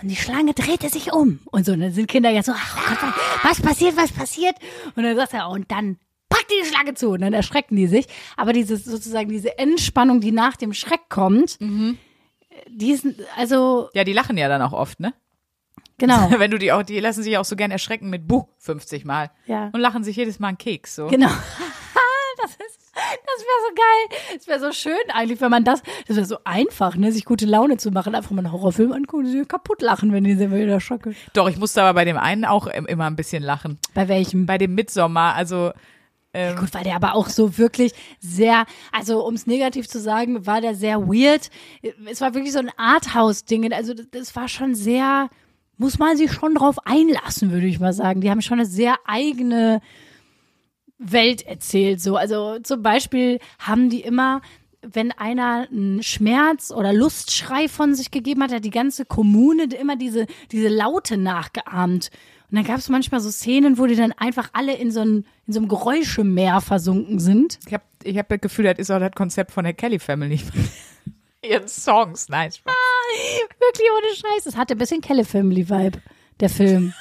Und 0.00 0.08
die 0.08 0.16
Schlange 0.16 0.54
drehte 0.54 0.88
sich 0.88 1.12
um. 1.12 1.40
Und 1.50 1.66
so, 1.66 1.72
und 1.72 1.80
dann 1.80 1.92
sind 1.92 2.06
Kinder 2.06 2.30
ja 2.30 2.44
so, 2.44 2.52
ach 2.54 3.00
Gott, 3.00 3.12
was 3.42 3.60
passiert, 3.60 3.96
was 3.96 4.12
passiert? 4.12 4.54
Und 4.94 5.02
dann 5.02 5.16
sagt 5.16 5.34
er, 5.34 5.48
und 5.48 5.70
dann 5.72 5.98
packt 6.30 6.50
die 6.50 6.64
Schlange 6.66 6.94
zu. 6.94 7.10
Und 7.10 7.20
dann 7.20 7.34
erschrecken 7.34 7.76
die 7.76 7.86
sich. 7.86 8.06
Aber 8.38 8.54
dieses, 8.54 8.84
sozusagen, 8.86 9.28
diese 9.28 9.58
Entspannung, 9.58 10.20
die 10.22 10.32
nach 10.32 10.56
dem 10.56 10.72
Schreck 10.72 11.10
kommt, 11.10 11.58
die 12.68 12.96
sind, 12.96 13.20
also, 13.36 13.90
Ja, 13.94 14.04
die 14.04 14.12
lachen 14.14 14.38
ja 14.38 14.48
dann 14.48 14.62
auch 14.62 14.72
oft, 14.72 14.98
ne? 15.00 15.12
Genau. 15.98 16.30
Wenn 16.38 16.50
du 16.50 16.58
die 16.58 16.72
auch, 16.72 16.82
die 16.82 16.98
lassen 17.00 17.22
sich 17.22 17.36
auch 17.36 17.44
so 17.44 17.56
gern 17.56 17.70
erschrecken 17.70 18.08
mit 18.08 18.26
Buh 18.26 18.44
50 18.58 19.04
Mal. 19.04 19.30
Ja. 19.46 19.68
Und 19.72 19.80
lachen 19.80 20.02
sich 20.04 20.16
jedes 20.16 20.38
Mal 20.38 20.48
einen 20.48 20.58
Keks, 20.58 20.94
so. 20.96 21.08
Genau. 21.08 21.28
das 22.42 22.50
ist, 22.52 22.80
das 22.94 23.44
wäre 23.44 23.68
so 23.68 23.74
geil. 23.74 24.18
Das 24.38 24.46
wäre 24.46 24.60
so 24.60 24.72
schön 24.72 25.10
eigentlich, 25.12 25.40
wenn 25.40 25.50
man 25.50 25.64
das, 25.64 25.82
das 26.08 26.16
wäre 26.16 26.26
so 26.26 26.38
einfach, 26.44 26.96
ne, 26.96 27.12
sich 27.12 27.24
gute 27.24 27.44
Laune 27.46 27.76
zu 27.76 27.90
machen. 27.90 28.14
Einfach 28.14 28.30
mal 28.30 28.38
einen 28.44 28.52
Horrorfilm 28.52 28.92
angucken 28.92 29.26
sich 29.26 29.46
kaputt 29.46 29.82
lachen, 29.82 30.12
wenn 30.12 30.24
die 30.24 30.34
sind 30.34 30.52
wieder 30.54 30.80
schocke. 30.80 31.14
Doch, 31.34 31.48
ich 31.48 31.58
musste 31.58 31.82
aber 31.82 31.94
bei 31.94 32.04
dem 32.04 32.16
einen 32.18 32.44
auch 32.44 32.66
im- 32.66 32.86
immer 32.86 33.06
ein 33.06 33.16
bisschen 33.16 33.42
lachen. 33.42 33.78
Bei 33.94 34.08
welchem? 34.08 34.46
Bei 34.46 34.58
dem 34.58 34.74
Midsommer, 34.74 35.34
also, 35.34 35.72
ähm, 36.32 36.56
Gut, 36.56 36.72
weil 36.74 36.84
der 36.84 36.94
aber 36.94 37.14
auch 37.14 37.28
so 37.28 37.58
wirklich 37.58 37.92
sehr, 38.20 38.64
also 38.92 39.26
um 39.26 39.34
es 39.34 39.46
negativ 39.46 39.88
zu 39.88 39.98
sagen, 39.98 40.46
war 40.46 40.60
der 40.60 40.74
sehr 40.74 41.08
weird. 41.08 41.50
Es 42.06 42.20
war 42.20 42.34
wirklich 42.34 42.52
so 42.52 42.60
ein 42.60 42.70
Arthouse-Ding. 42.76 43.72
Also 43.72 43.94
das, 43.94 44.06
das 44.10 44.36
war 44.36 44.48
schon 44.48 44.74
sehr, 44.74 45.28
muss 45.76 45.98
man 45.98 46.16
sich 46.16 46.32
schon 46.32 46.54
drauf 46.54 46.76
einlassen, 46.84 47.50
würde 47.50 47.66
ich 47.66 47.80
mal 47.80 47.92
sagen. 47.92 48.20
Die 48.20 48.30
haben 48.30 48.42
schon 48.42 48.60
eine 48.60 48.68
sehr 48.68 48.96
eigene 49.06 49.80
Welt 50.98 51.46
erzählt. 51.46 52.00
So, 52.00 52.16
also 52.16 52.58
zum 52.60 52.82
Beispiel 52.82 53.40
haben 53.58 53.90
die 53.90 54.02
immer, 54.02 54.40
wenn 54.82 55.10
einer 55.10 55.66
einen 55.68 56.02
Schmerz 56.04 56.70
oder 56.70 56.92
Lustschrei 56.92 57.66
von 57.66 57.94
sich 57.94 58.12
gegeben 58.12 58.42
hat, 58.44 58.52
hat 58.52 58.64
die 58.64 58.70
ganze 58.70 59.04
Kommune 59.04 59.64
immer 59.64 59.96
diese 59.96 60.26
diese 60.52 60.68
Laute 60.68 61.16
nachgeahmt. 61.16 62.10
Und 62.50 62.56
dann 62.56 62.64
gab 62.64 62.78
es 62.78 62.88
manchmal 62.88 63.20
so 63.20 63.30
Szenen, 63.30 63.78
wo 63.78 63.86
die 63.86 63.94
dann 63.94 64.12
einfach 64.12 64.50
alle 64.52 64.74
in 64.74 64.90
so, 64.90 65.00
ein, 65.00 65.24
in 65.46 65.52
so 65.52 65.60
einem 65.60 65.68
Geräuschemeer 65.68 66.60
versunken 66.60 67.20
sind. 67.20 67.60
ich 67.64 67.72
habe 67.72 67.84
ich 68.02 68.18
hab 68.18 68.28
das 68.28 68.40
Gefühl, 68.40 68.64
das 68.64 68.78
ist 68.78 68.90
auch 68.90 68.98
das 68.98 69.12
Konzept 69.12 69.52
von 69.52 69.64
der 69.64 69.72
Kelly 69.74 69.98
Family. 69.98 70.40
Ihren 71.44 71.68
Songs, 71.68 72.28
nice. 72.28 72.56
Spaß. 72.56 72.74
Wirklich 73.60 73.88
ohne 73.96 74.14
Scheiß. 74.14 74.46
Es 74.46 74.56
hatte 74.56 74.74
ein 74.74 74.78
bisschen 74.78 75.00
Kelly 75.00 75.24
Family 75.24 75.68
Vibe, 75.68 76.00
der 76.40 76.48
Film. 76.50 76.92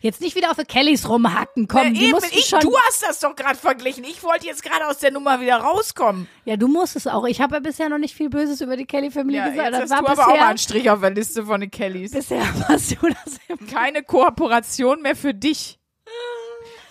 Jetzt 0.00 0.20
nicht 0.20 0.34
wieder 0.36 0.50
auf 0.50 0.56
die 0.56 0.64
Kellys 0.64 1.08
rumhacken, 1.08 1.68
komm, 1.68 1.82
Ja, 1.82 1.90
die 1.90 2.04
eben, 2.08 2.18
ich, 2.32 2.46
schon. 2.46 2.60
du 2.60 2.72
hast 2.86 3.02
das 3.02 3.20
doch 3.20 3.34
gerade 3.36 3.56
verglichen. 3.58 4.04
Ich 4.04 4.22
wollte 4.22 4.46
jetzt 4.46 4.62
gerade 4.62 4.86
aus 4.86 4.98
der 4.98 5.10
Nummer 5.12 5.40
wieder 5.40 5.56
rauskommen. 5.56 6.28
Ja, 6.44 6.56
du 6.56 6.68
musst 6.68 6.96
es 6.96 7.06
auch. 7.06 7.24
Ich 7.26 7.40
habe 7.40 7.54
ja 7.56 7.60
bisher 7.60 7.88
noch 7.88 7.98
nicht 7.98 8.14
viel 8.14 8.28
Böses 8.30 8.60
über 8.60 8.76
die 8.76 8.84
Kelly 8.86 9.10
Family 9.10 9.36
Ja, 9.38 9.48
gesagt. 9.48 9.66
jetzt 9.72 9.82
Das 9.82 9.90
hast 9.90 9.90
war 9.90 10.02
du 10.02 10.06
aber 10.12 10.22
auch 10.22 10.26
mal 10.28 10.32
bisher, 10.34 10.48
einen 10.48 10.58
Strich 10.58 10.90
auf 10.90 11.00
der 11.00 11.10
Liste 11.10 11.44
von 11.46 11.60
den 11.60 11.70
Kellys. 11.70 12.12
bisher 12.12 12.42
warst 12.68 12.90
du 12.92 13.06
das. 13.08 13.38
im- 13.48 13.66
Keine 13.66 14.02
Kooperation 14.02 15.02
mehr 15.02 15.16
für 15.16 15.34
dich. 15.34 15.78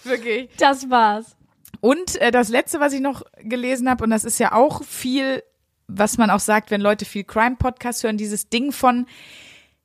Wirklich. 0.04 0.50
Das 0.58 0.90
war's. 0.90 1.36
Und 1.82 2.16
äh, 2.22 2.32
das 2.32 2.50
letzte, 2.50 2.80
was 2.80 2.94
ich 2.94 3.02
noch 3.02 3.24
gelesen 3.40 3.90
habe, 3.90 4.04
und 4.04 4.10
das 4.10 4.24
ist 4.24 4.40
ja 4.40 4.54
auch 4.54 4.84
viel, 4.84 5.44
was 5.88 6.18
man 6.18 6.30
auch 6.30 6.40
sagt, 6.40 6.72
wenn 6.72 6.82
Leute 6.82 7.06
viel 7.06 7.24
Crime-Podcast 7.24 8.04
hören, 8.04 8.18
dieses 8.18 8.50
Ding 8.50 8.72
von, 8.72 9.08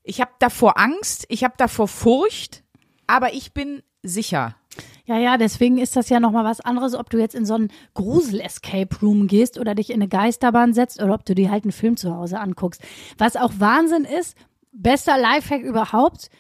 ich 0.02 0.20
habe 0.20 0.30
davor 0.38 0.78
Angst, 0.78 1.26
ich 1.28 1.44
habe 1.44 1.54
davor 1.58 1.88
Furcht, 1.88 2.62
aber 3.10 3.34
ich 3.34 3.52
bin 3.52 3.82
sicher. 4.02 4.56
Ja, 5.04 5.18
ja, 5.18 5.36
deswegen 5.36 5.78
ist 5.78 5.96
das 5.96 6.08
ja 6.08 6.20
nochmal 6.20 6.44
was 6.44 6.60
anderes, 6.60 6.94
ob 6.94 7.10
du 7.10 7.18
jetzt 7.18 7.34
in 7.34 7.44
so 7.44 7.54
einen 7.54 7.72
Grusel-Escape-Room 7.94 9.26
gehst 9.26 9.58
oder 9.58 9.74
dich 9.74 9.90
in 9.90 9.96
eine 9.96 10.08
Geisterbahn 10.08 10.72
setzt 10.72 11.02
oder 11.02 11.14
ob 11.14 11.24
du 11.24 11.34
dir 11.34 11.50
halt 11.50 11.64
einen 11.64 11.72
Film 11.72 11.96
zu 11.96 12.14
Hause 12.14 12.38
anguckst. 12.38 12.80
Was 13.18 13.36
auch 13.36 13.52
Wahnsinn 13.58 14.04
ist, 14.04 14.36
bester 14.72 15.18
Lifehack 15.18 15.62
überhaupt, 15.62 16.30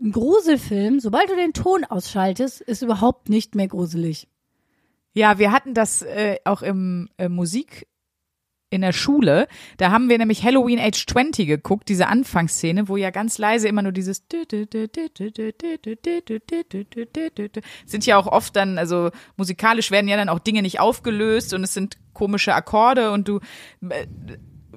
ein 0.00 0.12
Gruselfilm, 0.12 1.00
sobald 1.00 1.28
du 1.28 1.36
den 1.36 1.52
Ton 1.52 1.84
ausschaltest, 1.84 2.60
ist 2.60 2.82
überhaupt 2.82 3.28
nicht 3.28 3.54
mehr 3.54 3.68
gruselig. 3.68 4.28
Ja, 5.12 5.38
wir 5.38 5.50
hatten 5.50 5.74
das 5.74 6.02
äh, 6.02 6.36
auch 6.44 6.62
im 6.62 7.08
äh, 7.18 7.28
Musik 7.28 7.88
in 8.70 8.80
der 8.80 8.92
Schule. 8.92 9.48
Da 9.76 9.90
haben 9.90 10.08
wir 10.08 10.16
nämlich 10.16 10.44
Halloween 10.44 10.78
Age 10.78 11.06
20 11.06 11.46
geguckt, 11.46 11.88
diese 11.88 12.06
Anfangsszene, 12.06 12.88
wo 12.88 12.96
ja 12.96 13.10
ganz 13.10 13.36
leise 13.38 13.68
immer 13.68 13.82
nur 13.82 13.92
dieses 13.92 14.22
sind 17.86 18.06
ja 18.06 18.16
auch 18.16 18.26
oft 18.28 18.54
dann, 18.56 18.78
also 18.78 19.10
musikalisch 19.36 19.90
werden 19.90 20.08
ja 20.08 20.16
dann 20.16 20.28
auch 20.28 20.38
Dinge 20.38 20.62
nicht 20.62 20.78
aufgelöst 20.80 21.52
und 21.52 21.64
es 21.64 21.74
sind 21.74 21.98
komische 22.12 22.54
Akkorde 22.54 23.10
und 23.10 23.28
du 23.28 23.40
äh, 23.88 24.06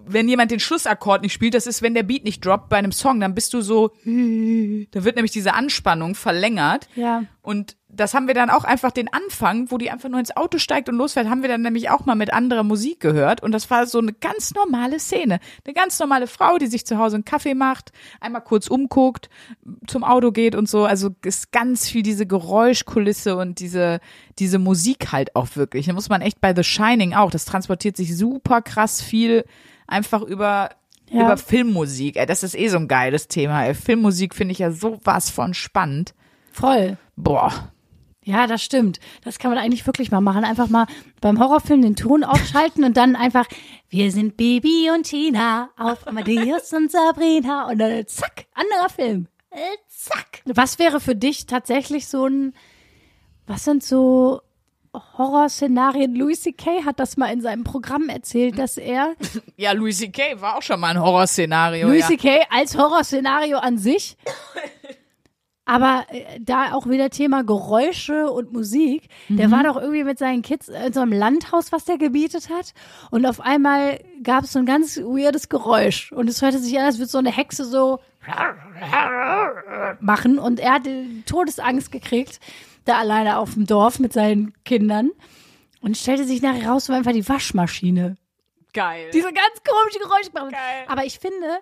wenn 0.05 0.27
jemand 0.27 0.51
den 0.51 0.59
Schlussakkord 0.59 1.21
nicht 1.21 1.33
spielt, 1.33 1.53
das 1.53 1.67
ist, 1.67 1.81
wenn 1.81 1.93
der 1.93 2.03
Beat 2.03 2.23
nicht 2.23 2.45
droppt 2.45 2.69
bei 2.69 2.77
einem 2.77 2.91
Song, 2.91 3.19
dann 3.19 3.35
bist 3.35 3.53
du 3.53 3.61
so, 3.61 3.91
da 4.05 5.03
wird 5.03 5.15
nämlich 5.15 5.31
diese 5.31 5.53
Anspannung 5.53 6.15
verlängert. 6.15 6.87
Ja. 6.95 7.23
Und 7.41 7.75
das 7.89 8.13
haben 8.13 8.27
wir 8.27 8.33
dann 8.33 8.49
auch 8.49 8.63
einfach 8.63 8.91
den 8.91 9.11
Anfang, 9.13 9.69
wo 9.69 9.77
die 9.77 9.91
einfach 9.91 10.09
nur 10.09 10.19
ins 10.19 10.35
Auto 10.35 10.57
steigt 10.57 10.89
und 10.89 10.95
losfährt, 10.95 11.29
haben 11.29 11.41
wir 11.41 11.49
dann 11.49 11.61
nämlich 11.61 11.89
auch 11.89 12.05
mal 12.05 12.15
mit 12.15 12.33
anderer 12.33 12.63
Musik 12.63 12.99
gehört. 12.99 13.43
Und 13.43 13.51
das 13.51 13.69
war 13.69 13.85
so 13.85 13.99
eine 13.99 14.13
ganz 14.13 14.53
normale 14.53 14.99
Szene. 14.99 15.39
Eine 15.65 15.73
ganz 15.73 15.99
normale 15.99 16.27
Frau, 16.27 16.57
die 16.57 16.67
sich 16.67 16.85
zu 16.85 16.97
Hause 16.97 17.17
einen 17.17 17.25
Kaffee 17.25 17.53
macht, 17.53 17.91
einmal 18.19 18.41
kurz 18.41 18.67
umguckt, 18.67 19.29
zum 19.87 20.03
Auto 20.03 20.31
geht 20.31 20.55
und 20.55 20.67
so. 20.67 20.85
Also 20.85 21.11
ist 21.23 21.51
ganz 21.51 21.87
viel 21.87 22.01
diese 22.01 22.25
Geräuschkulisse 22.25 23.35
und 23.35 23.59
diese, 23.59 23.99
diese 24.39 24.57
Musik 24.57 25.11
halt 25.11 25.35
auch 25.35 25.55
wirklich. 25.55 25.85
Da 25.85 25.93
muss 25.93 26.09
man 26.09 26.21
echt 26.21 26.41
bei 26.41 26.55
The 26.55 26.63
Shining 26.63 27.13
auch. 27.13 27.29
Das 27.29 27.45
transportiert 27.45 27.97
sich 27.97 28.17
super 28.17 28.61
krass 28.61 29.01
viel 29.01 29.43
einfach 29.93 30.21
über 30.21 30.69
Ja. 31.09 31.25
über 31.25 31.37
Filmmusik. 31.37 32.17
Ey, 32.17 32.25
das 32.25 32.43
ist 32.43 32.55
eh 32.55 32.67
so 32.67 32.77
ein 32.77 32.87
geiles 32.87 33.27
Thema. 33.27 33.65
Ey. 33.65 33.73
Filmmusik 33.75 34.33
finde 34.35 34.51
ich 34.51 34.59
ja 34.59 34.71
sowas 34.71 35.29
von 35.29 35.53
spannend. 35.53 36.13
Voll. 36.51 36.97
Boah. 37.15 37.69
Ja, 38.25 38.47
das 38.47 38.63
stimmt. 38.63 38.99
Das 39.25 39.37
kann 39.37 39.51
man 39.51 39.57
eigentlich 39.57 39.85
wirklich 39.85 40.09
mal 40.09 40.21
machen. 40.21 40.45
Einfach 40.45 40.69
mal 40.69 40.87
beim 41.19 41.39
Horrorfilm 41.39 41.81
den 41.81 41.95
Ton 41.97 42.23
aufschalten 42.23 42.85
und 42.85 42.95
dann 42.95 43.15
einfach, 43.17 43.45
wir 43.89 44.11
sind 44.13 44.37
Baby 44.37 44.89
und 44.95 45.03
Tina 45.03 45.69
auf 45.77 46.07
Amadeus 46.07 46.71
und 46.71 46.89
Sabrina 46.89 47.67
und 47.69 47.79
dann 47.79 48.07
zack, 48.07 48.45
anderer 48.53 48.89
Film. 48.89 49.27
Äh, 49.51 49.57
zack. 49.89 50.41
Was 50.45 50.79
wäre 50.79 51.01
für 51.01 51.15
dich 51.17 51.47
tatsächlich 51.47 52.07
so 52.07 52.25
ein, 52.25 52.53
was 53.45 53.65
sind 53.65 53.83
so 53.83 54.39
Horrorszenarien? 54.93 56.15
Louis 56.15 56.41
C.K. 56.41 56.85
hat 56.85 56.99
das 56.99 57.17
mal 57.17 57.31
in 57.31 57.41
seinem 57.41 57.63
Programm 57.63 58.09
erzählt, 58.09 58.59
dass 58.59 58.77
er 58.77 59.15
Ja, 59.57 59.71
Louis 59.71 59.97
C.K. 59.97 60.39
war 60.41 60.57
auch 60.57 60.61
schon 60.61 60.79
mal 60.79 60.89
ein 60.89 61.01
Horrorszenario. 61.01 61.87
Louis 61.87 62.01
ja. 62.01 62.07
C.K. 62.07 62.45
als 62.49 62.77
Horrorszenario 62.77 63.57
an 63.57 63.77
sich. 63.77 64.17
Aber 65.65 66.05
äh, 66.09 66.39
da 66.41 66.73
auch 66.73 66.87
wieder 66.87 67.09
Thema 67.09 67.43
Geräusche 67.43 68.29
und 68.29 68.51
Musik. 68.51 69.07
Der 69.29 69.49
war 69.49 69.63
doch 69.63 69.77
irgendwie 69.77 70.03
mit 70.03 70.19
seinen 70.19 70.41
Kids 70.41 70.67
in 70.67 70.91
so 70.91 70.99
einem 70.99 71.13
Landhaus, 71.13 71.71
was 71.71 71.85
der 71.85 71.97
gebietet 71.97 72.49
hat. 72.49 72.73
Und 73.11 73.25
auf 73.25 73.39
einmal 73.39 73.99
gab 74.23 74.43
es 74.43 74.51
so 74.51 74.59
ein 74.59 74.65
ganz 74.65 74.97
weirdes 74.97 75.47
Geräusch. 75.47 76.11
Und 76.11 76.29
es 76.29 76.41
hörte 76.41 76.59
sich 76.59 76.77
an, 76.77 76.85
als 76.85 76.97
würde 76.97 77.09
so 77.09 77.17
eine 77.17 77.31
Hexe 77.31 77.63
so 77.63 77.99
machen. 79.99 80.39
Und 80.39 80.59
er 80.59 80.73
hatte 80.73 81.05
Todesangst 81.25 81.91
gekriegt, 81.91 82.39
da 82.85 82.97
alleine 82.97 83.37
auf 83.37 83.53
dem 83.53 83.65
Dorf 83.65 83.99
mit 83.99 84.13
seinen 84.13 84.53
Kindern. 84.63 85.11
Und 85.81 85.97
stellte 85.97 86.23
sich 86.23 86.41
nachher 86.41 86.69
raus, 86.69 86.87
war 86.87 86.95
einfach 86.95 87.11
die 87.11 87.27
Waschmaschine 87.27 88.15
Geil. 88.73 89.09
diese 89.13 89.27
ganz 89.27 89.61
komische 89.63 89.99
Geräusche 89.99 90.31
machen. 90.33 90.51
Geil. 90.51 90.85
Aber 90.87 91.05
ich 91.05 91.19
finde, 91.19 91.59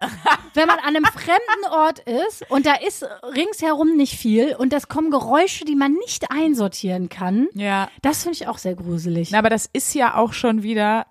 wenn 0.54 0.68
man 0.68 0.80
an 0.80 0.96
einem 0.96 1.06
fremden 1.06 1.66
Ort 1.72 2.00
ist 2.00 2.50
und 2.50 2.66
da 2.66 2.76
ist 2.76 3.04
ringsherum 3.36 3.98
nicht 3.98 4.18
viel 4.18 4.56
und 4.56 4.74
es 4.74 4.88
kommen 4.88 5.12
Geräusche, 5.12 5.66
die 5.66 5.76
man 5.76 5.94
nicht 5.94 6.32
einsortieren 6.32 7.10
kann, 7.10 7.48
ja. 7.54 7.90
das 8.02 8.24
finde 8.24 8.38
ich 8.40 8.48
auch 8.48 8.58
sehr 8.58 8.76
gruselig. 8.76 9.32
Na, 9.32 9.40
aber 9.40 9.50
das 9.50 9.70
ist 9.72 9.94
ja 9.94 10.16
auch 10.16 10.34
schon 10.34 10.64
wieder 10.64 11.06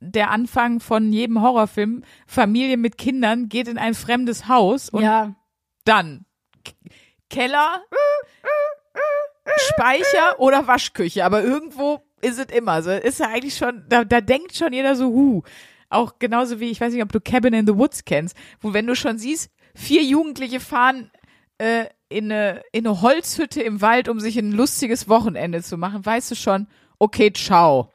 der 0.00 0.30
Anfang 0.30 0.80
von 0.80 1.12
jedem 1.12 1.40
Horrorfilm. 1.40 2.02
Familie 2.26 2.76
mit 2.76 2.98
Kindern 2.98 3.48
geht 3.48 3.68
in 3.68 3.78
ein 3.78 3.94
fremdes 3.94 4.48
Haus 4.48 4.88
und 4.88 5.02
ja, 5.02 5.34
dann 5.84 6.26
K 6.64 6.72
Keller, 7.28 7.82
Speicher 9.56 10.38
oder 10.38 10.66
Waschküche. 10.66 11.24
Aber 11.24 11.42
irgendwo 11.42 12.00
ist 12.20 12.38
es 12.38 12.56
immer. 12.56 12.82
So 12.82 12.90
ist 12.90 13.20
ja 13.20 13.28
eigentlich 13.28 13.56
schon, 13.56 13.84
da, 13.88 14.04
da 14.04 14.20
denkt 14.20 14.54
schon 14.54 14.72
jeder 14.72 14.94
so, 14.96 15.06
hu. 15.06 15.42
Auch 15.88 16.18
genauso 16.18 16.60
wie, 16.60 16.70
ich 16.70 16.80
weiß 16.80 16.92
nicht, 16.92 17.02
ob 17.02 17.12
du 17.12 17.20
Cabin 17.20 17.54
in 17.54 17.66
the 17.66 17.76
Woods 17.76 18.04
kennst, 18.04 18.36
wo 18.60 18.72
wenn 18.72 18.86
du 18.86 18.96
schon 18.96 19.18
siehst, 19.18 19.50
vier 19.74 20.02
Jugendliche 20.02 20.60
fahren 20.60 21.10
äh, 21.58 21.86
in, 22.08 22.30
eine, 22.30 22.62
in 22.72 22.86
eine 22.86 23.02
Holzhütte 23.02 23.62
im 23.62 23.80
Wald, 23.80 24.08
um 24.08 24.20
sich 24.20 24.38
ein 24.38 24.52
lustiges 24.52 25.08
Wochenende 25.08 25.62
zu 25.62 25.76
machen, 25.76 26.04
weißt 26.04 26.30
du 26.30 26.34
schon, 26.34 26.66
okay, 26.98 27.32
ciao. 27.32 27.92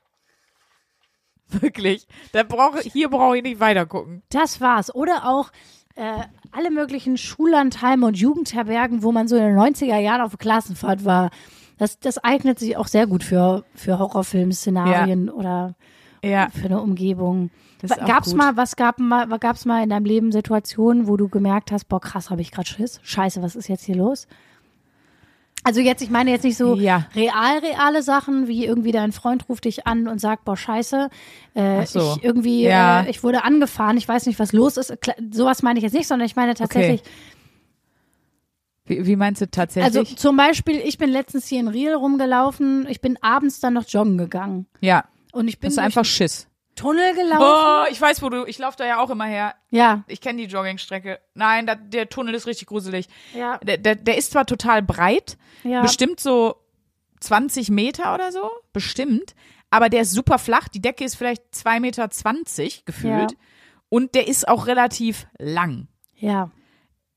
Wirklich. 1.61 2.07
Da 2.31 2.43
brauche 2.43 2.79
hier 2.81 3.09
brauche 3.09 3.37
ich 3.37 3.43
nicht 3.43 3.59
weiter 3.59 3.85
gucken. 3.85 4.21
das 4.29 4.61
war's. 4.61 4.93
Oder 4.93 5.27
auch 5.27 5.51
äh, 5.95 6.23
alle 6.51 6.71
möglichen 6.71 7.17
Schullandheime 7.17 8.05
und 8.05 8.17
Jugendherbergen, 8.17 9.03
wo 9.03 9.11
man 9.11 9.27
so 9.27 9.35
in 9.35 9.43
den 9.43 9.57
90er 9.57 9.97
Jahren 9.99 10.21
auf 10.21 10.37
Klassenfahrt 10.37 11.03
war. 11.05 11.29
Das, 11.77 11.99
das 11.99 12.17
eignet 12.19 12.59
sich 12.59 12.77
auch 12.77 12.87
sehr 12.87 13.07
gut 13.07 13.23
für, 13.23 13.63
für 13.75 13.97
Horrorfilm-Szenarien 13.99 15.29
oder 15.29 15.75
Ja. 16.23 16.49
für 16.49 16.65
eine 16.65 16.79
Umgebung. 16.81 17.49
Gab's 18.05 18.29
gut. 18.29 18.37
mal, 18.37 18.55
was 18.57 18.75
gab 18.75 18.99
mal, 18.99 19.27
gab's 19.39 19.65
mal 19.65 19.81
in 19.83 19.89
deinem 19.89 20.05
Leben 20.05 20.31
Situationen, 20.31 21.07
wo 21.07 21.17
du 21.17 21.27
gemerkt 21.29 21.71
hast, 21.71 21.85
boah 21.85 21.99
krass, 21.99 22.29
habe 22.29 22.41
ich 22.41 22.51
gerade 22.51 22.67
Schiss? 22.67 22.99
Scheiße, 23.01 23.41
was 23.41 23.55
ist 23.55 23.67
jetzt 23.67 23.83
hier 23.85 23.95
los? 23.95 24.27
Also 25.63 25.79
jetzt, 25.79 26.01
ich 26.01 26.09
meine 26.09 26.31
jetzt 26.31 26.43
nicht 26.43 26.57
so 26.57 26.75
Ja. 26.75 27.05
real, 27.15 27.59
reale 27.59 28.01
Sachen, 28.01 28.47
wie 28.47 28.65
irgendwie 28.65 28.91
dein 28.91 29.11
Freund 29.11 29.47
ruft 29.47 29.65
dich 29.65 29.85
an 29.85 30.07
und 30.07 30.19
sagt, 30.19 30.43
boah 30.45 30.57
scheiße, 30.57 31.09
äh, 31.53 31.85
so. 31.85 32.15
ich 32.17 32.23
irgendwie, 32.23 32.63
Ja. 32.63 33.01
äh, 33.03 33.09
ich 33.11 33.23
wurde 33.23 33.43
angefahren, 33.43 33.95
ich 33.97 34.07
weiß 34.07 34.25
nicht, 34.25 34.39
was 34.39 34.53
los 34.53 34.77
ist. 34.77 34.91
Kla- 34.91 35.15
Sowas 35.33 35.61
meine 35.61 35.77
ich 35.77 35.83
jetzt 35.83 35.93
nicht, 35.93 36.07
sondern 36.07 36.25
ich 36.25 36.35
meine 36.35 36.55
tatsächlich 36.55 37.03
Wie, 38.85 39.05
wie 39.05 39.15
meinst 39.15 39.41
du 39.41 39.49
tatsächlich? 39.49 39.95
Also 39.95 40.15
zum 40.15 40.35
Beispiel, 40.35 40.77
ich 40.83 40.97
bin 40.97 41.09
letztens 41.11 41.47
hier 41.47 41.59
in 41.59 41.67
Riel 41.67 41.93
rumgelaufen, 41.93 42.87
ich 42.89 42.99
bin 42.99 43.17
abends 43.21 43.59
dann 43.59 43.73
noch 43.75 43.87
joggen 43.87 44.17
gegangen. 44.17 44.65
ja, 44.81 45.05
Und 45.31 45.47
ich 45.47 45.59
bin 45.59 45.69
du 45.69 45.75
durch 45.75 45.85
einfach 45.85 46.03
Schiss. 46.05 46.47
Tunnel 46.81 47.13
gelaufen. 47.13 47.87
Oh, 47.87 47.91
ich 47.91 47.99
weiß, 48.01 48.21
wo 48.21 48.29
du, 48.29 48.45
ich 48.45 48.57
laufe 48.57 48.77
da 48.77 48.85
ja 48.85 48.99
auch 48.99 49.09
immer 49.09 49.25
her. 49.25 49.55
Ja, 49.69 50.03
Ich 50.07 50.19
kenne 50.21 50.41
die 50.41 50.47
Joggingstrecke. 50.47 51.19
Nein, 51.33 51.67
da, 51.67 51.75
der 51.75 52.09
Tunnel 52.09 52.33
ist 52.35 52.47
richtig 52.47 52.67
gruselig. 52.67 53.07
ja, 53.33 53.57
Der, 53.59 53.77
der, 53.77 53.95
der 53.95 54.17
ist 54.17 54.31
zwar 54.31 54.45
total 54.45 54.81
breit, 54.81 55.37
ja. 55.63 55.81
bestimmt 55.81 56.19
so 56.19 56.55
20 57.19 57.69
Meter 57.69 58.13
oder 58.13 58.31
so, 58.31 58.49
bestimmt, 58.73 59.35
aber 59.69 59.89
der 59.89 60.01
ist 60.01 60.11
super 60.11 60.39
flach. 60.39 60.67
Die 60.67 60.81
Decke 60.81 61.03
ist 61.03 61.15
vielleicht 61.15 61.43
2,20 61.53 61.79
Meter 61.79 62.09
gefühlt. 62.85 63.31
Ja. 63.31 63.37
Und 63.89 64.15
der 64.15 64.27
ist 64.27 64.47
auch 64.47 64.67
relativ 64.67 65.27
lang. 65.37 65.87
Ja. 66.15 66.49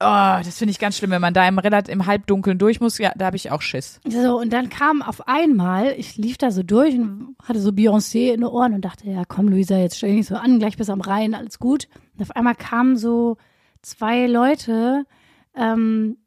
Oh, 0.07 0.43
das 0.45 0.59
finde 0.59 0.73
ich 0.73 0.79
ganz 0.79 0.99
schlimm, 0.99 1.11
wenn 1.13 1.21
man 1.23 1.33
da 1.33 1.49
im, 1.49 1.59
relat- 1.59 1.89
im 1.89 2.05
Halbdunkeln 2.07 2.59
durch 2.59 2.81
muss. 2.81 2.99
Ja, 2.99 3.13
da 3.17 3.27
habe 3.27 3.37
ich 3.37 3.51
auch 3.51 3.63
Schiss. 3.63 4.01
So, 4.07 4.39
und 4.39 4.53
dann 4.53 4.69
kam 4.69 5.01
auf 5.01 5.27
einmal, 5.27 5.95
ich 5.97 6.17
lief 6.17 6.37
da 6.37 6.51
so 6.51 6.63
durch 6.63 6.95
und 6.95 7.37
hatte 7.43 7.61
so 7.61 7.71
Beyoncé 7.71 8.33
in 8.35 8.41
den 8.41 8.45
Ohren 8.45 8.75
und 8.75 8.85
dachte, 8.85 9.09
ja 9.09 9.23
komm 9.27 9.49
Luisa, 9.49 9.79
jetzt 9.79 9.97
stell 9.97 10.15
dich 10.15 10.27
so 10.27 10.37
an, 10.37 10.59
gleich 10.59 10.77
bis 10.77 10.91
am 10.91 11.01
Rhein, 11.01 11.35
alles 11.35 11.59
gut. 11.59 11.89
Und 12.17 12.23
auf 12.23 12.37
einmal 12.37 12.55
kamen 12.55 12.97
so 12.97 13.39
zwei 13.83 14.27
Leute, 14.27 15.07
ähm, 15.55 16.19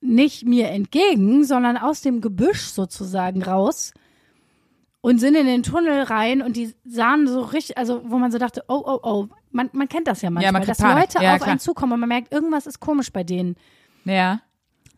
nicht 0.00 0.46
mir 0.46 0.68
entgegen, 0.68 1.44
sondern 1.44 1.76
aus 1.76 2.00
dem 2.00 2.20
Gebüsch 2.20 2.66
sozusagen 2.66 3.42
raus 3.42 3.92
und 5.00 5.18
sind 5.18 5.34
in 5.34 5.46
den 5.46 5.62
Tunnel 5.62 6.02
rein 6.02 6.42
und 6.42 6.56
die 6.56 6.74
sahen 6.84 7.26
so 7.26 7.40
richtig, 7.40 7.78
also 7.78 8.02
wo 8.06 8.18
man 8.18 8.30
so 8.32 8.38
dachte, 8.38 8.64
oh, 8.68 8.82
oh, 8.84 8.98
oh, 9.02 9.26
man, 9.50 9.70
man 9.72 9.88
kennt 9.88 10.06
das 10.08 10.22
ja 10.22 10.30
manchmal, 10.30 10.52
man 10.52 10.62
kriegt 10.62 10.70
dass 10.70 10.78
Panik. 10.78 11.12
Leute 11.14 11.24
Ja, 11.24 11.32
auf 11.32 11.38
klar. 11.38 11.50
einen 11.50 11.60
zukommen 11.60 11.92
und 11.92 12.00
man 12.00 12.08
merkt, 12.08 12.32
irgendwas 12.32 12.66
ist 12.66 12.80
komisch 12.80 13.12
bei 13.12 13.24
denen. 13.24 13.56
Ja. 14.04 14.40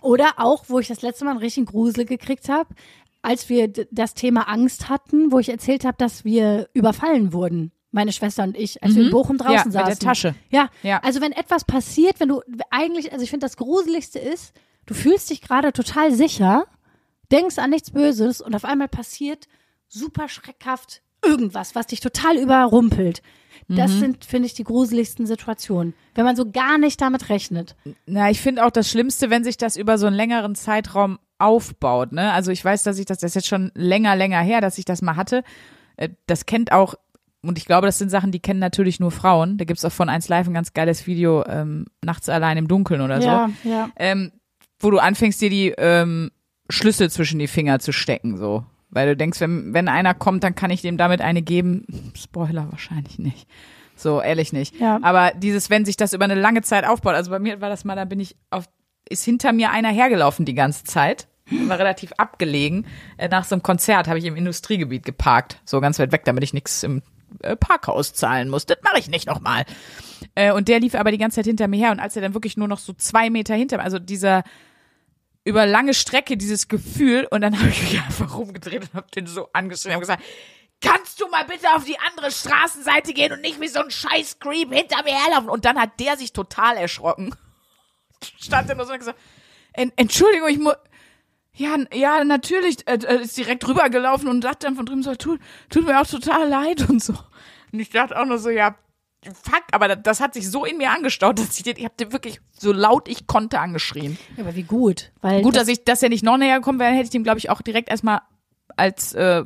Oder 0.03 0.34
auch, 0.36 0.64
wo 0.68 0.78
ich 0.78 0.88
das 0.88 1.03
letzte 1.03 1.24
Mal 1.24 1.32
einen 1.32 1.40
richtigen 1.40 1.66
Grusel 1.66 2.05
gekriegt 2.05 2.49
habe, 2.49 2.74
als 3.22 3.49
wir 3.49 3.68
das 3.90 4.14
Thema 4.14 4.42
Angst 4.49 4.88
hatten, 4.88 5.32
wo 5.32 5.38
ich 5.38 5.49
erzählt 5.49 5.84
habe, 5.84 5.96
dass 5.99 6.24
wir 6.24 6.68
überfallen 6.72 7.32
wurden, 7.32 7.72
meine 7.90 8.12
Schwester 8.12 8.44
und 8.44 8.57
ich, 8.57 8.82
als 8.82 8.94
wir 8.94 9.05
in 9.07 9.11
Bochum 9.11 9.38
draußen 9.38 9.70
Mhm. 9.70 9.74
Ja, 9.74 9.80
mit 9.80 9.86
saßen. 9.86 9.99
der 9.99 9.99
Tasche. 9.99 10.34
Ja, 10.51 10.70
Ja. 10.82 11.01
also 11.03 11.20
wenn 11.20 11.32
etwas 11.32 11.64
passiert, 11.64 12.20
wenn 12.20 12.28
du 12.28 12.42
eigentlich, 12.70 13.12
also 13.12 13.24
ich 13.24 13.30
finde 13.30 13.46
das 13.46 13.57
Gruseligste 13.57 14.18
ist, 14.18 14.53
du 14.86 14.94
fühlst 14.94 15.30
dich 15.30 15.40
gerade 15.40 15.72
total 15.72 16.12
sicher, 16.12 16.66
denkst 17.32 17.59
an 17.59 17.70
nichts 17.70 17.90
Böses 17.90 18.40
und 18.40 18.55
auf 18.55 18.64
einmal 18.64 18.88
passiert 18.88 19.49
super 19.88 20.28
schreckhaft 20.28 21.03
irgendwas, 21.24 21.74
was 21.74 21.88
dich 21.88 22.01
total 22.01 22.36
überrumpelt. 22.36 23.22
Das 23.69 23.93
Mhm. 23.93 23.99
sind, 24.01 24.25
finde 24.25 24.47
ich, 24.47 24.55
die 24.55 24.65
gruseligsten 24.65 25.27
Situationen, 25.27 25.95
wenn 26.15 26.25
man 26.25 26.37
so 26.37 26.51
gar 26.51 26.79
nicht 26.79 27.01
damit 27.01 27.29
rechnet. 27.29 27.75
Na, 28.07 28.31
ich 28.31 28.41
finde 28.41 28.65
auch 28.65 28.71
das 28.71 28.91
Schlimmste, 28.91 29.31
wenn 29.31 29.45
sich 29.45 29.57
das 29.57 29.77
über 29.77 29.99
so 29.99 30.07
einen 30.07 30.17
längeren 30.17 30.55
Zeitraum 30.55 31.19
aufbaut. 31.39 32.13
Ne? 32.13 32.33
Also 32.33 32.51
ich 32.51 32.65
weiß, 32.65 32.83
dass 32.83 32.99
ich 32.99 33.07
das, 33.07 33.19
das 33.19 33.31
ist 33.31 33.35
jetzt 33.37 33.49
schon 33.49 33.71
länger, 33.75 34.17
länger 34.17 34.41
her, 34.41 34.61
dass 34.61 34.79
ich 34.79 34.85
das 34.85 35.03
mal 35.03 35.17
hatte. 35.17 35.43
Äh, 35.97 36.09
Das 36.27 36.47
kennt 36.47 36.73
auch, 36.73 36.95
und 37.43 37.57
ich 37.59 37.65
glaube, 37.67 37.87
das 37.87 37.99
sind 37.99 38.11
Sachen, 38.11 38.33
die 38.33 38.41
kennen 38.41 38.59
natürlich 38.61 38.99
nur 39.01 39.11
Frauen. 39.13 39.59
Da 39.59 39.65
gibt's 39.65 39.85
auch 39.85 39.93
von 39.93 40.09
1 40.09 40.29
Live 40.29 40.49
ein 40.49 40.55
ganz 40.55 40.73
geiles 40.75 41.07
Video, 41.07 41.45
ähm, 41.47 41.87
nachts 42.05 42.29
allein 42.29 42.57
im 42.59 42.67
Dunkeln 42.69 43.01
oder 43.01 43.21
so. 43.23 43.29
Ja, 43.29 43.51
ja. 43.65 43.89
ähm, 43.97 44.33
wo 44.81 44.91
du 44.91 44.99
anfängst, 44.99 45.41
dir 45.41 45.51
die 45.51 45.69
ähm, 45.79 46.31
Schlüssel 46.69 47.11
zwischen 47.11 47.39
die 47.39 47.47
Finger 47.49 47.79
zu 47.79 47.93
stecken, 47.93 48.37
so. 48.37 48.65
Weil 48.91 49.09
du 49.09 49.16
denkst, 49.16 49.41
wenn, 49.41 49.74
wenn 49.74 49.89
einer 49.89 50.14
kommt, 50.14 50.45
dann 50.45 50.55
kann 50.55 50.70
ich 50.70 50.80
dem 50.80 50.97
damit 50.97 51.20
eine 51.20 51.43
geben. 51.43 52.12
Spoiler 52.16 52.70
wahrscheinlich 52.70 53.18
nicht. 53.18 53.47
So, 53.97 54.20
ehrlich 54.20 54.53
nicht. 54.53 54.78
Ja. 54.80 54.99
Aber 55.03 55.32
dieses, 55.36 55.70
wenn 55.70 55.84
sich 55.84 55.97
das 55.97 56.12
über 56.12 56.24
eine 56.24 56.36
lange 56.36 56.62
Zeit 56.62 56.86
aufbaut, 56.86 57.14
also 57.14 57.30
bei 57.30 57.39
mir 57.39 57.61
war 57.61 57.68
das 57.68 57.84
mal, 57.84 57.97
da 57.97 58.05
bin 58.05 58.20
ich 58.20 58.36
auf, 58.51 58.64
ist 59.09 59.24
hinter 59.24 59.53
mir 59.53 59.70
einer 59.70 59.91
hergelaufen 59.91 60.45
die 60.45 60.55
ganze 60.55 60.84
Zeit. 60.84 61.28
War 61.51 61.78
relativ 61.78 62.12
abgelegen. 62.18 62.86
Äh, 63.16 63.28
Nach 63.28 63.45
so 63.45 63.55
einem 63.55 63.62
Konzert 63.62 64.07
habe 64.07 64.18
ich 64.18 64.24
im 64.26 64.36
Industriegebiet 64.36 65.05
geparkt. 65.05 65.61
So 65.64 65.80
ganz 65.80 65.99
weit 65.99 66.12
weg, 66.12 66.24
damit 66.24 66.45
ich 66.45 66.53
nichts 66.53 66.82
im 66.82 67.03
äh, 67.43 67.57
Parkhaus 67.57 68.12
zahlen 68.12 68.51
muss. 68.51 68.66
Das 68.66 68.78
mache 68.82 68.99
ich 68.99 69.09
nicht 69.09 69.26
nochmal. 69.26 69.64
Äh, 70.34 70.53
und 70.53 70.68
der 70.68 70.80
lief 70.80 70.95
aber 70.95 71.11
die 71.11 71.18
ganze 71.18 71.36
Zeit 71.36 71.47
hinter 71.47 71.66
mir 71.66 71.78
her. 71.78 71.91
Und 71.91 72.01
als 72.01 72.16
er 72.16 72.22
dann 72.22 72.34
wirklich 72.34 72.57
nur 72.57 72.68
noch 72.68 72.78
so 72.78 72.93
zwei 72.93 73.30
Meter 73.30 73.55
hinter 73.55 73.78
mir, 73.78 73.84
also 73.84 73.99
dieser 73.99 74.45
über 75.49 75.66
lange 75.66 75.94
Strecke 75.94 76.36
dieses 76.36 76.68
Gefühl 76.68 77.26
und 77.30 77.40
dann 77.40 77.59
habe 77.59 77.68
ich 77.70 77.82
mich 77.82 78.01
einfach 78.01 78.36
rumgedreht 78.36 78.82
und 78.82 78.94
habe 78.94 79.11
den 79.14 79.26
so 79.26 79.49
angeschrien 79.53 79.94
und 79.94 80.01
gesagt, 80.01 80.22
kannst 80.80 81.20
du 81.20 81.28
mal 81.28 81.44
bitte 81.44 81.66
auf 81.74 81.84
die 81.84 81.99
andere 81.99 82.30
Straßenseite 82.30 83.12
gehen 83.12 83.32
und 83.32 83.40
nicht 83.40 83.61
wie 83.61 83.68
so 83.68 83.80
ein 83.80 83.90
scheiß 83.90 84.38
Creep 84.38 84.72
hinter 84.72 85.03
mir 85.03 85.14
herlaufen? 85.14 85.49
Und 85.49 85.64
dann 85.64 85.78
hat 85.80 85.99
der 86.01 86.16
sich 86.16 86.32
total 86.32 86.76
erschrocken. 86.76 87.34
Stand 88.40 88.68
er 88.68 88.76
nur 88.76 88.86
so 88.86 88.92
und 88.92 88.99
gesagt, 88.99 89.18
"En- 89.72 89.92
Entschuldigung, 89.96 90.49
ich 90.49 90.59
muss, 90.59 90.74
ja, 91.55 91.76
ja, 91.92 92.22
natürlich, 92.24 92.86
äh, 92.86 92.99
äh, 93.05 93.22
ist 93.22 93.36
direkt 93.36 93.66
rübergelaufen 93.66 94.28
und 94.28 94.42
sagt 94.42 94.64
dann 94.64 94.76
von 94.76 94.86
drüben 94.86 95.03
so, 95.03 95.14
tut, 95.16 95.40
tut 95.70 95.84
mir 95.86 96.01
auch 96.01 96.07
total 96.07 96.49
leid 96.49 96.88
und 96.88 97.03
so. 97.03 97.14
Und 97.72 97.80
ich 97.80 97.90
dachte 97.90 98.18
auch 98.18 98.24
nur 98.26 98.38
so, 98.38 98.51
ja, 98.51 98.76
fuck, 99.25 99.64
aber 99.73 99.97
das, 99.97 100.21
hat 100.21 100.35
sich 100.35 100.51
so 100.51 100.64
in 100.64 100.77
mir 100.79 100.91
angestaut, 100.91 101.39
dass 101.39 101.57
ich 101.57 101.64
den, 101.64 101.77
ich 101.77 101.85
habe 101.85 101.95
den 101.99 102.12
wirklich 102.12 102.41
so 102.53 102.73
laut 102.73 103.09
ich 103.09 103.27
konnte 103.27 103.61
angeschrien. 103.61 104.19
Ja, 104.37 104.45
aber 104.45 104.55
wie 104.55 104.62
gut. 104.62 105.12
Weil 105.21 105.43
Gut, 105.43 105.57
das, 105.57 105.62
dass 105.62 105.69
ich, 105.69 105.85
dass 105.85 106.03
er 106.03 106.09
nicht 106.09 106.25
noch 106.25 106.39
näher 106.39 106.59
gekommen 106.59 106.79
wäre, 106.79 106.93
hätte 106.93 107.09
ich 107.09 107.14
ihm, 107.14 107.25
glaube 107.25 107.39
ich, 107.39 107.51
auch 107.51 107.62
direkt 107.62 107.89
erstmal 107.89 108.21
als 108.77 109.12
äh, 109.14 109.45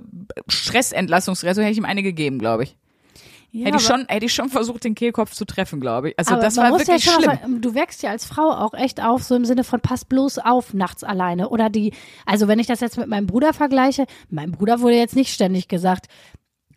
Stressentlassungsreaktion 0.48 1.64
hätte 1.64 1.72
ich 1.72 1.78
ihm 1.78 1.84
eine 1.84 2.02
gegeben, 2.02 2.38
glaube 2.38 2.64
ich. 2.64 2.76
ja, 3.50 3.66
hätte 3.66 3.78
ich 3.78 3.82
schon, 3.82 4.04
hätte 4.08 4.26
ich 4.26 4.34
schon 4.34 4.50
versucht, 4.50 4.84
den 4.84 4.94
Kehlkopf 4.94 5.32
zu 5.32 5.44
treffen, 5.44 5.80
glaube 5.80 6.10
ich. 6.10 6.18
Also 6.18 6.34
aber 6.34 6.42
das 6.42 6.56
war 6.56 6.70
wirklich 6.70 7.04
ja 7.04 7.12
schlimm. 7.12 7.30
Sagen, 7.30 7.60
du 7.60 7.74
wächst 7.74 8.02
ja 8.02 8.10
als 8.10 8.26
Frau 8.26 8.50
auch 8.50 8.74
echt 8.74 9.02
auf, 9.02 9.22
so 9.22 9.34
im 9.34 9.44
Sinne 9.44 9.64
von 9.64 9.80
pass 9.80 10.04
bloß 10.04 10.38
auf 10.38 10.74
nachts 10.74 11.04
alleine. 11.04 11.48
Oder 11.48 11.70
die, 11.70 11.94
also 12.26 12.48
wenn 12.48 12.58
ich 12.58 12.66
das 12.66 12.80
jetzt 12.80 12.98
mit 12.98 13.08
meinem 13.08 13.26
Bruder 13.26 13.52
vergleiche, 13.52 14.06
meinem 14.28 14.52
Bruder 14.52 14.80
wurde 14.80 14.96
jetzt 14.96 15.16
nicht 15.16 15.32
ständig 15.32 15.68
gesagt, 15.68 16.08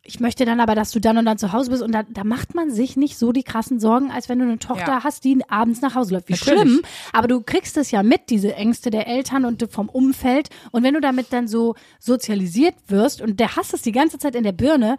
ich 0.08 0.20
möchte 0.20 0.46
dann 0.46 0.60
aber, 0.60 0.76
dass 0.76 0.92
du 0.92 1.00
dann 1.02 1.18
und 1.18 1.26
dann 1.26 1.40
zu 1.40 1.52
Hause 1.52 1.72
bist. 1.72 1.82
Und 1.82 1.92
da, 1.92 2.04
da 2.04 2.24
macht 2.24 2.54
man 2.54 2.70
sich 2.70 2.96
nicht 2.96 3.18
so 3.18 3.32
die 3.32 3.42
krassen 3.44 3.80
Sorgen, 3.80 4.12
als 4.12 4.30
wenn 4.30 4.38
du 4.38 4.46
eine 4.46 4.60
Tochter 4.60 4.86
Ja. 4.88 5.04
hast, 5.04 5.24
die 5.24 5.42
abends 5.50 5.82
nach 5.82 5.96
Hause 5.96 6.14
läuft. 6.14 6.30
Wie 6.30 6.34
Natürlich. 6.34 6.62
schlimm. 6.62 6.82
Aber 7.12 7.28
du 7.28 7.42
kriegst 7.42 7.76
es 7.78 7.90
ja 7.90 8.04
mit, 8.04 8.30
diese 8.30 8.54
Ängste 8.56 8.92
der 8.92 9.08
Eltern 9.08 9.46
und 9.46 9.66
vom 9.72 9.90
Umfeld. 9.90 10.50
Und 10.72 10.84
wenn 10.84 10.94
du 10.94 11.02
damit 11.02 11.34
dann 11.34 11.48
so 11.48 11.74
sozialisiert 12.00 12.76
wirst 12.88 13.20
und 13.22 13.40
der 13.40 13.56
hast 13.56 13.74
es 13.74 13.82
die 13.82 13.92
ganze 13.92 14.20
Zeit 14.20 14.36
in 14.36 14.44
der 14.44 14.52
Birne, 14.52 14.98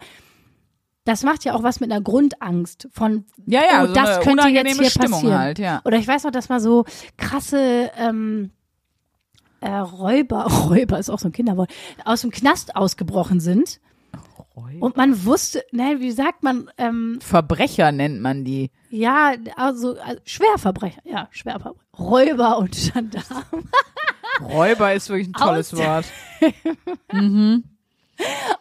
das 1.05 1.23
macht 1.23 1.45
ja 1.45 1.53
auch 1.55 1.63
was 1.63 1.79
mit 1.79 1.89
einer 1.89 2.01
Grundangst 2.01 2.89
von, 2.91 3.23
Ja, 3.45 3.61
ja, 3.61 3.83
oh, 3.85 3.93
das 3.93 4.19
könnte 4.19 4.49
jetzt 4.49 4.77
hier 4.77 4.89
Stimmung 4.89 5.11
passieren. 5.11 5.39
halt, 5.39 5.57
ja. 5.59 5.81
Oder 5.85 5.97
ich 5.99 6.07
weiß 6.07 6.25
noch, 6.25 6.31
dass 6.31 6.49
mal 6.49 6.59
so 6.59 6.83
krasse 7.15 7.91
ähm, 7.97 8.51
äh, 9.61 9.69
Räuber, 9.71 10.43
Räuber 10.69 10.99
ist 10.99 11.09
auch 11.09 11.19
so 11.19 11.29
ein 11.29 11.31
Kinderwort, 11.31 11.71
aus 12.03 12.21
dem 12.21 12.31
Knast 12.31 12.75
ausgebrochen 12.75 13.39
sind. 13.39 13.79
Und 14.79 14.97
man 14.97 15.23
wusste, 15.25 15.63
ne, 15.71 15.97
wie 15.99 16.11
sagt 16.11 16.41
man, 16.43 16.69
ähm, 16.77 17.19
Verbrecher 17.21 17.91
nennt 17.91 18.21
man 18.21 18.43
die. 18.43 18.71
ja, 18.89 19.33
also, 19.55 19.97
also 19.99 20.19
Schwerverbrecher, 20.25 21.01
ja, 21.05 21.27
Schwerverbrecher, 21.31 21.85
Räuber 21.97 22.57
und 22.57 22.71
Gendarm 22.71 23.45
Räuber 24.41 24.93
ist 24.93 25.09
wirklich 25.09 25.27
ein 25.29 25.33
tolles 25.33 25.73
Aus- 25.73 25.79
Wort. 25.79 26.05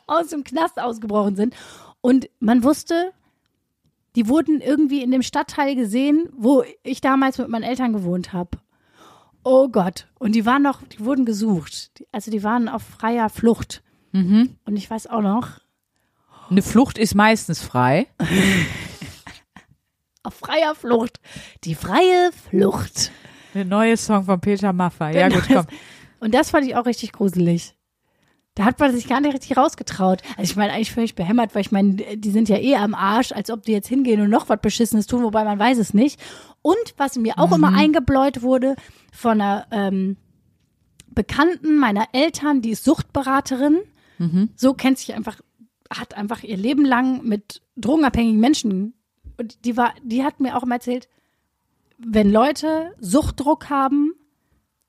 aus 0.07 0.29
dem 0.29 0.45
Knast 0.45 0.79
ausgebrochen 0.81 1.37
sind. 1.37 1.55
Und 2.01 2.29
man 2.41 2.63
wusste, 2.63 3.13
die 4.15 4.29
wurden 4.29 4.61
irgendwie 4.61 5.03
in 5.03 5.11
dem 5.11 5.23
Stadtteil 5.23 5.75
gesehen, 5.75 6.29
wo 6.37 6.65
ich 6.83 7.01
damals 7.01 7.39
mit 7.39 7.49
meinen 7.49 7.63
Eltern 7.65 7.93
gewohnt 7.93 8.33
habe. 8.33 8.59
Oh 9.45 9.69
Gott. 9.69 10.09
Und 10.19 10.33
die 10.35 10.45
waren 10.47 10.63
noch, 10.63 10.83
die 10.83 11.01
wurden 11.05 11.25
gesucht. 11.25 12.05
Also 12.13 12.31
die 12.31 12.43
waren 12.43 12.69
auf 12.69 12.83
freier 12.83 13.29
Flucht. 13.29 13.83
Mhm. 14.13 14.57
Und 14.65 14.77
ich 14.77 14.91
weiß 14.91 15.07
auch 15.09 15.23
noch, 15.23 15.61
Eine 16.51 16.63
Flucht 16.63 16.99
ist 16.99 17.15
meistens 17.15 17.61
frei. 17.63 18.07
auf 20.23 20.35
freier 20.35 20.75
Flucht. 20.75 21.21
Die 21.65 21.75
freie 21.75 22.31
Flucht. 22.49 23.11
Der 23.55 23.65
neue 23.65 23.97
Song 23.97 24.25
von 24.25 24.41
Peter 24.41 24.73
Maffay. 24.73 25.17
Ja 25.17 25.29
gut, 25.29 25.45
komm. 25.47 25.67
Und 26.21 26.35
das 26.35 26.51
fand 26.51 26.67
ich 26.67 26.77
auch 26.77 26.87
richtig 26.87 27.13
gruselig. 27.13 27.75
Da 28.55 28.65
hat 28.65 28.81
man 28.81 28.95
sich 28.95 29.07
gar 29.07 29.21
nicht 29.21 29.35
richtig 29.35 29.57
rausgetraut. 29.57 30.23
Also 30.39 30.51
ich 30.51 30.57
meine, 30.57 30.73
eigentlich 30.73 30.93
völlig 30.93 31.15
behämmert, 31.15 31.55
weil 31.55 31.61
ich 31.61 31.73
meine, 31.73 31.95
die 31.95 32.31
sind 32.31 32.49
ja 32.49 32.57
eh 32.57 32.77
am 32.77 32.95
Arsch, 32.95 33.33
als 33.33 33.51
ob 33.51 33.63
die 33.65 33.73
jetzt 33.73 33.89
hingehen 33.89 34.21
und 34.23 34.31
noch 34.31 34.49
was 34.49 34.61
Beschissenes 34.63 35.07
tun, 35.07 35.23
wobei 35.23 35.45
man 35.45 35.59
weiß 35.59 35.77
es 35.79 35.93
nicht. 35.93 36.19
Und 36.63 36.95
was 36.97 37.17
mir 37.17 37.39
auch 37.39 37.53
immer 37.53 37.75
eingebläut 37.75 38.43
wurde 38.43 38.77
von 39.13 39.41
einer 39.41 39.67
ähm, 39.71 40.17
Bekannten 41.09 41.79
meiner 41.79 42.07
Eltern, 42.13 42.63
die 42.63 42.71
ist 42.71 42.85
Suchtberaterin, 42.85 43.81
so 44.57 44.73
kennt 44.73 44.99
sich 44.99 45.15
einfach, 45.15 45.37
hat 45.91 46.15
einfach 46.15 46.43
ihr 46.43 46.57
Leben 46.57 46.85
lang 46.85 47.25
mit 47.25 47.63
drogenabhängigen 47.77 48.41
Menschen 48.41 48.95
und 49.39 49.65
die 49.65 49.77
war, 49.77 49.95
die 50.03 50.25
hat 50.25 50.41
mir 50.41 50.57
auch 50.57 50.63
immer 50.63 50.77
erzählt, 50.77 51.09
wenn 51.99 52.31
Leute 52.31 52.93
Suchtdruck 53.01 53.71
haben, 53.71 54.13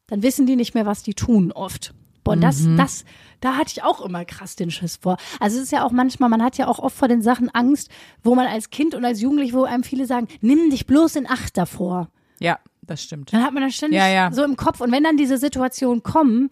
dann 0.07 0.23
wissen 0.23 0.45
die 0.45 0.55
nicht 0.55 0.73
mehr, 0.73 0.85
was 0.85 1.03
die 1.03 1.13
tun 1.13 1.51
oft. 1.51 1.93
Und 2.25 2.41
das, 2.41 2.65
das, 2.75 3.05
da 3.39 3.55
hatte 3.55 3.71
ich 3.71 3.83
auch 3.83 4.01
immer 4.01 4.25
krass 4.25 4.57
den 4.57 4.69
Schiss 4.69 4.97
vor. 4.97 5.15
Also 5.39 5.57
es 5.57 5.63
ist 5.63 5.71
ja 5.71 5.85
auch 5.85 5.91
manchmal, 5.91 6.27
man 6.29 6.43
hat 6.43 6.57
ja 6.57 6.67
auch 6.67 6.79
oft 6.79 6.97
vor 6.97 7.07
den 7.07 7.21
Sachen 7.21 7.49
Angst, 7.51 7.89
wo 8.21 8.35
man 8.35 8.47
als 8.47 8.69
Kind 8.69 8.95
und 8.95 9.05
als 9.05 9.21
Jugendlich, 9.21 9.53
wo 9.53 9.63
einem 9.63 9.83
viele 9.83 10.05
sagen, 10.05 10.27
nimm 10.41 10.69
dich 10.69 10.85
bloß 10.85 11.15
in 11.15 11.29
Acht 11.29 11.55
davor. 11.55 12.09
Ja, 12.39 12.59
Das 12.81 13.01
stimmt. 13.01 13.31
Dann 13.31 13.43
hat 13.43 13.53
man 13.53 13.63
das 13.63 13.75
ständig 13.75 13.97
Ja, 13.97 14.09
ja. 14.09 14.31
so 14.33 14.43
im 14.43 14.57
Kopf. 14.57 14.81
Und 14.81 14.91
wenn 14.91 15.03
dann 15.03 15.15
diese 15.15 15.37
Situationen 15.37 16.03
kommen, 16.03 16.49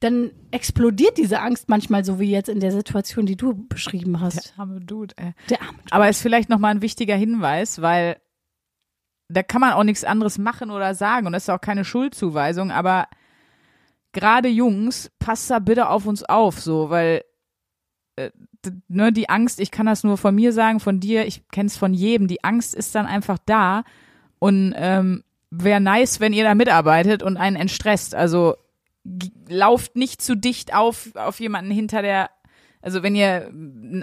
dann 0.00 0.30
explodiert 0.50 1.18
diese 1.18 1.40
Angst 1.40 1.68
manchmal 1.68 2.04
so 2.04 2.18
wie 2.18 2.30
jetzt 2.30 2.48
in 2.48 2.60
der 2.60 2.72
Situation, 2.72 3.26
die 3.26 3.36
du 3.36 3.66
beschrieben 3.68 4.20
hast. 4.20 4.54
arme 4.56 4.80
Dude, 4.80 5.14
ey. 5.16 5.34
Der 5.50 5.60
arme 5.60 5.78
Aber 5.90 6.08
ist 6.08 6.22
vielleicht 6.22 6.48
nochmal 6.48 6.74
ein 6.74 6.82
wichtiger 6.82 7.16
Hinweis, 7.16 7.82
weil 7.82 8.16
da 9.28 9.42
kann 9.42 9.60
man 9.60 9.74
auch 9.74 9.84
nichts 9.84 10.04
anderes 10.04 10.38
machen 10.38 10.70
oder 10.70 10.94
sagen 10.94 11.26
und 11.26 11.34
das 11.34 11.44
ist 11.44 11.50
auch 11.50 11.60
keine 11.60 11.84
Schuldzuweisung, 11.84 12.70
aber 12.70 13.06
gerade 14.12 14.48
Jungs, 14.48 15.10
passt 15.18 15.50
da 15.50 15.58
bitte 15.58 15.88
auf 15.88 16.06
uns 16.06 16.24
auf, 16.24 16.60
so, 16.60 16.90
weil 16.90 17.22
äh, 18.16 18.30
ne, 18.88 19.12
die 19.12 19.28
Angst, 19.28 19.60
ich 19.60 19.70
kann 19.70 19.86
das 19.86 20.02
nur 20.02 20.16
von 20.16 20.34
mir 20.34 20.52
sagen, 20.52 20.80
von 20.80 20.98
dir, 20.98 21.26
ich 21.26 21.46
kenne 21.48 21.68
es 21.68 21.76
von 21.76 21.94
jedem, 21.94 22.26
die 22.26 22.42
Angst 22.42 22.74
ist 22.74 22.94
dann 22.94 23.06
einfach 23.06 23.38
da 23.44 23.84
und 24.38 24.74
ähm, 24.76 25.24
wäre 25.50 25.80
nice, 25.80 26.20
wenn 26.20 26.32
ihr 26.32 26.44
da 26.44 26.54
mitarbeitet 26.54 27.22
und 27.22 27.36
einen 27.36 27.56
entstresst. 27.56 28.14
Also 28.14 28.56
lauft 29.48 29.96
nicht 29.96 30.20
zu 30.22 30.34
dicht 30.36 30.74
auf, 30.74 31.10
auf 31.14 31.40
jemanden 31.40 31.70
hinter 31.70 32.02
der, 32.02 32.30
also 32.82 33.02
wenn 33.02 33.14
ihr 33.14 33.50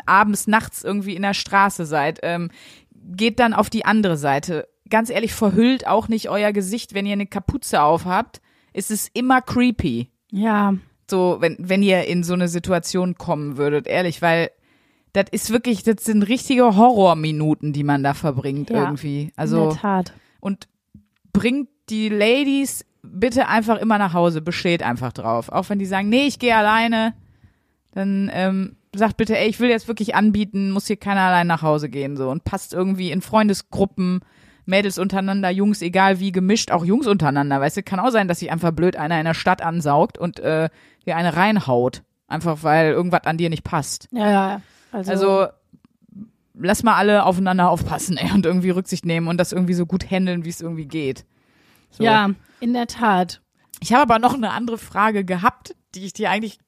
abends, 0.05 0.47
nachts 0.47 0.83
irgendwie 0.83 1.15
in 1.15 1.21
der 1.21 1.33
Straße 1.33 1.85
seid, 1.85 2.19
ähm, 2.23 2.49
geht 2.93 3.39
dann 3.39 3.53
auf 3.53 3.69
die 3.69 3.85
andere 3.85 4.17
Seite. 4.17 4.67
Ganz 4.89 5.09
ehrlich, 5.09 5.33
verhüllt 5.33 5.87
auch 5.87 6.07
nicht 6.07 6.29
euer 6.29 6.51
Gesicht, 6.51 6.93
wenn 6.93 7.05
ihr 7.05 7.13
eine 7.13 7.27
Kapuze 7.27 7.81
aufhabt. 7.81 8.41
Es 8.73 8.89
ist 8.91 9.09
immer 9.13 9.41
creepy. 9.41 10.09
Ja, 10.31 10.75
So, 11.09 11.37
wenn, 11.39 11.55
wenn 11.59 11.83
ihr 11.83 12.05
in 12.05 12.23
so 12.23 12.33
eine 12.33 12.47
Situation 12.49 13.15
kommen 13.15 13.57
würdet, 13.57 13.87
ehrlich, 13.87 14.21
weil 14.21 14.49
das 15.13 15.25
ist 15.31 15.51
wirklich, 15.51 15.83
das 15.83 16.03
sind 16.03 16.23
richtige 16.23 16.75
Horrorminuten, 16.75 17.71
die 17.73 17.83
man 17.83 18.03
da 18.03 18.13
verbringt 18.13 18.69
Ja, 18.69 18.83
irgendwie. 18.83 19.23
in 19.23 19.31
Also, 19.35 19.69
der 19.71 19.79
Tat. 19.79 20.13
und 20.41 20.67
bringt 21.33 21.69
die 21.89 22.09
Ladies 22.09 22.85
bitte 23.11 23.47
einfach 23.47 23.77
immer 23.77 23.97
nach 23.97 24.13
Hause, 24.13 24.41
besteht 24.41 24.83
einfach 24.83 25.13
drauf. 25.13 25.49
Auch 25.49 25.69
wenn 25.69 25.79
die 25.79 25.85
sagen, 25.85 26.09
nee, 26.09 26.27
ich 26.27 26.39
gehe 26.39 26.55
alleine, 26.55 27.13
dann 27.91 28.29
ähm, 28.33 28.75
sagt 28.93 29.17
bitte, 29.17 29.37
ey, 29.37 29.47
ich 29.47 29.59
will 29.59 29.69
jetzt 29.69 29.87
wirklich 29.87 30.15
anbieten, 30.15 30.71
muss 30.71 30.87
hier 30.87 30.97
keiner 30.97 31.21
allein 31.21 31.47
nach 31.47 31.61
Hause 31.61 31.89
gehen 31.89 32.17
so 32.17 32.29
und 32.29 32.43
passt 32.43 32.73
irgendwie 32.73 33.11
in 33.11 33.21
Freundesgruppen, 33.21 34.21
Mädels 34.65 34.97
untereinander, 34.97 35.49
Jungs, 35.49 35.81
egal 35.81 36.19
wie 36.19 36.31
gemischt, 36.31 36.71
auch 36.71 36.83
Jungs 36.83 37.07
untereinander, 37.07 37.61
weißt 37.61 37.77
du, 37.77 37.83
kann 37.83 37.99
auch 37.99 38.11
sein, 38.11 38.27
dass 38.27 38.39
sich 38.39 38.51
einfach 38.51 38.71
blöd 38.71 38.97
einer 38.97 39.17
in 39.17 39.25
der 39.25 39.33
Stadt 39.33 39.61
ansaugt 39.61 40.17
und 40.17 40.39
äh, 40.39 40.69
dir 41.05 41.15
eine 41.15 41.35
reinhaut, 41.35 42.03
einfach 42.27 42.63
weil 42.63 42.91
irgendwas 42.91 43.25
an 43.25 43.37
dir 43.37 43.49
nicht 43.49 43.63
passt. 43.63 44.09
Ja, 44.11 44.29
ja. 44.29 44.61
Also, 44.91 45.11
Also 45.11 45.47
lass 46.59 46.83
mal 46.83 46.95
alle 46.95 47.25
aufeinander 47.25 47.69
aufpassen 47.69 48.17
ey, 48.17 48.31
und 48.31 48.45
irgendwie 48.45 48.71
Rücksicht 48.71 49.05
nehmen 49.05 49.27
und 49.27 49.37
das 49.37 49.51
irgendwie 49.51 49.73
so 49.73 49.85
gut 49.85 50.09
handeln, 50.09 50.43
wie 50.43 50.49
es 50.49 50.61
irgendwie 50.61 50.85
geht. 50.87 51.25
So. 51.97 52.03
ja, 52.03 52.29
in 52.59 52.73
der 52.73 52.87
Tat. 52.87 53.41
Ich 53.79 53.91
habe 53.93 54.03
aber 54.03 54.19
noch 54.19 54.35
eine 54.35 54.51
andere 54.51 54.77
Frage 54.77 55.25
gehabt, 55.25 55.75
die 55.95 56.05
ich 56.05 56.13
dir 56.13 56.29
eigentlich 56.29 56.59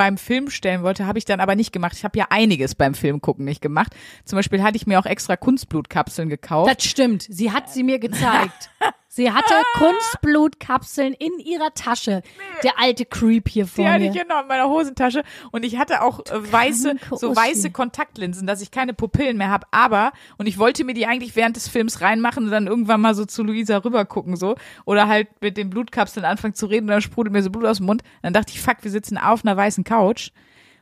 beim 0.00 0.16
Film 0.16 0.48
stellen 0.48 0.82
wollte, 0.82 1.04
habe 1.06 1.18
ich 1.18 1.26
dann 1.26 1.40
aber 1.40 1.54
nicht 1.54 1.74
gemacht. 1.74 1.92
Ich 1.94 2.04
habe 2.04 2.18
ja 2.18 2.28
einiges 2.30 2.74
beim 2.74 2.94
Film 2.94 3.20
gucken 3.20 3.44
nicht 3.44 3.60
gemacht. 3.60 3.94
Zum 4.24 4.36
Beispiel 4.38 4.62
hatte 4.62 4.76
ich 4.76 4.86
mir 4.86 4.98
auch 4.98 5.04
extra 5.04 5.36
Kunstblutkapseln 5.36 6.30
gekauft. 6.30 6.74
Das 6.74 6.82
stimmt. 6.86 7.26
Sie 7.28 7.52
hat 7.52 7.68
sie 7.68 7.82
mir 7.82 7.98
gezeigt. 7.98 8.70
Sie 9.12 9.32
hatte 9.32 9.54
Kunstblutkapseln 9.74 11.14
in 11.14 11.40
ihrer 11.40 11.74
Tasche. 11.74 12.22
Der 12.62 12.78
alte 12.78 13.04
Creep 13.04 13.48
hier 13.48 13.66
vor 13.66 13.84
Die 13.84 13.90
hatte 13.90 14.04
mir. 14.04 14.10
ich 14.12 14.16
genau 14.16 14.42
in 14.42 14.46
meiner 14.46 14.68
Hosentasche 14.68 15.24
und 15.50 15.64
ich 15.64 15.78
hatte 15.78 16.02
auch 16.02 16.20
äh, 16.20 16.52
weiße, 16.52 16.94
so 17.16 17.34
weiße 17.34 17.72
Kontaktlinsen, 17.72 18.46
dass 18.46 18.60
ich 18.60 18.70
keine 18.70 18.94
Pupillen 18.94 19.36
mehr 19.36 19.50
habe. 19.50 19.66
Aber 19.72 20.12
und 20.38 20.46
ich 20.46 20.58
wollte 20.58 20.84
mir 20.84 20.94
die 20.94 21.06
eigentlich 21.08 21.34
während 21.34 21.56
des 21.56 21.66
Films 21.66 22.00
reinmachen 22.02 22.44
und 22.44 22.50
dann 22.52 22.68
irgendwann 22.68 23.00
mal 23.00 23.16
so 23.16 23.24
zu 23.24 23.42
Luisa 23.42 23.78
rüber 23.78 24.04
gucken 24.04 24.36
so 24.36 24.54
oder 24.84 25.08
halt 25.08 25.26
mit 25.40 25.56
den 25.56 25.70
Blutkapseln 25.70 26.24
anfangen 26.24 26.54
zu 26.54 26.66
reden 26.66 26.84
und 26.84 26.92
dann 26.92 27.02
sprudelt 27.02 27.32
mir 27.32 27.42
so 27.42 27.50
Blut 27.50 27.66
aus 27.66 27.78
dem 27.78 27.86
Mund. 27.86 28.02
Dann 28.22 28.32
dachte 28.32 28.52
ich, 28.54 28.60
fuck, 28.60 28.76
wir 28.82 28.92
sitzen 28.92 29.18
auf 29.18 29.44
einer 29.44 29.56
weißen 29.56 29.82
Couch. 29.90 30.30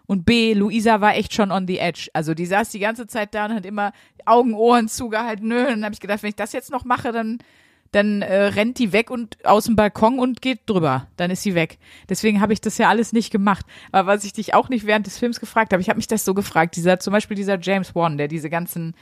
Und 0.06 0.24
B, 0.24 0.54
Luisa 0.54 1.00
war 1.00 1.16
echt 1.16 1.34
schon 1.34 1.50
on 1.50 1.66
the 1.66 1.78
edge. 1.78 2.08
Also 2.14 2.34
die 2.34 2.46
saß 2.46 2.70
die 2.70 2.78
ganze 2.78 3.06
Zeit 3.06 3.34
da 3.34 3.46
und 3.46 3.54
hat 3.54 3.66
immer 3.66 3.92
Augen, 4.24 4.54
Ohren 4.54 4.88
zugehalten. 4.88 5.48
Nö, 5.48 5.64
dann 5.64 5.84
habe 5.84 5.94
ich 5.94 6.00
gedacht, 6.00 6.22
wenn 6.22 6.30
ich 6.30 6.36
das 6.36 6.52
jetzt 6.52 6.70
noch 6.70 6.84
mache, 6.84 7.12
dann 7.12 7.38
dann 7.92 8.22
äh, 8.22 8.44
rennt 8.44 8.78
die 8.78 8.92
weg 8.92 9.10
und 9.10 9.42
aus 9.46 9.64
dem 9.64 9.76
Balkon 9.76 10.18
und 10.18 10.42
geht 10.42 10.60
drüber. 10.66 11.08
Dann 11.16 11.30
ist 11.30 11.42
sie 11.42 11.54
weg. 11.54 11.78
Deswegen 12.08 12.40
habe 12.40 12.52
ich 12.52 12.60
das 12.60 12.76
ja 12.76 12.88
alles 12.88 13.12
nicht 13.12 13.30
gemacht. 13.30 13.64
Aber 13.92 14.08
was 14.12 14.24
ich 14.24 14.32
dich 14.32 14.54
auch 14.54 14.68
nicht 14.68 14.86
während 14.86 15.06
des 15.06 15.18
Films 15.18 15.40
gefragt 15.40 15.72
habe, 15.72 15.80
ich 15.80 15.88
habe 15.88 15.96
mich 15.96 16.06
das 16.06 16.24
so 16.24 16.34
gefragt, 16.34 16.76
dieser, 16.76 17.00
zum 17.00 17.12
Beispiel 17.12 17.36
dieser 17.36 17.58
James 17.58 17.94
Wan, 17.94 18.18
der 18.18 18.28
diese 18.28 18.50
ganzen 18.50 18.94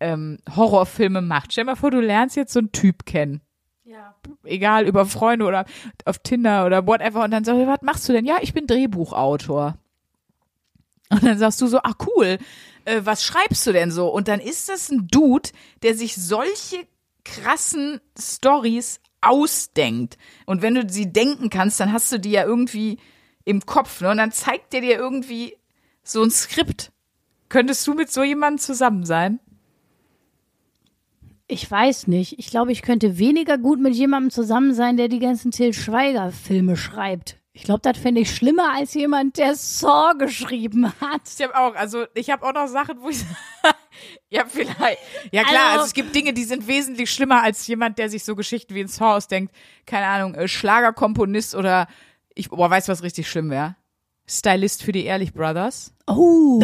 ähm, 0.00 0.38
Horrorfilme 0.54 1.22
macht. 1.22 1.52
Stell 1.52 1.64
dir 1.64 1.72
mal 1.72 1.76
vor, 1.76 1.90
du 1.90 2.00
lernst 2.00 2.36
jetzt 2.36 2.52
so 2.52 2.60
einen 2.60 2.72
Typ 2.72 3.04
kennen. 3.04 3.40
Ja. 3.94 4.12
Egal, 4.42 4.88
über 4.88 5.06
Freunde 5.06 5.44
oder 5.44 5.66
auf 6.04 6.18
Tinder 6.18 6.66
oder 6.66 6.84
whatever. 6.84 7.22
Und 7.22 7.30
dann 7.30 7.44
sagst 7.44 7.60
du, 7.60 7.66
was 7.68 7.82
machst 7.82 8.08
du 8.08 8.12
denn? 8.12 8.24
Ja, 8.24 8.38
ich 8.40 8.52
bin 8.52 8.66
Drehbuchautor. 8.66 9.78
Und 11.10 11.22
dann 11.22 11.38
sagst 11.38 11.60
du 11.60 11.68
so, 11.68 11.78
ach 11.84 11.94
cool, 12.08 12.38
äh, 12.86 13.02
was 13.04 13.22
schreibst 13.22 13.64
du 13.68 13.72
denn 13.72 13.92
so? 13.92 14.08
Und 14.08 14.26
dann 14.26 14.40
ist 14.40 14.68
das 14.68 14.90
ein 14.90 15.06
Dude, 15.06 15.50
der 15.84 15.94
sich 15.94 16.16
solche 16.16 16.88
krassen 17.24 18.00
Stories 18.18 19.00
ausdenkt. 19.20 20.18
Und 20.44 20.60
wenn 20.60 20.74
du 20.74 20.88
sie 20.88 21.12
denken 21.12 21.48
kannst, 21.48 21.78
dann 21.78 21.92
hast 21.92 22.10
du 22.10 22.18
die 22.18 22.32
ja 22.32 22.44
irgendwie 22.44 22.98
im 23.44 23.64
Kopf. 23.64 24.00
Ne? 24.00 24.10
Und 24.10 24.16
dann 24.16 24.32
zeigt 24.32 24.72
der 24.72 24.80
dir 24.80 24.96
irgendwie 24.96 25.56
so 26.02 26.20
ein 26.20 26.32
Skript. 26.32 26.90
Könntest 27.48 27.86
du 27.86 27.94
mit 27.94 28.10
so 28.10 28.24
jemandem 28.24 28.58
zusammen 28.58 29.06
sein? 29.06 29.38
Ich 31.54 31.70
weiß 31.70 32.08
nicht. 32.08 32.38
Ich 32.40 32.48
glaube, 32.48 32.72
ich 32.72 32.82
könnte 32.82 33.16
weniger 33.18 33.58
gut 33.58 33.78
mit 33.80 33.94
jemandem 33.94 34.30
zusammen 34.32 34.74
sein, 34.74 34.96
der 34.96 35.06
die 35.06 35.20
ganzen 35.20 35.52
Till 35.52 35.72
Schweiger-Filme 35.72 36.76
schreibt. 36.76 37.36
Ich 37.52 37.62
glaube, 37.62 37.80
das 37.82 37.96
fände 37.96 38.20
ich 38.22 38.34
schlimmer 38.34 38.72
als 38.74 38.92
jemand, 38.94 39.38
der 39.38 39.54
Saw 39.54 40.14
geschrieben 40.18 40.92
hat. 41.00 41.20
Ich 41.38 41.40
habe 41.44 41.56
auch, 41.56 41.76
also 41.76 42.06
ich 42.14 42.28
habe 42.30 42.44
auch 42.44 42.52
noch 42.52 42.66
Sachen, 42.66 43.00
wo 43.00 43.08
ich 43.10 43.18
ja 44.30 44.44
vielleicht, 44.48 44.98
ja 45.30 45.44
klar, 45.44 45.66
also, 45.66 45.72
Also- 45.74 45.84
es 45.86 45.94
gibt 45.94 46.12
Dinge, 46.16 46.32
die 46.32 46.42
sind 46.42 46.66
wesentlich 46.66 47.08
schlimmer 47.12 47.44
als 47.44 47.64
jemand, 47.68 47.98
der 47.98 48.08
sich 48.08 48.24
so 48.24 48.34
Geschichten 48.34 48.74
wie 48.74 48.80
in 48.80 48.88
Saw 48.88 49.14
ausdenkt. 49.14 49.54
Keine 49.86 50.06
Ahnung, 50.06 50.34
äh, 50.34 50.48
Schlagerkomponist 50.48 51.54
oder 51.54 51.86
ich, 52.34 52.50
boah, 52.50 52.68
weißt 52.68 52.88
du, 52.88 52.92
was 52.92 53.04
richtig 53.04 53.30
schlimm 53.30 53.50
wäre? 53.50 53.76
Stylist 54.26 54.82
für 54.82 54.92
die 54.92 55.04
Ehrlich 55.04 55.34
Brothers. 55.34 55.92
Oh. 56.06 56.62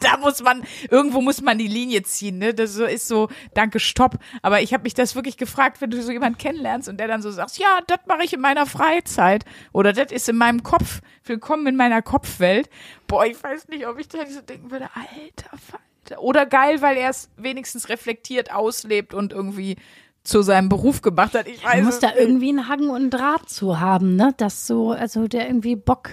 Da 0.00 0.16
muss 0.16 0.42
man, 0.42 0.64
irgendwo 0.90 1.20
muss 1.20 1.40
man 1.40 1.58
die 1.58 1.68
Linie 1.68 2.02
ziehen, 2.02 2.38
ne? 2.38 2.54
Das 2.54 2.76
ist 2.76 3.06
so, 3.06 3.28
danke, 3.54 3.78
stopp. 3.78 4.18
Aber 4.42 4.60
ich 4.60 4.74
habe 4.74 4.82
mich 4.82 4.94
das 4.94 5.14
wirklich 5.14 5.36
gefragt, 5.36 5.80
wenn 5.80 5.90
du 5.90 6.02
so 6.02 6.10
jemanden 6.10 6.38
kennenlernst 6.38 6.88
und 6.88 6.98
der 6.98 7.06
dann 7.06 7.22
so 7.22 7.30
sagt, 7.30 7.58
ja, 7.58 7.78
das 7.86 8.00
mache 8.06 8.24
ich 8.24 8.32
in 8.32 8.40
meiner 8.40 8.66
Freizeit. 8.66 9.44
Oder 9.72 9.92
das 9.92 10.10
ist 10.10 10.28
in 10.28 10.36
meinem 10.36 10.64
Kopf. 10.64 11.00
Willkommen 11.24 11.68
in 11.68 11.76
meiner 11.76 12.02
Kopfwelt. 12.02 12.68
Boah, 13.06 13.24
ich 13.26 13.40
weiß 13.40 13.68
nicht, 13.68 13.86
ob 13.86 14.00
ich 14.00 14.08
da 14.08 14.26
so 14.26 14.40
denken 14.40 14.72
würde, 14.72 14.88
alter 14.94 15.56
Falter. 15.56 16.20
Oder 16.20 16.46
geil, 16.46 16.82
weil 16.82 16.96
er 16.96 17.10
es 17.10 17.30
wenigstens 17.36 17.88
reflektiert 17.88 18.52
auslebt 18.52 19.14
und 19.14 19.32
irgendwie 19.32 19.76
zu 20.24 20.42
seinem 20.42 20.68
Beruf 20.68 21.02
gemacht 21.02 21.34
hat. 21.34 21.48
Ich 21.48 21.64
weiß 21.64 21.74
Man 21.74 21.84
muss 21.84 21.94
es 21.94 22.00
da 22.00 22.14
irgendwie 22.16 22.50
einen 22.50 22.68
Haken 22.68 22.90
und 22.90 22.96
einen 22.96 23.10
Draht 23.10 23.48
zu 23.48 23.80
haben, 23.80 24.16
ne? 24.16 24.34
Das 24.36 24.66
so, 24.66 24.92
also 24.92 25.26
der 25.26 25.46
irgendwie 25.46 25.74
Bock, 25.76 26.10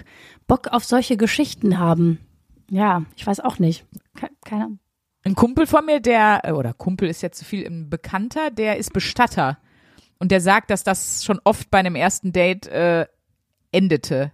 Bock 0.49 0.67
auf 0.67 0.83
solche 0.83 1.15
Geschichten 1.15 1.79
haben. 1.79 2.19
Ja, 2.69 3.03
ich 3.15 3.25
weiß 3.25 3.39
auch 3.39 3.59
nicht. 3.59 3.85
Ke 4.15 4.29
keine 4.43 4.65
Ahnung. 4.65 4.79
Ein 5.23 5.35
Kumpel 5.35 5.67
von 5.67 5.85
mir, 5.85 6.01
der, 6.01 6.41
äh, 6.43 6.51
oder 6.51 6.73
Kumpel 6.73 7.07
ist 7.07 7.21
jetzt 7.21 7.37
zu 7.37 7.45
viel, 7.45 7.65
ein 7.65 7.89
Bekannter, 7.89 8.51
der 8.51 8.77
ist 8.77 8.91
Bestatter. 8.91 9.57
Und 10.17 10.31
der 10.31 10.41
sagt, 10.41 10.69
dass 10.69 10.83
das 10.83 11.23
schon 11.23 11.39
oft 11.43 11.69
bei 11.69 11.77
einem 11.77 11.95
ersten 11.95 12.33
Date 12.33 12.67
äh, 12.67 13.05
endete. 13.71 14.31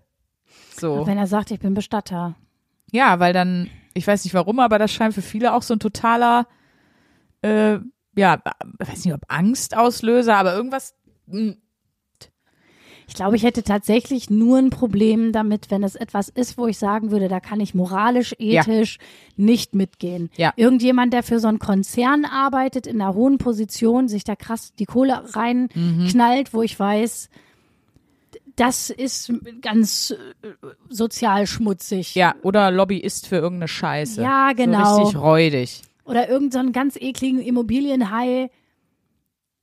So. 0.76 1.06
Wenn 1.06 1.18
er 1.18 1.28
sagt, 1.28 1.52
ich 1.52 1.60
bin 1.60 1.74
Bestatter. 1.74 2.36
Ja, 2.92 3.20
weil 3.20 3.34
dann, 3.34 3.70
ich 3.94 4.08
weiß 4.08 4.24
nicht 4.24 4.34
warum, 4.34 4.60
aber 4.60 4.80
das 4.80 4.92
scheint 4.92 5.14
für 5.14 5.22
viele 5.22 5.54
auch 5.54 5.64
so 5.64 5.74
ein 5.74 5.80
totaler, 5.80 6.48
äh, 7.42 7.80
ja, 8.16 8.42
ich 8.80 8.88
weiß 8.88 9.06
nicht, 9.06 9.14
ob 9.14 9.22
Angstauslöser, 9.28 10.38
aber 10.38 10.56
irgendwas. 10.56 10.96
Ich 13.08 13.14
glaube, 13.14 13.36
ich 13.36 13.44
hätte 13.44 13.64
tatsächlich 13.64 14.30
nur 14.30 14.58
ein 14.58 14.70
Problem 14.70 15.32
damit, 15.32 15.70
wenn 15.72 15.84
es 15.84 15.96
etwas 15.96 16.30
ist, 16.30 16.58
wo 16.58 16.68
ich 16.68 16.78
sagen 16.78 17.12
würde, 17.12 17.28
da 17.28 17.40
kann 17.40 17.60
ich 17.60 17.76
moralisch, 17.76 18.36
Ja. 18.40 18.62
ethisch 18.62 18.98
nicht 19.38 19.76
mitgehen. 19.76 20.30
Ja. 20.38 20.54
Irgendjemand, 20.56 21.14
der 21.14 21.24
für 21.24 21.40
so 21.40 21.48
einen 21.48 21.60
Konzern 21.60 22.26
arbeitet, 22.26 22.88
in 22.88 23.02
einer 23.02 23.14
hohen 23.14 23.38
Position, 23.38 24.08
sich 24.08 24.24
da 24.24 24.36
krass 24.36 24.74
die 24.80 24.86
Kohle 24.86 25.24
reinknallt, 25.36 26.54
wo 26.54 26.62
ich 26.62 26.80
weiß, 26.80 27.30
das 28.56 28.90
ist 28.90 29.32
ganz 29.62 30.12
äh, 30.12 30.48
sozial 30.90 31.46
schmutzig. 31.48 32.16
Ja, 32.16 32.36
oder 32.42 32.72
Lobbyist 32.72 33.28
für 33.28 33.36
irgendeine 33.36 33.68
Scheiße. 33.68 34.22
Ja, 34.22 34.54
genau. 34.54 34.96
So 34.96 35.02
richtig 35.04 35.22
räudig. 35.22 35.82
Oder 36.06 36.30
irgendeinen 36.30 36.68
so 36.68 36.72
ganz 36.72 36.96
ekligen 36.96 37.40
Immobilienhai, 37.42 38.50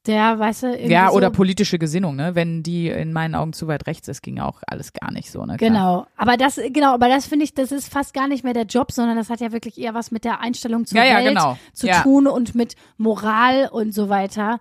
der, 0.07 0.39
weißt 0.39 0.63
du, 0.65 0.77
Ja, 0.89 1.11
so, 1.11 1.17
oder 1.17 1.31
politische 1.31 1.79
Gesinnung, 1.79 2.17
ne? 2.17 2.35
Wenn 2.35 2.63
die 2.63 2.89
in 2.89 3.13
meinen 3.13 3.35
Augen 3.35 3.53
zu 3.53 3.69
weit 3.69 3.87
rechts 3.87 4.09
ist, 4.09 4.23
ging 4.23 4.41
auch 4.41 4.61
alles 4.67 4.93
gar 4.93 5.13
nicht 5.13 5.31
so, 5.31 5.47
ne? 5.47 5.57
Klar. 5.57 5.71
Genau, 5.71 6.07
aber 6.17 6.37
das 6.37 6.59
genau, 6.73 6.93
aber 6.95 7.09
das 7.09 7.27
finde 7.27 7.45
ich, 7.45 7.55
das 7.55 7.71
ist 7.73 7.89
fast 7.93 8.13
gar 8.15 8.27
nicht 8.29 8.43
mehr 8.45 8.53
der 8.55 8.65
Job, 8.67 8.91
sondern 8.93 9.17
das 9.17 9.31
hat 9.31 9.41
ja 9.41 9.53
wirklich 9.53 9.79
eher 9.79 9.95
was 9.95 10.11
mit 10.11 10.25
der 10.25 10.41
Einstellung 10.41 10.87
zur 10.87 10.99
Ja, 10.99 11.05
ja, 11.05 11.17
Welt 11.19 11.29
genau. 11.29 11.57
zu 11.73 11.87
Ja. 11.87 12.03
tun 12.03 12.27
und 12.27 12.55
mit 12.55 12.75
Moral 12.97 13.69
und 13.71 13.95
so 13.95 14.09
weiter. 14.09 14.59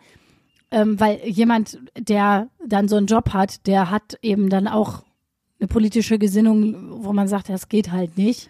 ähm, 0.74 0.98
weil 1.02 1.20
jemand, 1.26 1.80
der 1.98 2.48
dann 2.66 2.88
so 2.88 2.96
einen 2.96 3.08
Job 3.08 3.34
hat, 3.34 3.68
der 3.68 3.92
hat 3.92 4.18
eben 4.22 4.50
dann 4.50 4.70
auch 4.70 5.04
eine 5.60 5.68
politische 5.68 6.18
Gesinnung, 6.18 7.04
wo 7.04 7.12
man 7.12 7.28
sagt, 7.28 7.50
das 7.50 7.68
geht 7.68 7.92
halt 7.92 8.18
nicht. 8.18 8.50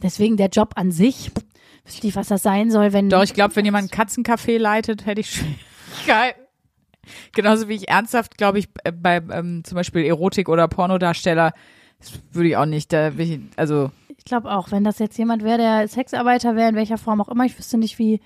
Deswegen 0.00 0.36
der 0.36 0.48
Job 0.48 0.74
an 0.76 0.92
sich, 0.92 1.32
wüsste 1.84 2.06
nicht, 2.06 2.14
was 2.16 2.28
das 2.28 2.42
sein 2.44 2.70
soll, 2.70 2.92
wenn. 2.92 3.08
Doch, 3.10 3.24
ich 3.24 3.34
glaube, 3.34 3.56
wenn 3.56 3.64
jemand 3.64 3.90
Katzencafé 3.92 4.58
leitet, 4.58 5.06
hätte 5.06 5.20
ich 5.22 5.42
Schwierigkeiten. 5.94 6.40
Genauso 7.34 7.68
wie 7.68 7.74
ich 7.74 7.88
ernsthaft, 7.88 8.36
glaube 8.36 8.58
ich, 8.58 8.68
äh, 8.84 8.92
bei 8.92 9.16
ähm, 9.30 9.62
zum 9.64 9.76
Beispiel 9.76 10.04
Erotik- 10.04 10.48
oder 10.48 10.66
Pornodarsteller, 10.68 11.52
das 12.00 12.12
würde 12.32 12.48
ich 12.48 12.56
auch 12.56 12.66
nicht, 12.66 12.92
da 12.92 13.10
ich, 13.16 13.40
also 13.56 13.90
Ich 14.16 14.24
glaube 14.24 14.50
auch, 14.50 14.72
wenn 14.72 14.82
das 14.84 14.98
jetzt 14.98 15.16
jemand 15.16 15.44
wäre, 15.44 15.58
der 15.58 15.88
Sexarbeiter 15.88 16.56
wäre, 16.56 16.68
in 16.70 16.74
welcher 16.74 16.98
Form 16.98 17.20
auch 17.20 17.28
immer, 17.28 17.44
ich 17.44 17.56
wüsste 17.56 17.78
nicht, 17.78 17.98
wie, 18.00 18.20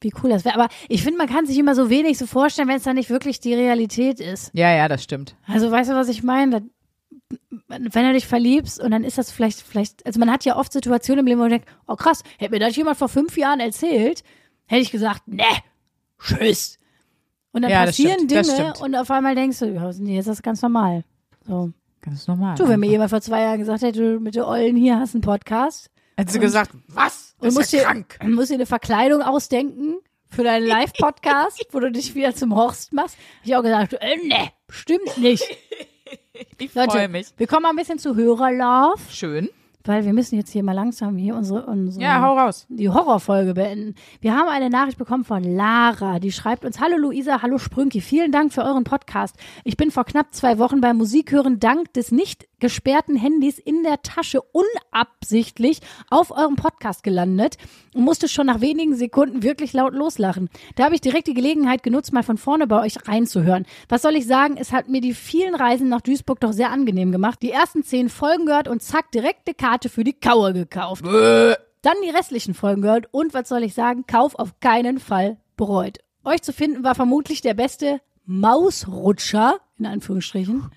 wie 0.00 0.12
cool 0.22 0.30
das 0.30 0.44
wäre. 0.44 0.54
Aber 0.54 0.68
ich 0.88 1.02
finde, 1.02 1.18
man 1.18 1.28
kann 1.28 1.46
sich 1.46 1.58
immer 1.58 1.74
so 1.74 1.90
wenig 1.90 2.16
so 2.16 2.26
vorstellen, 2.26 2.68
wenn 2.68 2.76
es 2.76 2.84
dann 2.84 2.96
nicht 2.96 3.10
wirklich 3.10 3.40
die 3.40 3.54
Realität 3.54 4.20
ist. 4.20 4.50
ja, 4.54 4.72
ja, 4.72 4.86
das 4.88 5.02
stimmt. 5.02 5.34
Also 5.46 5.70
weißt 5.70 5.90
du, 5.90 5.94
was 5.94 6.08
ich 6.08 6.22
meine? 6.22 6.62
Wenn 7.68 7.84
du 7.90 8.12
dich 8.12 8.26
verliebst 8.26 8.80
und 8.80 8.92
dann 8.92 9.04
ist 9.04 9.18
das 9.18 9.30
vielleicht, 9.32 9.60
vielleicht, 9.60 10.06
also 10.06 10.18
man 10.20 10.30
hat 10.30 10.44
ja 10.44 10.56
oft 10.56 10.72
Situationen 10.72 11.20
im 11.20 11.26
Leben, 11.26 11.38
wo 11.38 11.44
man 11.44 11.50
denkt, 11.50 11.68
oh 11.86 11.96
krass, 11.96 12.22
hätte 12.38 12.52
mir 12.52 12.60
das 12.60 12.76
jemand 12.76 12.98
vor 12.98 13.08
fünf 13.08 13.36
Jahren 13.36 13.60
erzählt, 13.60 14.22
hätte 14.66 14.82
ich 14.82 14.90
gesagt, 14.90 15.26
ne, 15.28 15.44
tschüss. 16.22 16.78
Und 17.52 17.62
dann 17.62 17.70
Ja, 17.70 17.84
passieren 17.84 18.28
stimmt, 18.28 18.46
Dinge 18.46 18.74
und 18.80 18.94
auf 18.94 19.10
einmal 19.10 19.34
denkst 19.34 19.58
du, 19.58 19.66
ja, 19.66 19.90
nee, 19.98 20.14
jetzt 20.16 20.26
ist 20.26 20.38
das 20.38 20.42
ganz 20.42 20.62
normal. 20.62 21.04
So. 21.46 21.72
Ganz 22.02 22.26
normal. 22.28 22.54
Du, 22.56 22.66
wenn 22.68 22.80
mir 22.80 22.88
jemand 22.88 23.10
vor 23.10 23.20
zwei 23.20 23.42
Jahren 23.42 23.58
gesagt 23.58 23.82
hätte, 23.82 24.00
du 24.14 24.20
mit 24.20 24.34
der 24.34 24.46
Ollen 24.46 24.76
hier 24.76 24.98
hast 24.98 25.14
einen 25.14 25.22
Podcast, 25.22 25.90
Hättest 26.16 26.36
du 26.36 26.40
gesagt, 26.40 26.70
was? 26.88 27.34
Du 27.38 27.46
Das 27.46 27.54
musst 27.54 27.66
ist 27.66 27.72
ja 27.72 27.78
dir, 27.80 27.84
krank. 27.86 28.18
musst 28.24 28.50
dir 28.50 28.54
eine 28.54 28.66
Verkleidung 28.66 29.22
ausdenken 29.22 29.96
für 30.28 30.44
deinen 30.44 30.66
Live-Podcast, 30.66 31.66
wo 31.72 31.80
du 31.80 31.90
dich 31.90 32.14
wieder 32.14 32.34
zum 32.34 32.54
Horst 32.54 32.92
machst. 32.92 33.16
Hab 33.40 33.46
ich 33.46 33.56
auch 33.56 33.62
gesagt, 33.62 33.94
äh, 33.94 34.16
ne, 34.26 34.50
stimmt 34.68 35.18
nicht. 35.18 35.44
Ich 36.58 36.70
freue 36.72 37.08
mich. 37.08 37.28
wir 37.36 37.46
kommen 37.46 37.62
mal 37.62 37.70
ein 37.70 37.76
bisschen 37.76 37.98
zu 37.98 38.16
Hörerlove, 38.16 38.98
Schön. 39.10 39.50
Weil 39.84 40.04
wir 40.04 40.12
müssen 40.12 40.36
jetzt 40.36 40.50
hier 40.50 40.62
mal 40.62 40.72
langsam 40.72 41.16
hier 41.16 41.34
unsere, 41.34 41.66
unsere 41.66 42.02
Ja, 42.04 42.20
hau 42.22 42.36
raus. 42.36 42.66
die 42.68 42.88
Horrorfolge 42.88 43.54
beenden. 43.54 43.94
Wir 44.20 44.36
haben 44.36 44.48
eine 44.48 44.70
Nachricht 44.70 44.98
bekommen 44.98 45.24
von 45.24 45.42
Lara, 45.42 46.18
die 46.18 46.32
schreibt 46.32 46.64
uns, 46.64 46.80
Hallo 46.80 46.96
Luisa, 46.96 47.42
hallo 47.42 47.58
Sprünki, 47.58 48.00
vielen 48.00 48.32
Dank 48.32 48.52
für 48.52 48.62
euren 48.62 48.84
Podcast. 48.84 49.36
Ich 49.64 49.76
bin 49.76 49.90
vor 49.90 50.04
knapp 50.04 50.34
zwei 50.34 50.58
Wochen 50.58 50.80
beim 50.80 50.96
Musikhören 50.98 51.60
dank 51.60 51.92
des 51.94 52.12
nicht 52.12 52.46
gesperrten 52.60 53.16
Handys 53.16 53.58
in 53.58 53.82
der 53.82 54.02
Tasche 54.02 54.40
unabsichtlich 54.42 55.80
auf 56.10 56.30
eurem 56.30 56.56
Podcast 56.56 57.02
gelandet 57.02 57.56
und 57.94 58.02
musste 58.02 58.28
schon 58.28 58.46
nach 58.46 58.60
wenigen 58.60 58.94
Sekunden 58.94 59.42
wirklich 59.42 59.72
laut 59.72 59.94
loslachen. 59.94 60.48
Da 60.76 60.84
habe 60.84 60.94
ich 60.94 61.00
direkt 61.00 61.26
die 61.26 61.34
Gelegenheit 61.34 61.82
genutzt, 61.82 62.12
mal 62.12 62.22
von 62.22 62.38
vorne 62.38 62.66
bei 62.66 62.80
euch 62.80 63.08
reinzuhören. 63.08 63.66
Was 63.88 64.02
soll 64.02 64.16
ich 64.16 64.26
sagen? 64.26 64.56
Es 64.56 64.72
hat 64.72 64.88
mir 64.88 65.00
die 65.00 65.14
vielen 65.14 65.54
Reisen 65.54 65.88
nach 65.88 66.00
Duisburg 66.00 66.40
doch 66.40 66.52
sehr 66.52 66.70
angenehm 66.70 67.12
gemacht. 67.12 67.40
Die 67.42 67.50
ersten 67.50 67.82
zehn 67.82 68.08
Folgen 68.08 68.46
gehört 68.46 68.68
und 68.68 68.82
zack, 68.82 69.10
direkt 69.10 69.46
eine 69.46 69.54
Karte 69.54 69.88
für 69.88 70.04
die 70.04 70.12
Kauer 70.12 70.52
gekauft. 70.52 71.04
Dann 71.04 71.96
die 72.04 72.10
restlichen 72.10 72.54
Folgen 72.54 72.82
gehört 72.82 73.08
und 73.10 73.32
was 73.32 73.48
soll 73.48 73.62
ich 73.64 73.74
sagen? 73.74 74.04
Kauf 74.06 74.34
auf 74.34 74.60
keinen 74.60 74.98
Fall 75.00 75.38
bereut. 75.56 75.98
Euch 76.24 76.42
zu 76.42 76.52
finden 76.52 76.84
war 76.84 76.94
vermutlich 76.94 77.40
der 77.40 77.54
beste 77.54 78.00
Mausrutscher, 78.26 79.58
in 79.78 79.86
Anführungsstrichen, 79.86 80.70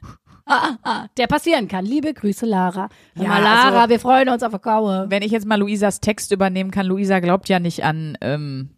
ah, 0.46 0.78
ah, 0.84 1.08
der 1.18 1.28
passieren 1.28 1.68
kann. 1.68 1.86
Liebe 1.86 2.14
Grüße, 2.14 2.46
Lara. 2.46 2.90
Ja, 3.16 3.28
mal, 3.28 3.42
Lara, 3.44 3.78
also- 3.82 3.90
wir 3.90 4.00
freuen 4.00 4.30
uns 4.30 4.44
auf 4.44 4.52
der 4.52 4.60
Kaue. 4.60 5.06
Wenn 5.10 5.24
ich 5.24 5.32
jetzt 5.32 5.46
mal 5.46 5.60
Luisas 5.60 6.00
Text 6.02 6.32
übernehmen 6.32 6.72
kann, 6.72 6.86
Luisa 6.86 7.20
glaubt 7.20 7.50
ja 7.50 7.60
nicht 7.60 7.84
an, 7.84 8.18
ähm, 8.22 8.72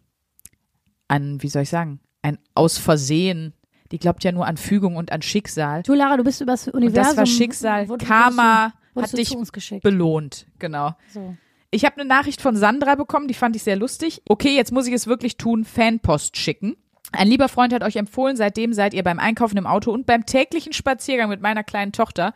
an, 1.08 1.42
wie 1.42 1.48
soll 1.48 1.62
ich 1.62 1.70
sagen, 1.70 2.00
ein 2.22 2.38
Aus 2.54 2.78
Versehen. 2.78 3.52
Die 3.92 3.98
glaubt 3.98 4.24
ja 4.24 4.32
nur 4.32 4.46
an 4.46 4.56
Fügung 4.56 4.96
und 4.96 5.12
an 5.12 5.22
Schicksal. 5.22 5.82
Du, 5.84 5.94
Lara, 5.94 6.16
du 6.16 6.24
bist 6.24 6.40
übers 6.40 6.66
Und 6.66 6.74
Universum. 6.74 7.04
das 7.10 7.16
war 7.16 7.26
Schicksal. 7.26 7.88
wurdest- 7.88 8.08
Karma 8.10 8.72
wurdest 8.94 9.14
du, 9.14 9.18
wurdest 9.18 9.30
hat 9.34 9.42
dich 9.44 9.52
geschickt. 9.52 9.82
belohnt. 9.84 10.46
Genau. 10.58 10.92
So. 11.12 11.36
Ich 11.70 11.84
habe 11.84 12.00
eine 12.00 12.08
Nachricht 12.08 12.40
von 12.40 12.56
Sandra 12.56 12.94
bekommen, 12.96 13.28
die 13.28 13.34
fand 13.34 13.54
ich 13.54 13.62
sehr 13.62 13.76
lustig. 13.76 14.22
Okay, 14.28 14.56
jetzt 14.56 14.72
muss 14.72 14.86
ich 14.88 14.92
es 14.94 15.06
wirklich 15.06 15.36
tun, 15.36 15.64
Fanpost 15.64 16.36
schicken. 16.36 16.76
Ein 17.16 17.28
lieber 17.28 17.48
Freund 17.48 17.72
hat 17.72 17.82
euch 17.82 17.96
empfohlen, 17.96 18.36
seitdem 18.36 18.72
seid 18.72 18.94
ihr 18.94 19.02
beim 19.02 19.18
Einkaufen 19.18 19.56
im 19.56 19.66
Auto 19.66 19.90
und 19.92 20.06
beim 20.06 20.26
täglichen 20.26 20.72
Spaziergang 20.72 21.28
mit 21.28 21.40
meiner 21.40 21.64
kleinen 21.64 21.92
Tochter. 21.92 22.34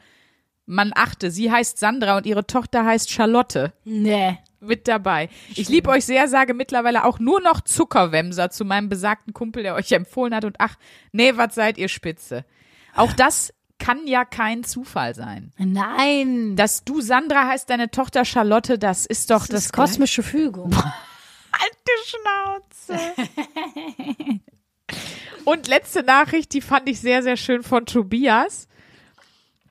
Man 0.67 0.93
achte, 0.95 1.31
sie 1.31 1.51
heißt 1.51 1.79
Sandra 1.79 2.17
und 2.17 2.27
ihre 2.27 2.47
Tochter 2.47 2.85
heißt 2.85 3.11
Charlotte. 3.11 3.73
Nee. 3.85 4.39
Mit 4.61 4.89
dabei. 4.89 5.31
Ich 5.57 5.69
liebe 5.69 5.89
euch 5.91 6.05
sehr, 6.05 6.29
sage 6.29 6.53
mittlerweile 6.55 7.05
auch 7.05 7.19
nur 7.19 7.41
noch 7.41 7.63
Zuckerwemser 7.63 8.51
zu 8.51 8.65
meinem 8.65 8.89
besagten 8.89 9.33
Kumpel, 9.33 9.63
der 9.63 9.75
euch 9.75 9.91
empfohlen 9.93 10.35
hat. 10.35 10.45
Und 10.45 10.57
ach, 10.59 10.77
nee, 11.13 11.33
was 11.37 11.55
seid 11.55 11.79
ihr 11.79 11.89
spitze. 11.89 12.45
Auch 12.95 13.13
das 13.15 13.55
kann 13.79 14.07
ja 14.07 14.25
kein 14.27 14.63
Zufall 14.63 15.15
sein. 15.15 15.53
Nein. 15.57 16.55
Dass 16.57 16.85
du 16.85 17.01
Sandra 17.01 17.49
heißt, 17.49 17.71
deine 17.71 17.91
Tochter 17.91 18.25
Charlotte, 18.25 18.79
das 18.79 19.07
ist 19.07 19.31
doch 19.31 19.41
Das 19.41 19.49
das, 19.49 19.65
ist 19.65 19.73
kosmische 19.73 20.23
Fügung. 20.23 20.73
alte 21.53 21.93
Schnauze. 22.05 23.01
Und 25.45 25.69
letzte 25.69 26.03
Nachricht, 26.03 26.53
die 26.53 26.61
fand 26.61 26.89
ich 26.89 27.01
sehr, 27.01 27.23
sehr 27.23 27.37
schön 27.37 27.63
von 27.63 27.87
Tobias. 27.87 28.69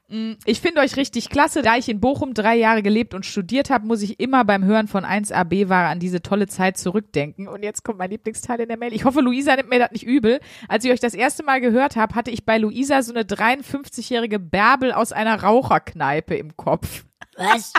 Mm, 0.10 0.34
Ich 0.46 0.60
finde 0.62 0.82
euch 0.82 0.98
richtig 0.98 1.30
klasse. 1.30 1.62
Da 1.62 1.78
ich 1.78 1.88
in 1.88 2.00
Bochum 2.00 2.34
drei 2.34 2.56
Jahre 2.56 2.82
gelebt 2.82 3.14
und 3.14 3.26
studiert 3.26 3.70
habe, 3.70 3.86
muss 3.86 4.02
ich 4.02 4.20
immer 4.20 4.44
beim 4.46 4.66
Hören 4.66 4.88
von 4.88 5.06
1AB-Ware 5.06 5.88
an 5.88 6.00
diese 6.00 6.22
tolle 6.22 6.48
Zeit 6.48 6.78
zurückdenken. 6.78 7.48
Und 7.48 7.64
jetzt 7.64 7.84
kommt 7.84 8.00
mein 8.00 8.10
Lieblingsteil 8.10 8.60
in 8.62 8.68
der 8.68 8.78
Mail. 8.78 8.94
Ich 8.94 9.06
hoffe, 9.06 9.22
Luisa 9.22 9.56
nimmt 9.56 9.70
mir 9.70 9.80
das 9.80 9.92
nicht 9.92 10.06
übel. 10.06 10.40
Als 10.68 10.84
ich 10.84 10.92
euch 10.92 11.00
das 11.00 11.14
erste 11.14 11.44
Mal 11.44 11.62
gehört 11.62 11.96
habe, 11.96 12.16
hatte 12.16 12.32
ich 12.32 12.46
bei 12.46 12.58
Luisa 12.58 13.04
so 13.04 13.14
eine 13.14 13.24
53-jährige 13.24 14.40
Bärbel 14.40 14.92
aus 14.92 15.12
einer 15.12 15.44
Raucherkneipe 15.44 16.36
im 16.36 16.58
Kopf. 16.58 17.06
Was? 17.38 17.74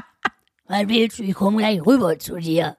Was 0.69 0.89
willst 0.89 1.19
du? 1.19 1.25
Ich 1.25 1.35
komme 1.35 1.59
gleich 1.59 1.85
rüber 1.85 2.17
zu 2.19 2.37
dir. 2.37 2.77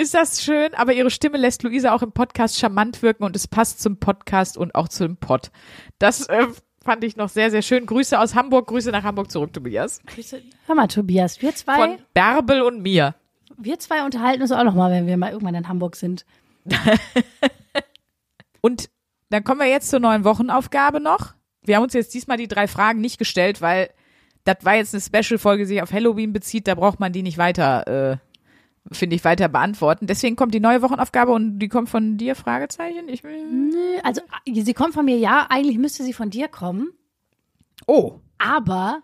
Ist 0.00 0.14
das 0.14 0.42
schön, 0.42 0.72
aber 0.76 0.94
ihre 0.94 1.10
Stimme 1.10 1.36
lässt 1.36 1.62
Luisa 1.62 1.92
auch 1.92 2.00
im 2.00 2.12
Podcast 2.12 2.58
charmant 2.58 3.02
wirken 3.02 3.22
und 3.22 3.36
es 3.36 3.46
passt 3.46 3.82
zum 3.82 3.98
Podcast 3.98 4.56
und 4.56 4.74
auch 4.74 4.88
zum 4.88 5.18
Pod. 5.18 5.50
Das 5.98 6.26
äh, 6.30 6.46
fand 6.82 7.04
ich 7.04 7.16
noch 7.16 7.28
sehr, 7.28 7.50
sehr 7.50 7.60
schön. 7.60 7.84
Grüße 7.84 8.18
aus 8.18 8.34
Hamburg, 8.34 8.68
Grüße 8.68 8.92
nach 8.92 9.02
Hamburg 9.02 9.30
zurück, 9.30 9.52
Tobias. 9.52 10.00
Hör 10.64 10.74
mal, 10.74 10.86
Tobias, 10.86 11.42
wir 11.42 11.54
zwei, 11.54 11.74
Von 11.74 11.98
Bärbel 12.14 12.62
und 12.62 12.80
mir. 12.80 13.14
wir 13.58 13.78
zwei 13.78 14.02
unterhalten 14.02 14.40
uns 14.40 14.52
auch 14.52 14.64
noch 14.64 14.74
mal, 14.74 14.90
wenn 14.90 15.06
wir 15.06 15.18
mal 15.18 15.32
irgendwann 15.32 15.54
in 15.54 15.68
Hamburg 15.68 15.96
sind. 15.96 16.24
Und 18.62 18.88
dann 19.28 19.44
kommen 19.44 19.60
wir 19.60 19.68
jetzt 19.68 19.90
zur 19.90 20.00
neuen 20.00 20.24
Wochenaufgabe 20.24 21.00
noch. 21.00 21.34
Wir 21.62 21.76
haben 21.76 21.82
uns 21.82 21.92
jetzt 21.92 22.14
diesmal 22.14 22.38
die 22.38 22.48
drei 22.48 22.68
Fragen 22.68 23.02
nicht 23.02 23.18
gestellt, 23.18 23.60
weil 23.60 23.90
das 24.44 24.56
war 24.62 24.76
jetzt 24.76 24.94
eine 24.94 25.02
Special-Folge, 25.02 25.64
die 25.64 25.68
sich 25.68 25.82
auf 25.82 25.92
Halloween 25.92 26.32
bezieht. 26.32 26.68
Da 26.68 26.74
braucht 26.74 27.00
man 27.00 27.12
die 27.12 27.22
nicht 27.22 27.36
weiter, 27.36 28.12
äh, 28.12 28.16
finde 28.92 29.16
ich, 29.16 29.24
weiter 29.24 29.48
beantworten. 29.48 30.06
Deswegen 30.06 30.36
kommt 30.36 30.54
die 30.54 30.60
neue 30.60 30.82
Wochenaufgabe 30.82 31.32
und 31.32 31.58
die 31.58 31.68
kommt 31.68 31.88
von 31.90 32.16
dir, 32.16 32.34
Fragezeichen? 32.34 33.08
Ich. 33.08 33.22
Nö, 33.22 33.98
Also, 34.02 34.22
sie 34.46 34.74
kommt 34.74 34.94
von 34.94 35.04
mir, 35.04 35.16
ja, 35.18 35.46
eigentlich 35.50 35.78
müsste 35.78 36.02
sie 36.02 36.12
von 36.12 36.30
dir 36.30 36.48
kommen, 36.48 36.90
Oh. 37.86 38.20
aber 38.38 39.02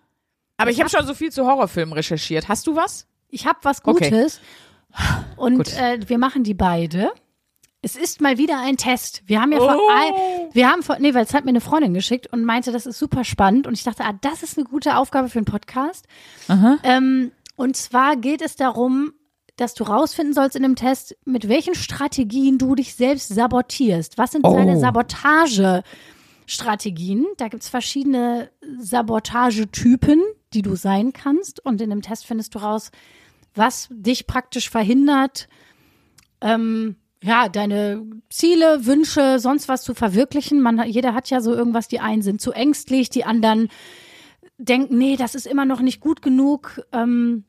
Aber 0.56 0.70
ich 0.70 0.80
habe 0.80 0.90
schon 0.90 1.06
so 1.06 1.14
viel 1.14 1.30
zu 1.30 1.46
Horrorfilmen 1.46 1.92
recherchiert. 1.92 2.48
Hast 2.48 2.66
du 2.66 2.76
was? 2.76 3.06
ich 3.28 3.46
habe 3.46 3.58
was 3.62 3.84
Okay. 3.84 4.08
Gutes. 4.10 4.40
Und 5.36 5.56
Gut. 5.58 5.72
äh, 5.78 5.98
wir 6.08 6.16
machen 6.16 6.42
die 6.44 6.54
beide. 6.54 7.10
Es 7.82 7.94
ist 7.96 8.20
mal 8.22 8.38
wieder 8.38 8.58
ein 8.60 8.76
Test. 8.78 9.22
Wir 9.26 9.40
haben 9.42 9.52
ja 9.52 9.58
vor, 9.58 9.76
Oh. 9.76 9.90
ein, 9.94 10.54
wir 10.54 10.70
haben 10.70 10.82
vor, 10.82 10.96
nee, 10.98 11.12
weil 11.12 11.24
es 11.24 11.34
hat 11.34 11.44
mir 11.44 11.50
eine 11.50 11.60
Freundin 11.60 11.92
geschickt 11.92 12.32
und 12.32 12.44
meinte, 12.44 12.72
das 12.72 12.86
ist 12.86 12.98
super 12.98 13.22
spannend. 13.24 13.66
Und 13.66 13.74
ich 13.74 13.84
dachte, 13.84 14.04
ah, 14.04 14.14
das 14.22 14.42
ist 14.42 14.56
eine 14.56 14.66
gute 14.66 14.96
Aufgabe 14.96 15.28
für 15.28 15.38
einen 15.38 15.44
Podcast. 15.44 16.06
Ähm, 16.82 17.30
und 17.56 17.76
zwar 17.76 18.16
geht 18.16 18.40
es 18.40 18.56
darum, 18.56 19.12
dass 19.56 19.74
du 19.74 19.84
rausfinden 19.84 20.34
sollst 20.34 20.56
in 20.56 20.62
dem 20.62 20.76
Test, 20.76 21.16
mit 21.24 21.48
welchen 21.48 21.74
Strategien 21.74 22.58
du 22.58 22.74
dich 22.74 22.94
selbst 22.94 23.28
sabotierst. 23.28 24.18
Was 24.18 24.32
sind 24.32 24.44
Oh. 24.44 24.54
deine 24.54 24.78
Sabotagestrategien? 24.78 27.26
Da 27.38 27.48
gibt's 27.48 27.68
verschiedene 27.68 28.50
Sabotagetypen, 28.78 30.20
die 30.52 30.62
du 30.62 30.76
sein 30.76 31.12
kannst. 31.12 31.64
Und 31.64 31.80
in 31.80 31.90
dem 31.90 32.02
Test 32.02 32.26
findest 32.26 32.54
du 32.54 32.58
raus, 32.58 32.90
was 33.54 33.88
dich 33.90 34.26
praktisch 34.26 34.68
verhindert, 34.68 35.48
ähm, 36.42 36.96
ja, 37.22 37.48
deine 37.48 38.04
Ziele, 38.28 38.84
Wünsche, 38.84 39.38
sonst 39.40 39.68
was 39.68 39.82
zu 39.82 39.94
verwirklichen. 39.94 40.60
Man, 40.60 40.86
jeder 40.86 41.14
hat 41.14 41.30
ja 41.30 41.40
so 41.40 41.54
irgendwas, 41.54 41.88
die 41.88 42.00
einen 42.00 42.20
sind 42.20 42.42
zu 42.42 42.52
ängstlich, 42.52 43.08
die 43.08 43.24
anderen 43.24 43.68
denken, 44.58 44.98
nee, 44.98 45.16
das 45.16 45.34
ist 45.34 45.46
immer 45.46 45.64
noch 45.64 45.80
nicht 45.80 46.00
gut 46.00 46.20
genug. 46.20 46.82
Ähm, 46.92 47.45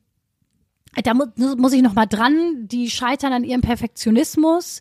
da 1.02 1.14
mu 1.14 1.24
muss 1.56 1.72
ich 1.72 1.82
noch 1.82 1.94
mal 1.94 2.06
dran. 2.06 2.66
Die 2.68 2.90
scheitern 2.90 3.32
an 3.32 3.44
ihrem 3.44 3.60
Perfektionismus. 3.60 4.80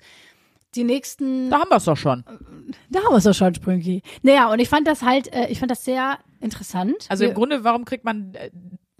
Die 0.75 0.83
nächsten, 0.83 1.49
Da 1.49 1.59
haben 1.61 1.69
wir 1.69 1.77
es 1.77 1.85
doch 1.85 1.97
schon. 1.97 2.23
da 2.89 2.99
haben 2.99 3.11
wir 3.11 3.17
es 3.17 3.23
doch 3.23 3.33
schon, 3.33 3.55
Sprünki. 3.55 4.03
Naja, 4.21 4.51
und 4.51 4.59
ich 4.59 4.69
fand 4.69 4.85
das 4.87 5.01
halt, 5.01 5.33
äh, 5.33 5.47
ich 5.47 5.59
fand 5.59 5.71
das 5.71 5.83
sehr 5.85 6.19
interessant. 6.41 7.05
Also 7.09 7.23
im 7.23 7.29
Wir- 7.31 7.33
Grunde, 7.35 7.63
warum 7.63 7.85
kriegt 7.85 8.03
man 8.03 8.33
äh, 8.35 8.51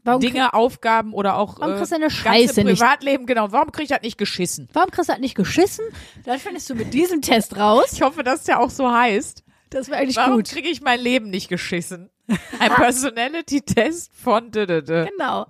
Warum, 0.03 0.21
Dinge, 0.21 0.53
Aufgaben 0.53 1.13
oder 1.13 1.37
auch 1.37 1.59
Warum 1.59 1.73
äh, 1.73 1.77
kriegst 1.77 1.91
du 1.91 1.95
deine 1.95 2.05
ganze 2.05 2.15
Scheiße 2.17 2.63
nicht? 2.63 2.79
Privatleben, 2.79 3.25
genau. 3.25 3.51
Warum 3.51 3.71
krieg 3.73 3.83
ich 3.83 3.89
das 3.89 4.01
nicht 4.01 4.17
geschissen? 4.17 4.69
warum 4.73 4.89
kriegst 4.89 5.09
du 5.09 5.13
halt 5.13 5.21
nicht 5.21 5.35
geschissen? 5.35 5.83
Dann 6.23 6.39
findest 6.39 6.69
du 6.69 6.75
mit 6.75 6.93
diesem 6.93 7.21
Test 7.21 7.57
raus. 7.57 7.91
Ich 7.91 8.01
hoffe, 8.01 8.23
dass 8.23 8.45
der 8.45 8.61
auch 8.61 8.69
so 8.69 8.89
heißt. 8.89 9.43
Das 9.69 9.89
wäre 9.89 9.99
eigentlich 9.99 10.15
Warum 10.15 10.37
gut. 10.37 10.47
kriege 10.49 10.69
ich 10.69 10.81
mein 10.81 11.01
Leben 11.01 11.29
nicht 11.29 11.49
geschissen? 11.49 12.09
Ein 12.59 12.71
Personality-Test 12.71 14.11
von 14.15 14.49
Dödödö. 14.51 15.05
Genau. 15.17 15.45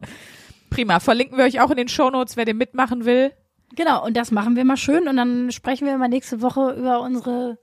Prima. 0.70 0.99
Verlinken 0.99 1.38
wir 1.38 1.45
euch 1.45 1.61
auch 1.61 1.72
in 1.72 1.78
den 1.78 1.88
Shownotes, 1.88 2.38
wer 2.38 2.45
den 2.45 2.57
mitmachen 2.57 3.05
will. 3.05 3.32
Genau, 3.76 4.05
und 4.05 4.15
das 4.15 4.32
machen 4.32 4.55
wir 4.55 4.65
mal 4.65 4.78
schön 4.78 5.07
und 5.07 5.18
dann 5.18 5.51
sprechen 5.51 5.86
wir 5.86 5.97
mal 5.97 6.07
nächste 6.07 6.41
Woche 6.41 6.72
über 6.72 7.01
unsere 7.01 7.57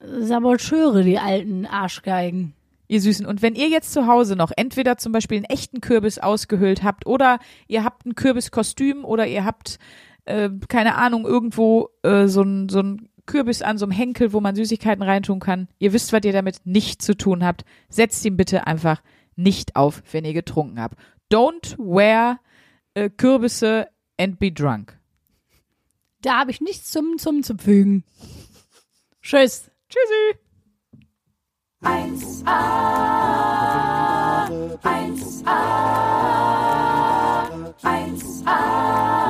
Saboteure, 0.00 1.02
die 1.02 1.18
alten 1.18 1.66
Arschgeigen. 1.66 2.54
Ihr 2.88 3.00
Süßen. 3.00 3.24
Und 3.24 3.40
wenn 3.40 3.54
ihr 3.54 3.68
jetzt 3.68 3.92
zu 3.92 4.06
Hause 4.06 4.36
noch 4.36 4.50
entweder 4.54 4.98
zum 4.98 5.12
Beispiel 5.12 5.38
einen 5.38 5.46
echten 5.46 5.80
Kürbis 5.80 6.18
ausgehöhlt 6.18 6.82
habt 6.82 7.06
oder 7.06 7.38
ihr 7.66 7.84
habt 7.84 8.04
ein 8.04 8.14
Kürbiskostüm 8.14 9.04
oder 9.04 9.26
ihr 9.26 9.44
habt, 9.44 9.78
äh, 10.24 10.50
keine 10.68 10.96
Ahnung, 10.96 11.24
irgendwo 11.24 11.88
äh, 12.02 12.26
so 12.26 12.42
ein, 12.42 12.68
so 12.68 12.80
ein 12.80 13.08
Kürbis 13.24 13.62
an 13.62 13.78
so 13.78 13.86
einem 13.86 13.92
Henkel, 13.92 14.32
wo 14.32 14.40
man 14.40 14.56
Süßigkeiten 14.56 15.02
reintun 15.02 15.40
kann. 15.40 15.68
Ihr 15.78 15.92
wisst, 15.92 16.12
was 16.12 16.24
ihr 16.24 16.32
damit 16.32 16.58
nicht 16.64 17.00
zu 17.00 17.16
tun 17.16 17.44
habt. 17.44 17.64
Setzt 17.88 18.24
ihn 18.24 18.36
bitte 18.36 18.66
einfach 18.66 19.00
nicht 19.36 19.76
auf, 19.76 20.02
wenn 20.10 20.24
ihr 20.24 20.34
getrunken 20.34 20.80
habt. 20.80 20.96
Don't 21.32 21.76
wear 21.78 22.40
äh, 22.92 23.08
Kürbisse 23.08 23.88
and 24.18 24.38
be 24.38 24.52
drunk. 24.52 24.98
Da 26.20 26.40
habe 26.40 26.50
ich 26.50 26.60
nichts 26.60 26.90
zum, 26.90 27.16
zum, 27.16 27.42
zum 27.42 27.58
Fügen. 27.58 28.04
Tschüss. 29.22 29.70
Tschüssi. 29.88 30.38
1a, 31.80 32.44
1a, 34.82 35.52
1a. 37.82 39.21